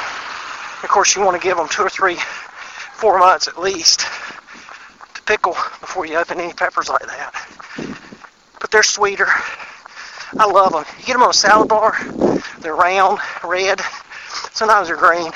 Of 0.83 0.89
course, 0.89 1.15
you 1.15 1.23
want 1.23 1.41
to 1.41 1.49
give 1.49 1.57
them 1.57 1.69
two 1.69 1.83
or 1.83 1.91
three, 1.91 2.17
four 2.17 3.21
months 3.21 3.47
at 3.47 3.57
least 3.57 4.01
to 5.15 5.23
pickle 5.23 5.53
before 5.79 6.07
you 6.07 6.17
open 6.17 6.41
any 6.41 6.53
peppers 6.53 6.89
like 6.89 7.07
that. 7.07 7.35
But 8.61 8.73
they're 8.73 8.83
sweeter. 8.83 9.29
I 10.37 10.51
love 10.51 10.73
them. 10.73 10.85
You 10.99 11.05
get 11.05 11.13
them 11.13 11.23
on 11.23 11.31
a 11.31 11.35
salad 11.35 11.69
bar, 11.69 11.97
they're 12.65 12.75
round, 12.75 13.21
red. 13.45 13.81
Sometimes 14.53 14.89
they're 14.89 14.97
green. 14.97 15.31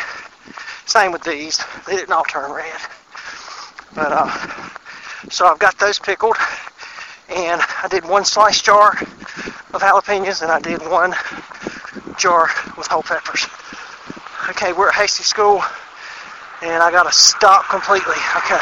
Same 0.86 1.12
with 1.12 1.22
these. 1.22 1.62
They 1.86 1.94
didn't 1.94 2.10
all 2.10 2.24
turn 2.24 2.50
red. 2.50 2.80
But 3.94 4.08
uh, 4.10 4.70
so 5.30 5.46
I've 5.46 5.58
got 5.58 5.78
those 5.78 5.98
pickled, 5.98 6.36
and 7.28 7.60
I 7.82 7.88
did 7.88 8.06
one 8.06 8.24
slice 8.24 8.62
jar 8.62 8.92
of 8.92 9.82
jalapenos, 9.82 10.40
and 10.40 10.50
I 10.50 10.58
did 10.58 10.80
one 10.88 11.14
jar 12.16 12.48
with 12.78 12.86
whole 12.86 13.02
peppers. 13.02 13.46
Okay, 14.48 14.72
we're 14.72 14.88
at 14.88 14.94
Hasty 14.94 15.22
School, 15.22 15.62
and 16.62 16.82
I 16.82 16.90
got 16.90 17.02
to 17.04 17.12
stop 17.12 17.68
completely. 17.68 18.16
Okay, 18.36 18.58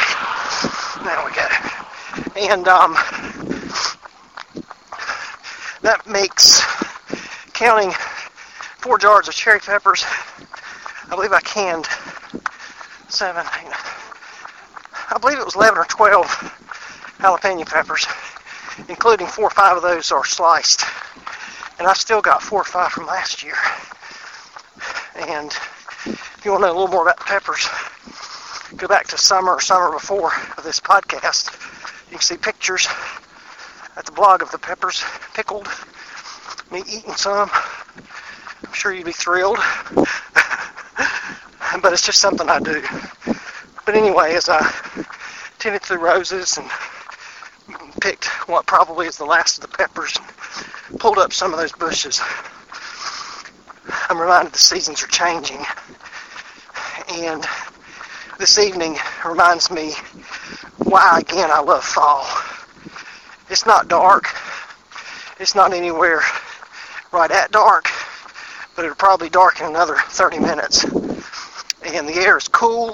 there 1.04 1.24
we 1.24 1.30
go. 1.32 1.46
And 2.50 2.66
um, 2.66 2.94
that 5.82 6.02
makes 6.08 6.62
counting 7.52 7.92
four 8.86 8.98
jars 8.98 9.26
of 9.26 9.34
cherry 9.34 9.58
peppers. 9.58 10.04
I 11.10 11.16
believe 11.16 11.32
I 11.32 11.40
canned 11.40 11.86
seven, 13.08 13.44
eight, 13.44 13.72
I 15.10 15.18
believe 15.20 15.40
it 15.40 15.44
was 15.44 15.56
11 15.56 15.76
or 15.76 15.86
12 15.86 16.24
jalapeno 17.18 17.66
peppers, 17.66 18.06
including 18.88 19.26
four 19.26 19.46
or 19.46 19.50
five 19.50 19.76
of 19.76 19.82
those 19.82 20.12
are 20.12 20.24
sliced. 20.24 20.84
And 21.80 21.88
I 21.88 21.94
still 21.94 22.20
got 22.20 22.44
four 22.44 22.60
or 22.60 22.64
five 22.64 22.92
from 22.92 23.06
last 23.06 23.42
year. 23.42 23.56
And 25.16 25.50
if 26.06 26.42
you 26.44 26.52
want 26.52 26.62
to 26.62 26.68
know 26.68 26.72
a 26.72 26.78
little 26.78 26.86
more 26.86 27.02
about 27.02 27.18
the 27.18 27.24
peppers, 27.24 27.68
go 28.76 28.86
back 28.86 29.08
to 29.08 29.18
summer 29.18 29.54
or 29.54 29.60
summer 29.60 29.90
before 29.90 30.30
of 30.56 30.62
this 30.62 30.78
podcast. 30.78 31.50
You 32.06 32.18
can 32.18 32.20
see 32.20 32.36
pictures 32.36 32.86
at 33.96 34.06
the 34.06 34.12
blog 34.12 34.42
of 34.42 34.52
the 34.52 34.58
peppers 34.58 35.02
pickled, 35.34 35.66
me 36.70 36.84
eating 36.88 37.14
some. 37.14 37.50
Sure 38.76 38.92
you'd 38.92 39.06
be 39.06 39.12
thrilled. 39.12 39.56
but 39.94 40.04
it's 41.94 42.04
just 42.04 42.18
something 42.18 42.46
I 42.46 42.60
do. 42.60 42.82
But 43.86 43.94
anyway, 43.94 44.34
as 44.34 44.50
I 44.50 44.60
tended 45.58 45.80
through 45.80 46.00
roses 46.00 46.58
and 46.58 46.68
picked 48.02 48.26
what 48.46 48.66
probably 48.66 49.06
is 49.06 49.16
the 49.16 49.24
last 49.24 49.56
of 49.56 49.62
the 49.62 49.78
peppers 49.78 50.18
and 50.90 51.00
pulled 51.00 51.16
up 51.16 51.32
some 51.32 51.54
of 51.54 51.58
those 51.58 51.72
bushes, 51.72 52.20
I'm 54.10 54.20
reminded 54.20 54.52
the 54.52 54.58
seasons 54.58 55.02
are 55.02 55.06
changing. 55.06 55.64
And 57.14 57.46
this 58.38 58.58
evening 58.58 58.98
reminds 59.24 59.70
me 59.70 59.94
why 60.76 61.20
again 61.20 61.50
I 61.50 61.60
love 61.60 61.82
fall. 61.82 62.26
It's 63.48 63.64
not 63.64 63.88
dark. 63.88 64.36
It's 65.40 65.54
not 65.54 65.72
anywhere 65.72 66.20
right 67.10 67.30
at 67.30 67.50
dark, 67.52 67.88
but 68.76 68.84
it'll 68.84 68.94
probably 68.94 69.30
darken 69.30 69.66
another 69.66 69.96
30 69.96 70.38
minutes. 70.38 70.84
And 70.84 72.06
the 72.06 72.20
air 72.20 72.36
is 72.36 72.46
cool. 72.46 72.92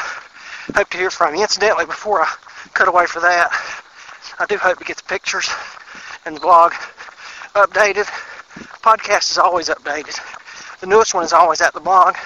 hope 0.75 0.89
to 0.89 0.97
hear 0.97 1.11
from 1.11 1.35
you. 1.35 1.43
Incidentally, 1.43 1.85
before 1.85 2.23
I 2.23 2.35
cut 2.73 2.89
away 2.89 3.05
for 3.05 3.21
that, 3.21 3.51
I 4.39 4.47
do 4.47 4.57
hope 4.57 4.79
to 4.79 4.85
get 4.85 4.97
the 4.97 5.03
pictures 5.03 5.51
and 6.25 6.35
the 6.35 6.41
blog 6.41 6.73
updated. 7.55 8.09
Podcast 8.83 9.31
is 9.31 9.39
always 9.39 9.69
updated. 9.69 10.19
The 10.81 10.87
newest 10.87 11.15
one 11.15 11.25
is 11.25 11.33
always 11.33 11.61
at 11.61 11.75
the 11.75 11.81
blog. 11.81 12.17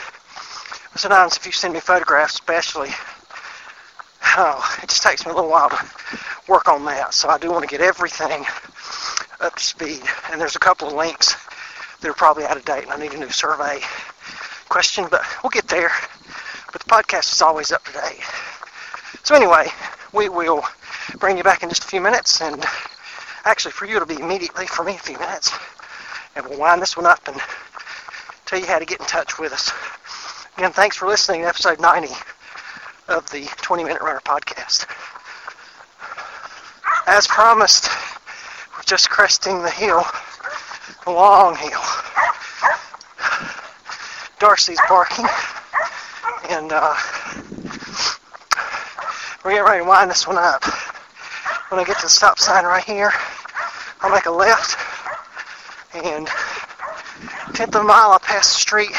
Sometimes 0.96 1.36
if 1.36 1.46
you 1.46 1.52
send 1.52 1.74
me 1.74 1.80
photographs, 1.80 2.34
especially, 2.34 2.90
oh, 4.36 4.78
it 4.82 4.88
just 4.88 5.02
takes 5.02 5.24
me 5.24 5.32
a 5.32 5.34
little 5.34 5.50
while 5.50 5.70
to 5.70 5.78
work 6.48 6.68
on 6.68 6.84
that. 6.86 7.14
So 7.14 7.28
I 7.28 7.38
do 7.38 7.50
want 7.50 7.62
to 7.62 7.68
get 7.68 7.80
everything 7.80 8.44
up 9.40 9.54
to 9.54 9.62
speed. 9.62 10.02
And 10.30 10.40
there's 10.40 10.56
a 10.56 10.60
couple 10.60 10.88
of 10.88 10.94
links 10.94 11.36
that 12.00 12.08
are 12.08 12.14
probably 12.14 12.44
out 12.44 12.56
of 12.56 12.64
date, 12.64 12.84
and 12.84 12.92
I 12.92 12.96
need 12.96 13.12
a 13.12 13.18
new 13.18 13.30
survey 13.30 13.80
question, 14.68 15.06
but 15.10 15.22
we'll 15.42 15.50
get 15.50 15.68
there. 15.68 15.90
But 16.72 16.82
the 16.82 16.88
podcast 16.88 17.32
is 17.32 17.42
always 17.42 17.72
up 17.72 17.84
to 17.84 17.92
date. 17.92 18.20
So 19.22 19.34
anyway, 19.34 19.68
we 20.12 20.28
will 20.28 20.64
bring 21.18 21.38
you 21.38 21.44
back 21.44 21.62
in 21.62 21.68
just 21.68 21.84
a 21.84 21.86
few 21.86 22.00
minutes, 22.00 22.40
and 22.40 22.64
actually 23.44 23.72
for 23.72 23.86
you 23.86 23.96
it'll 23.96 24.08
be 24.08 24.20
immediately, 24.20 24.66
for 24.66 24.84
me 24.84 24.94
a 24.94 24.98
few 24.98 25.18
minutes, 25.18 25.52
and 26.38 26.46
we'll 26.46 26.58
wind 26.58 26.80
this 26.80 26.96
one 26.96 27.04
up 27.04 27.26
and 27.26 27.36
tell 28.46 28.60
you 28.60 28.66
how 28.66 28.78
to 28.78 28.86
get 28.86 29.00
in 29.00 29.06
touch 29.06 29.38
with 29.38 29.52
us. 29.52 29.72
Again, 30.56 30.72
thanks 30.72 30.96
for 30.96 31.08
listening 31.08 31.42
to 31.42 31.48
episode 31.48 31.80
90 31.80 32.08
of 33.08 33.28
the 33.30 33.46
20 33.56 33.82
Minute 33.82 34.00
Runner 34.00 34.20
podcast. 34.24 34.86
As 37.08 37.26
promised, 37.26 37.88
we're 38.76 38.82
just 38.84 39.10
cresting 39.10 39.62
the 39.62 39.70
hill, 39.70 40.04
a 41.06 41.10
long 41.10 41.56
hill. 41.56 41.82
Darcy's 44.38 44.78
barking, 44.88 45.26
and 46.50 46.70
uh, 46.72 46.94
we're 49.44 49.50
getting 49.50 49.64
ready 49.64 49.82
to 49.82 49.88
wind 49.88 50.08
this 50.08 50.26
one 50.26 50.38
up. 50.38 50.62
When 51.70 51.80
I 51.80 51.84
get 51.84 51.96
to 51.96 52.02
the 52.02 52.08
stop 52.08 52.38
sign 52.38 52.64
right 52.64 52.84
here, 52.84 53.12
I'll 54.00 54.12
make 54.12 54.26
a 54.26 54.30
left, 54.30 54.76
and 55.94 56.28
tenth 57.54 57.74
of 57.74 57.82
a 57.82 57.84
mile 57.84 58.12
I 58.12 58.18
pass 58.18 58.52
the 58.52 58.60
street 58.60 58.92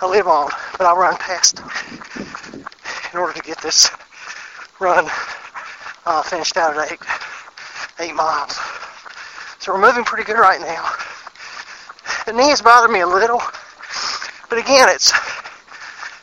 I 0.00 0.06
live 0.06 0.26
on, 0.26 0.50
but 0.76 0.86
I'll 0.86 0.96
run 0.96 1.16
past 1.16 1.60
in 3.12 3.18
order 3.18 3.32
to 3.32 3.42
get 3.42 3.58
this 3.62 3.90
run 4.80 5.06
uh, 6.06 6.22
finished 6.22 6.56
out 6.56 6.76
at 6.76 6.92
eight 6.92 7.00
eight 8.00 8.14
miles. 8.14 8.58
So 9.60 9.72
we're 9.72 9.80
moving 9.80 10.04
pretty 10.04 10.24
good 10.24 10.38
right 10.38 10.60
now. 10.60 10.90
The 12.26 12.32
knees 12.32 12.60
bother 12.60 12.92
me 12.92 13.00
a 13.00 13.06
little, 13.06 13.40
but 14.50 14.58
again, 14.58 14.88
it's 14.90 15.12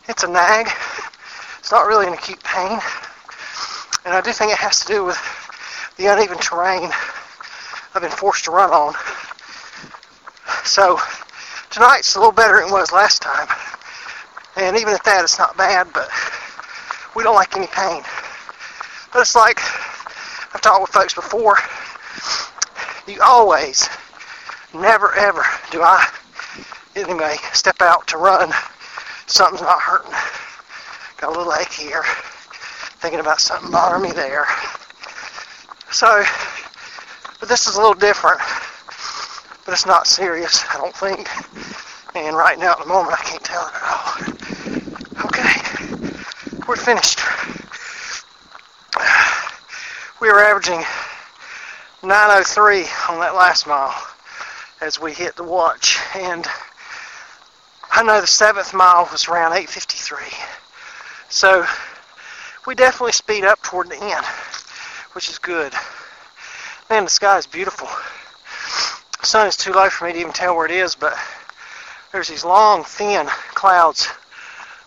it's 0.07 0.23
a 0.23 0.27
nag. 0.27 0.67
It's 1.59 1.71
not 1.71 1.87
really 1.87 2.07
an 2.07 2.13
acute 2.13 2.43
pain, 2.43 2.79
and 4.05 4.13
I 4.13 4.21
do 4.21 4.31
think 4.31 4.51
it 4.51 4.57
has 4.57 4.81
to 4.81 4.87
do 4.87 5.05
with 5.05 5.17
the 5.97 6.07
uneven 6.07 6.37
terrain 6.37 6.89
I've 7.93 8.01
been 8.01 8.11
forced 8.11 8.45
to 8.45 8.51
run 8.51 8.71
on. 8.71 8.93
So 10.63 10.99
tonight's 11.69 12.15
a 12.15 12.19
little 12.19 12.31
better 12.31 12.59
than 12.59 12.69
it 12.69 12.71
was 12.71 12.91
last 12.91 13.21
time, 13.21 13.47
and 14.55 14.77
even 14.77 14.93
at 14.93 15.03
that, 15.05 15.23
it's 15.23 15.39
not 15.39 15.57
bad. 15.57 15.87
But 15.93 16.09
we 17.15 17.23
don't 17.23 17.35
like 17.35 17.55
any 17.55 17.67
pain. 17.67 18.03
But 19.13 19.21
it's 19.21 19.35
like 19.35 19.59
I've 20.53 20.61
talked 20.61 20.81
with 20.81 20.91
folks 20.91 21.13
before. 21.13 21.57
You 23.07 23.21
always, 23.21 23.89
never 24.73 25.13
ever 25.15 25.43
do 25.71 25.81
I, 25.81 26.07
anyway, 26.95 27.37
step 27.53 27.81
out 27.81 28.07
to 28.07 28.17
run. 28.17 28.51
Something's 29.27 29.61
not 29.61 29.81
hurting. 29.81 30.13
Got 31.17 31.35
a 31.35 31.37
little 31.37 31.53
ache 31.53 31.71
here. 31.71 32.03
Thinking 32.99 33.19
about 33.19 33.39
something 33.39 33.71
bothering 33.71 34.03
me 34.03 34.11
there. 34.11 34.45
So, 35.91 36.23
but 37.39 37.49
this 37.49 37.67
is 37.67 37.75
a 37.75 37.79
little 37.79 37.95
different. 37.95 38.39
But 39.71 39.77
it's 39.77 39.85
not 39.85 40.05
serious, 40.05 40.65
I 40.69 40.75
don't 40.79 40.93
think. 40.93 41.29
And 42.13 42.35
right 42.35 42.59
now, 42.59 42.73
at 42.73 42.79
the 42.79 42.85
moment, 42.85 43.17
I 43.17 43.23
can't 43.23 43.41
tell 43.41 43.65
it 43.67 43.73
at 43.73 43.83
all. 43.87 45.27
Okay, 45.27 46.65
we're 46.67 46.75
finished. 46.75 47.21
We 50.19 50.27
were 50.27 50.41
averaging 50.41 50.83
903 52.03 52.79
on 53.11 53.21
that 53.21 53.33
last 53.33 53.65
mile 53.65 53.95
as 54.81 54.99
we 54.99 55.13
hit 55.13 55.37
the 55.37 55.45
watch. 55.45 55.99
And 56.15 56.45
I 57.93 58.03
know 58.03 58.19
the 58.19 58.27
seventh 58.27 58.73
mile 58.73 59.07
was 59.09 59.29
around 59.29 59.53
853. 59.53 60.17
So 61.29 61.65
we 62.67 62.75
definitely 62.75 63.13
speed 63.13 63.45
up 63.45 63.61
toward 63.61 63.89
the 63.89 64.03
end, 64.03 64.25
which 65.13 65.29
is 65.29 65.37
good. 65.37 65.73
Man, 66.89 67.05
the 67.05 67.09
sky 67.09 67.37
is 67.37 67.47
beautiful. 67.47 67.87
Sun 69.31 69.47
is 69.47 69.55
too 69.55 69.71
low 69.71 69.89
for 69.89 70.07
me 70.07 70.11
to 70.11 70.19
even 70.19 70.33
tell 70.33 70.57
where 70.57 70.65
it 70.65 70.73
is, 70.73 70.95
but 70.95 71.17
there's 72.11 72.27
these 72.27 72.43
long, 72.43 72.83
thin 72.83 73.27
clouds 73.53 74.09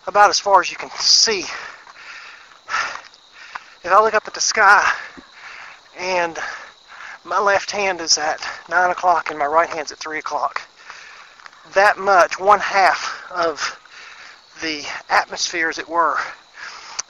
about 0.05 0.29
as 0.29 0.39
far 0.39 0.61
as 0.61 0.69
you 0.69 0.77
can 0.77 0.91
see. 0.99 1.39
If 1.39 1.47
I 3.85 3.99
look 3.99 4.13
up 4.13 4.27
at 4.27 4.35
the 4.35 4.39
sky 4.39 4.87
and 5.97 6.37
my 7.23 7.39
left 7.39 7.71
hand 7.71 8.01
is 8.01 8.19
at 8.19 8.39
9 8.69 8.91
o'clock 8.91 9.31
and 9.31 9.39
my 9.39 9.47
right 9.47 9.67
hand's 9.67 9.91
at 9.91 9.97
3 9.97 10.19
o'clock, 10.19 10.61
that 11.73 11.97
much, 11.97 12.39
one 12.39 12.59
half 12.59 13.23
of 13.31 13.81
the 14.61 14.85
atmosphere, 15.09 15.69
as 15.69 15.79
it 15.79 15.89
were, 15.89 16.19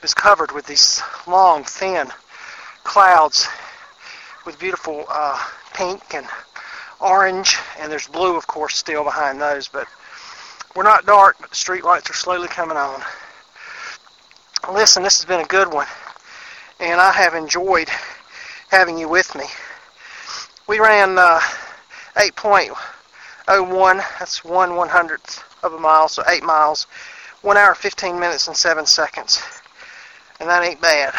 is 0.02 0.14
covered 0.14 0.52
with 0.52 0.64
these 0.64 1.02
long, 1.26 1.64
thin 1.64 2.08
clouds 2.82 3.46
with 4.46 4.58
beautiful 4.58 5.04
uh, 5.10 5.38
pink 5.74 6.14
and 6.14 6.26
orange, 7.00 7.56
and 7.78 7.90
there's 7.90 8.08
blue, 8.08 8.36
of 8.36 8.46
course, 8.46 8.76
still 8.76 9.04
behind 9.04 9.40
those, 9.40 9.68
but 9.68 9.86
we're 10.74 10.82
not 10.82 11.06
dark, 11.06 11.36
but 11.40 11.50
the 11.50 11.56
street 11.56 11.84
lights 11.84 12.10
are 12.10 12.14
slowly 12.14 12.48
coming 12.48 12.76
on. 12.76 13.02
Listen, 14.72 15.02
this 15.02 15.18
has 15.18 15.24
been 15.26 15.40
a 15.40 15.46
good 15.46 15.72
one, 15.72 15.86
and 16.80 17.00
I 17.00 17.12
have 17.12 17.34
enjoyed 17.34 17.88
having 18.70 18.98
you 18.98 19.08
with 19.08 19.34
me. 19.34 19.44
We 20.68 20.80
ran 20.80 21.18
uh, 21.18 21.40
8.01, 22.16 23.96
that's 24.18 24.44
one 24.44 24.74
one 24.74 24.88
hundredth 24.88 25.42
of 25.62 25.72
a 25.72 25.78
mile, 25.78 26.08
so 26.08 26.22
8 26.26 26.42
miles, 26.42 26.86
1 27.42 27.56
hour 27.56 27.74
15 27.74 28.18
minutes 28.18 28.48
and 28.48 28.56
7 28.56 28.86
seconds, 28.86 29.42
and 30.40 30.48
that 30.48 30.64
ain't 30.64 30.80
bad. 30.80 31.14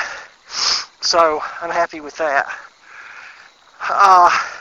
So 1.02 1.42
I'm 1.62 1.70
happy 1.70 2.02
with 2.02 2.18
that. 2.18 2.48
Uh, 3.82 4.57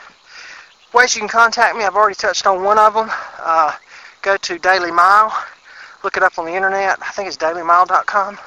ways 0.92 1.14
you 1.14 1.20
can 1.20 1.28
contact 1.28 1.76
me, 1.76 1.84
I've 1.84 1.96
already 1.96 2.14
touched 2.14 2.46
on 2.46 2.62
one 2.64 2.78
of 2.78 2.94
them. 2.94 3.10
Uh, 3.38 3.74
go 4.22 4.36
to 4.36 4.58
Daily 4.58 4.90
Mile, 4.90 5.32
look 6.02 6.16
it 6.16 6.22
up 6.22 6.38
on 6.38 6.46
the 6.46 6.54
internet. 6.54 6.98
I 7.02 7.10
think 7.10 7.28
it's 7.28 7.36
dailymile.com. 7.36 8.38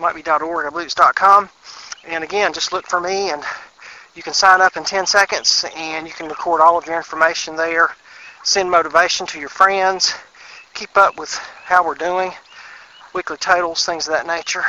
Might 0.00 0.14
be 0.14 0.22
.org, 0.30 0.66
I 0.66 0.70
believe 0.70 0.86
it's 0.86 0.94
.com. 0.94 1.48
And 2.06 2.24
again, 2.24 2.52
just 2.52 2.72
look 2.72 2.86
for 2.86 3.00
me 3.00 3.30
and 3.30 3.42
you 4.14 4.22
can 4.22 4.34
sign 4.34 4.60
up 4.60 4.76
in 4.76 4.84
10 4.84 5.06
seconds 5.06 5.64
and 5.76 6.06
you 6.06 6.12
can 6.12 6.28
record 6.28 6.60
all 6.60 6.76
of 6.78 6.86
your 6.86 6.96
information 6.96 7.56
there. 7.56 7.90
Send 8.42 8.70
motivation 8.70 9.26
to 9.28 9.40
your 9.40 9.48
friends. 9.48 10.14
Keep 10.74 10.96
up 10.96 11.18
with 11.18 11.34
how 11.64 11.84
we're 11.84 11.94
doing, 11.94 12.32
weekly 13.14 13.36
totals, 13.38 13.84
things 13.86 14.06
of 14.08 14.12
that 14.14 14.26
nature. 14.26 14.64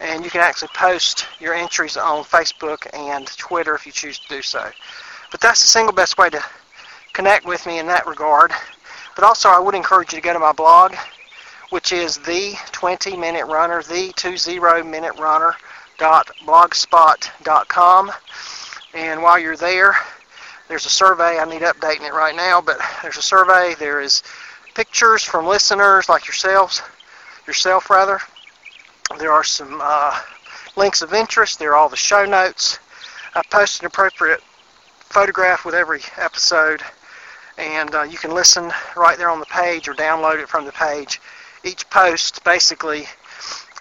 and 0.00 0.24
you 0.24 0.30
can 0.30 0.40
actually 0.40 0.68
post 0.74 1.26
your 1.38 1.54
entries 1.54 1.96
on 1.96 2.24
Facebook 2.24 2.86
and 2.94 3.26
Twitter 3.36 3.74
if 3.74 3.86
you 3.86 3.92
choose 3.92 4.18
to 4.18 4.28
do 4.28 4.42
so. 4.42 4.70
But 5.30 5.40
that's 5.40 5.62
the 5.62 5.68
single 5.68 5.94
best 5.94 6.18
way 6.18 6.30
to 6.30 6.42
connect 7.12 7.46
with 7.46 7.66
me 7.66 7.78
in 7.78 7.86
that 7.86 8.06
regard. 8.06 8.52
But 9.14 9.24
also, 9.24 9.48
I 9.48 9.58
would 9.58 9.74
encourage 9.74 10.12
you 10.12 10.18
to 10.18 10.24
go 10.24 10.32
to 10.32 10.38
my 10.38 10.52
blog, 10.52 10.94
which 11.70 11.92
is 11.92 12.16
the 12.18 12.54
20 12.72 13.16
Minute 13.16 13.46
Runner, 13.46 13.82
the 13.82 14.12
20 14.16 14.82
Minute 14.82 15.18
Runner 15.18 15.54
dot 16.00 16.30
blogspot.com 16.46 18.10
and 18.94 19.22
while 19.22 19.38
you're 19.38 19.56
there 19.56 19.94
there's 20.66 20.86
a 20.86 20.90
survey. 20.90 21.38
I 21.38 21.44
need 21.44 21.60
updating 21.60 22.08
it 22.08 22.14
right 22.14 22.34
now 22.34 22.62
but 22.62 22.78
there's 23.02 23.18
a 23.18 23.22
survey. 23.22 23.74
There 23.78 24.00
is 24.00 24.22
pictures 24.74 25.22
from 25.22 25.46
listeners 25.46 26.08
like 26.08 26.26
yourselves 26.26 26.82
yourself 27.46 27.90
rather. 27.90 28.18
There 29.18 29.30
are 29.30 29.44
some 29.44 29.80
uh, 29.82 30.18
links 30.74 31.02
of 31.02 31.12
interest. 31.12 31.58
There 31.58 31.72
are 31.72 31.76
all 31.76 31.90
the 31.90 31.96
show 31.96 32.24
notes. 32.24 32.78
I 33.34 33.42
post 33.50 33.80
an 33.80 33.86
appropriate 33.86 34.40
photograph 35.10 35.64
with 35.64 35.74
every 35.74 36.00
episode 36.16 36.82
and 37.58 37.94
uh, 37.94 38.02
you 38.02 38.16
can 38.16 38.32
listen 38.32 38.72
right 38.96 39.18
there 39.18 39.28
on 39.28 39.40
the 39.40 39.46
page 39.46 39.86
or 39.88 39.94
download 39.94 40.42
it 40.42 40.48
from 40.48 40.64
the 40.64 40.72
page 40.72 41.20
each 41.62 41.88
post 41.90 42.42
basically 42.44 43.06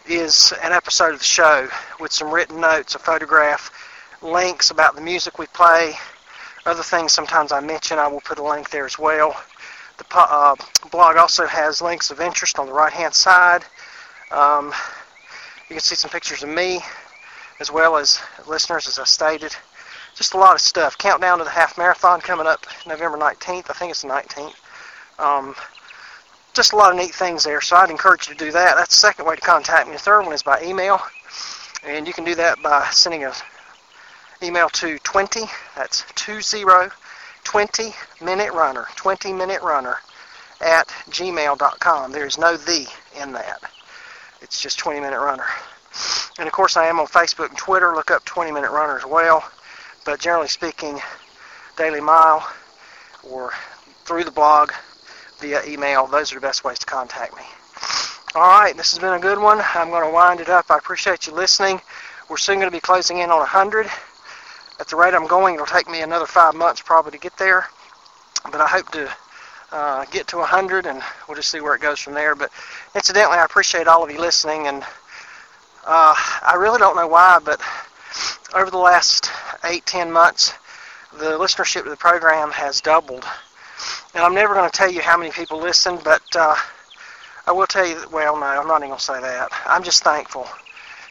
is 0.06 0.54
an 0.64 0.72
episode 0.72 1.14
of 1.14 1.20
the 1.20 1.26
show 1.26 1.70
with 2.00 2.12
some 2.12 2.32
written 2.32 2.60
notes, 2.60 2.96
a 2.96 3.00
photograph, 3.00 3.72
links 4.22 4.72
about 4.72 4.96
the 4.96 5.02
music 5.02 5.38
we 5.38 5.46
play, 5.48 5.94
other 6.66 6.84
things 6.84 7.14
sometimes 7.14 7.52
I 7.52 7.60
mention. 7.62 8.00
I 8.00 8.08
will 8.08 8.22
put 8.22 8.40
a 8.40 8.44
link 8.44 8.70
there 8.70 8.86
as 8.86 8.98
well. 8.98 9.40
The 9.98 10.06
uh, 10.16 10.56
blog 10.92 11.18
also 11.18 11.46
has 11.46 11.82
links 11.82 12.10
of 12.12 12.20
interest 12.20 12.60
on 12.60 12.66
the 12.66 12.74
right 12.74 12.92
hand 12.92 13.14
side. 13.14 13.64
Um, 14.32 14.74
you 15.70 15.76
can 15.76 15.80
see 15.80 15.96
some 15.96 16.10
pictures 16.10 16.44
of 16.44 16.50
me 16.50 16.82
as 17.60 17.72
well 17.72 17.96
as 17.96 18.20
listeners, 18.48 18.88
as 18.88 18.98
I 19.00 19.04
stated. 19.04 19.56
Just 20.20 20.34
a 20.34 20.38
lot 20.38 20.54
of 20.54 20.60
stuff. 20.60 20.98
Countdown 20.98 21.38
to 21.38 21.46
the 21.46 21.50
half 21.50 21.78
marathon 21.78 22.20
coming 22.20 22.46
up 22.46 22.66
November 22.86 23.18
19th. 23.18 23.70
I 23.70 23.74
think 23.74 23.92
it's 23.92 24.02
the 24.02 24.10
19th. 24.10 24.54
Um, 25.18 25.56
just 26.54 26.74
a 26.74 26.76
lot 26.76 26.92
of 26.92 26.98
neat 26.98 27.16
things 27.16 27.46
there. 27.46 27.62
So 27.62 27.78
I'd 27.78 27.90
encourage 27.90 28.28
you 28.28 28.34
to 28.34 28.46
do 28.46 28.52
that. 28.52 28.76
That's 28.76 28.90
the 28.90 29.08
second 29.08 29.26
way 29.26 29.36
to 29.36 29.42
contact 29.42 29.88
me. 29.88 29.94
The 29.94 30.00
third 30.00 30.24
one 30.24 30.34
is 30.34 30.44
by 30.44 30.62
email, 30.62 31.00
and 31.86 32.06
you 32.06 32.12
can 32.12 32.26
do 32.26 32.36
that 32.36 32.62
by 32.62 32.90
sending 32.92 33.24
an 33.24 33.32
email 34.44 34.68
to 34.68 35.00
20. 35.00 35.46
That's 35.78 36.04
20 36.16 36.66
20 37.46 37.96
minute 38.20 38.52
runner 38.52 38.88
20 38.98 39.32
minute 39.32 39.62
runner 39.62 40.00
at 40.60 40.90
gmail.com. 41.12 42.12
There 42.12 42.26
is 42.26 42.38
no 42.38 42.58
the 42.58 42.88
in 43.22 43.32
that. 43.32 43.62
It's 44.42 44.62
just 44.62 44.80
20 44.80 45.00
minute 45.00 45.22
runner. 45.22 45.46
And 46.38 46.46
of 46.46 46.52
course, 46.52 46.76
I 46.76 46.88
am 46.88 47.00
on 47.00 47.08
Facebook 47.08 47.48
and 47.48 47.58
Twitter. 47.58 47.96
Look 47.96 48.12
up 48.12 48.26
20 48.26 48.52
minute 48.52 48.72
runner 48.72 48.98
as 48.98 49.06
well. 49.06 49.50
But 50.06 50.20
generally 50.20 50.48
speaking, 50.48 51.00
Daily 51.78 52.02
Mile 52.02 52.48
or 53.24 53.52
through 54.06 54.24
the 54.24 54.32
blog 54.32 54.72
via 55.40 55.64
email. 55.66 56.08
Those 56.08 56.32
are 56.32 56.36
the 56.36 56.42
best 56.42 56.64
ways 56.64 56.80
to 56.80 56.86
contact 56.86 57.36
me. 57.36 57.44
All 58.36 58.48
right, 58.48 58.76
this 58.76 58.92
has 58.92 59.00
been 59.00 59.14
a 59.14 59.20
good 59.20 59.40
one. 59.40 59.60
I'm 59.76 59.90
going 59.90 60.06
to 60.06 60.12
wind 60.12 60.40
it 60.40 60.50
up. 60.50 60.70
I 60.70 60.78
appreciate 60.78 61.28
you 61.28 61.34
listening. 61.34 61.82
We're 62.30 62.38
soon 62.38 62.56
going 62.56 62.68
to 62.68 62.76
be 62.76 62.80
closing 62.80 63.20
in 63.20 63.32
on 63.32 63.40
100. 63.40 63.88
At 64.80 64.88
the 64.88 64.96
rate 64.96 65.14
I'm 65.14 65.28
going, 65.28 65.56
it'll 65.56 65.66
take 65.66 65.90
me 65.90 66.02
another 66.02 66.26
five 66.26 66.54
months 66.54 66.82
probably 66.82 67.12
to 67.12 67.18
get 67.18 67.36
there. 67.38 67.68
But 68.52 68.62
I 68.62 68.68
hope 68.68 68.90
to 68.92 69.12
uh, 69.72 70.06
get 70.06 70.28
to 70.28 70.38
100, 70.38 70.86
and 70.86 71.02
we'll 71.28 71.36
just 71.36 71.50
see 71.50 71.62
where 71.62 71.76
it 71.76 71.82
goes 71.82 72.00
from 72.00 72.14
there. 72.14 72.36
But 72.36 72.52
incidentally, 72.96 73.38
I 73.38 73.46
appreciate 73.46 73.88
all 73.88 74.04
of 74.04 74.12
you 74.12 74.20
listening, 74.20 74.68
and 74.68 74.84
uh, 75.86 76.14
I 76.16 76.56
really 76.58 76.78
don't 76.78 76.96
know 76.96 77.08
why, 77.08 77.40
but 77.44 77.60
over 78.56 78.72
the 78.72 78.78
last 78.78 79.32
eight, 79.66 79.86
ten 79.86 80.12
months, 80.12 80.54
the 81.18 81.38
listenership 81.38 81.84
to 81.84 81.90
the 81.90 81.96
program 81.98 82.52
has 82.52 82.82
doubled. 82.82 83.26
And 84.14 84.24
I'm 84.24 84.34
never 84.34 84.54
going 84.54 84.70
to 84.70 84.78
tell 84.78 84.92
you 84.92 85.02
how 85.02 85.18
many 85.18 85.32
people 85.32 85.60
listen, 85.60 85.98
but 86.04 86.24
uh, 86.36 86.56
I 87.48 87.52
will 87.52 87.68
tell 87.68 87.86
you, 87.88 88.00
that, 88.00 88.12
well, 88.12 88.36
no, 88.40 88.46
I'm 88.46 88.68
not 88.68 88.78
even 88.78 88.90
going 88.90 89.00
to 89.00 89.04
say 89.04 89.22
that. 89.22 89.50
I'm 89.66 89.84
just 89.84 90.04
thankful. 90.04 90.48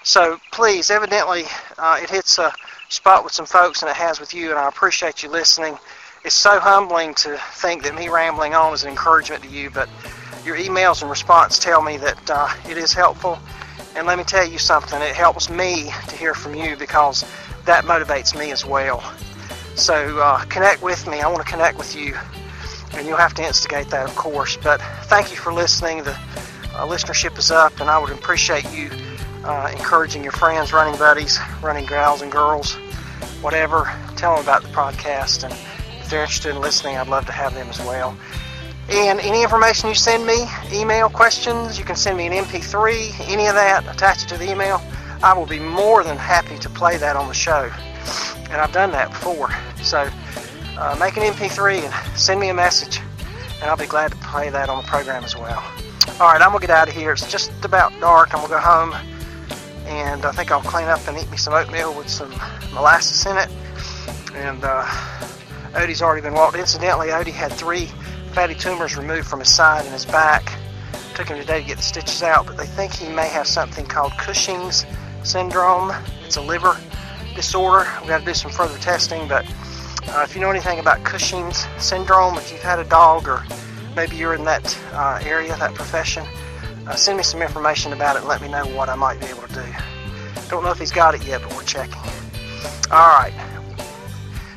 So 0.02 0.38
please, 0.52 0.90
evidently, 0.90 1.44
uh, 1.76 1.98
it 2.02 2.10
hits 2.10 2.38
a 2.38 2.52
spot 2.88 3.24
with 3.24 3.32
some 3.32 3.46
folks, 3.46 3.82
and 3.82 3.90
it 3.90 3.96
has 3.96 4.20
with 4.20 4.34
you, 4.34 4.50
and 4.50 4.58
I 4.58 4.68
appreciate 4.68 5.22
you 5.22 5.30
listening. 5.30 5.78
It's 6.24 6.34
so 6.34 6.58
humbling 6.58 7.14
to 7.14 7.38
think 7.52 7.82
that 7.84 7.94
me 7.94 8.08
rambling 8.08 8.54
on 8.54 8.72
is 8.74 8.82
an 8.82 8.90
encouragement 8.90 9.42
to 9.44 9.48
you, 9.48 9.70
but 9.70 9.88
your 10.44 10.56
emails 10.56 11.02
and 11.02 11.10
response 11.10 11.58
tell 11.58 11.82
me 11.82 11.96
that 11.98 12.30
uh, 12.30 12.48
it 12.68 12.78
is 12.78 12.92
helpful. 12.92 13.38
And 13.98 14.06
let 14.06 14.16
me 14.16 14.22
tell 14.22 14.48
you 14.48 14.58
something, 14.58 15.02
it 15.02 15.16
helps 15.16 15.50
me 15.50 15.90
to 16.06 16.16
hear 16.16 16.32
from 16.32 16.54
you 16.54 16.76
because 16.76 17.24
that 17.64 17.84
motivates 17.84 18.38
me 18.38 18.52
as 18.52 18.64
well. 18.64 19.02
So 19.74 20.18
uh, 20.20 20.44
connect 20.44 20.82
with 20.82 21.04
me. 21.08 21.20
I 21.20 21.26
want 21.26 21.44
to 21.44 21.52
connect 21.52 21.76
with 21.76 21.96
you 21.96 22.16
and 22.94 23.08
you'll 23.08 23.16
have 23.16 23.34
to 23.34 23.44
instigate 23.44 23.90
that, 23.90 24.08
of 24.08 24.14
course. 24.14 24.56
But 24.56 24.80
thank 25.06 25.32
you 25.32 25.36
for 25.36 25.52
listening. 25.52 26.04
The 26.04 26.12
uh, 26.12 26.86
listenership 26.86 27.36
is 27.38 27.50
up, 27.50 27.80
and 27.80 27.90
I 27.90 27.98
would 27.98 28.10
appreciate 28.10 28.70
you 28.72 28.88
uh, 29.42 29.72
encouraging 29.72 30.22
your 30.22 30.32
friends, 30.32 30.72
running 30.72 30.96
buddies, 30.96 31.40
running 31.60 31.84
gals 31.84 32.22
and 32.22 32.30
girls, 32.30 32.74
whatever. 33.40 33.92
Tell 34.16 34.36
them 34.36 34.44
about 34.44 34.62
the 34.62 34.68
podcast, 34.68 35.42
and 35.42 35.52
if 36.00 36.08
they're 36.08 36.22
interested 36.22 36.54
in 36.54 36.60
listening, 36.60 36.96
I'd 36.96 37.08
love 37.08 37.26
to 37.26 37.32
have 37.32 37.52
them 37.52 37.68
as 37.68 37.80
well. 37.80 38.16
And 38.90 39.20
any 39.20 39.42
information 39.42 39.90
you 39.90 39.94
send 39.94 40.26
me, 40.26 40.46
email 40.72 41.10
questions, 41.10 41.78
you 41.78 41.84
can 41.84 41.94
send 41.94 42.16
me 42.16 42.26
an 42.26 42.32
MP3, 42.32 43.28
any 43.28 43.46
of 43.46 43.54
that, 43.54 43.86
attach 43.86 44.24
it 44.24 44.28
to 44.28 44.38
the 44.38 44.50
email. 44.50 44.80
I 45.22 45.34
will 45.34 45.46
be 45.46 45.58
more 45.58 46.02
than 46.02 46.16
happy 46.16 46.58
to 46.58 46.70
play 46.70 46.96
that 46.96 47.14
on 47.14 47.28
the 47.28 47.34
show. 47.34 47.70
And 48.44 48.54
I've 48.54 48.72
done 48.72 48.90
that 48.92 49.10
before. 49.10 49.50
So 49.82 50.08
uh, 50.78 50.96
make 50.98 51.18
an 51.18 51.22
MP3 51.24 51.82
and 51.82 52.18
send 52.18 52.40
me 52.40 52.48
a 52.48 52.54
message, 52.54 53.00
and 53.60 53.64
I'll 53.64 53.76
be 53.76 53.84
glad 53.84 54.12
to 54.12 54.16
play 54.18 54.48
that 54.48 54.70
on 54.70 54.82
the 54.82 54.88
program 54.88 55.22
as 55.22 55.36
well. 55.36 55.62
All 56.18 56.32
right, 56.32 56.40
I'm 56.40 56.52
gonna 56.52 56.60
get 56.60 56.70
out 56.70 56.88
of 56.88 56.94
here. 56.94 57.12
It's 57.12 57.30
just 57.30 57.52
about 57.66 57.92
dark. 58.00 58.34
I'm 58.34 58.40
gonna 58.40 58.54
go 58.54 58.58
home, 58.58 58.94
and 59.86 60.24
I 60.24 60.32
think 60.32 60.50
I'll 60.50 60.62
clean 60.62 60.88
up 60.88 61.06
and 61.06 61.18
eat 61.18 61.30
me 61.30 61.36
some 61.36 61.52
oatmeal 61.52 61.94
with 61.94 62.08
some 62.08 62.30
molasses 62.72 63.26
in 63.26 63.36
it. 63.36 63.50
And 64.34 64.64
uh, 64.64 64.84
Odie's 65.74 66.00
already 66.00 66.22
been 66.22 66.32
walked. 66.32 66.56
Incidentally, 66.56 67.08
Odie 67.08 67.32
had 67.32 67.52
three 67.52 67.90
fatty 68.38 68.54
tumors 68.54 68.96
removed 68.96 69.26
from 69.26 69.40
his 69.40 69.52
side 69.52 69.84
and 69.84 69.92
his 69.92 70.06
back. 70.06 70.56
Took 71.16 71.26
him 71.26 71.40
today 71.40 71.60
to 71.60 71.66
get 71.66 71.76
the 71.76 71.82
stitches 71.82 72.22
out, 72.22 72.46
but 72.46 72.56
they 72.56 72.66
think 72.66 72.92
he 72.92 73.08
may 73.08 73.26
have 73.26 73.48
something 73.48 73.84
called 73.84 74.12
Cushing's 74.12 74.86
syndrome. 75.24 75.90
It's 76.24 76.36
a 76.36 76.40
liver 76.40 76.76
disorder. 77.34 77.90
We've 77.98 78.10
got 78.10 78.20
to 78.20 78.24
do 78.24 78.34
some 78.34 78.52
further 78.52 78.78
testing, 78.78 79.26
but 79.26 79.44
uh, 80.10 80.22
if 80.22 80.36
you 80.36 80.40
know 80.40 80.50
anything 80.50 80.78
about 80.78 81.02
Cushing's 81.02 81.66
syndrome, 81.78 82.36
if 82.36 82.52
you've 82.52 82.62
had 82.62 82.78
a 82.78 82.84
dog 82.84 83.26
or 83.26 83.42
maybe 83.96 84.14
you're 84.14 84.34
in 84.34 84.44
that 84.44 84.78
uh, 84.92 85.18
area, 85.24 85.56
that 85.56 85.74
profession, 85.74 86.24
uh, 86.86 86.94
send 86.94 87.16
me 87.16 87.24
some 87.24 87.42
information 87.42 87.92
about 87.92 88.14
it 88.14 88.20
and 88.20 88.28
let 88.28 88.40
me 88.40 88.46
know 88.46 88.64
what 88.66 88.88
I 88.88 88.94
might 88.94 89.18
be 89.18 89.26
able 89.26 89.48
to 89.48 89.54
do. 89.54 89.64
Don't 90.48 90.62
know 90.62 90.70
if 90.70 90.78
he's 90.78 90.92
got 90.92 91.12
it 91.12 91.24
yet, 91.24 91.42
but 91.42 91.52
we're 91.56 91.64
checking. 91.64 92.00
All 92.92 93.18
right. 93.18 93.34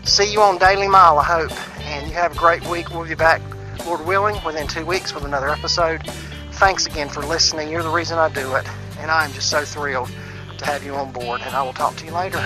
See 0.04 0.32
you 0.32 0.40
on 0.40 0.60
Daily 0.60 0.88
Mile, 0.88 1.18
I 1.18 1.24
hope. 1.24 1.80
And 1.88 2.08
you 2.08 2.14
have 2.14 2.34
a 2.34 2.38
great 2.38 2.64
week. 2.68 2.92
We'll 2.92 3.08
be 3.08 3.16
back, 3.16 3.42
Lord 3.86 4.06
willing, 4.06 4.38
within 4.46 4.68
two 4.68 4.86
weeks 4.86 5.14
with 5.14 5.26
another 5.26 5.50
episode. 5.50 6.06
Thanks 6.54 6.86
again 6.86 7.10
for 7.10 7.22
listening. 7.22 7.70
You're 7.70 7.84
the 7.84 7.90
reason 7.90 8.18
I 8.18 8.30
do 8.30 8.56
it. 8.56 8.68
And 9.00 9.10
I'm 9.10 9.32
just 9.34 9.50
so 9.50 9.64
thrilled 9.64 10.12
to 10.58 10.66
have 10.66 10.84
you 10.84 10.94
on 10.96 11.12
board. 11.12 11.42
And 11.42 11.56
I 11.56 11.64
will 11.64 11.74
talk 11.74 11.96
to 11.98 12.06
you 12.06 12.12
later. 12.12 12.40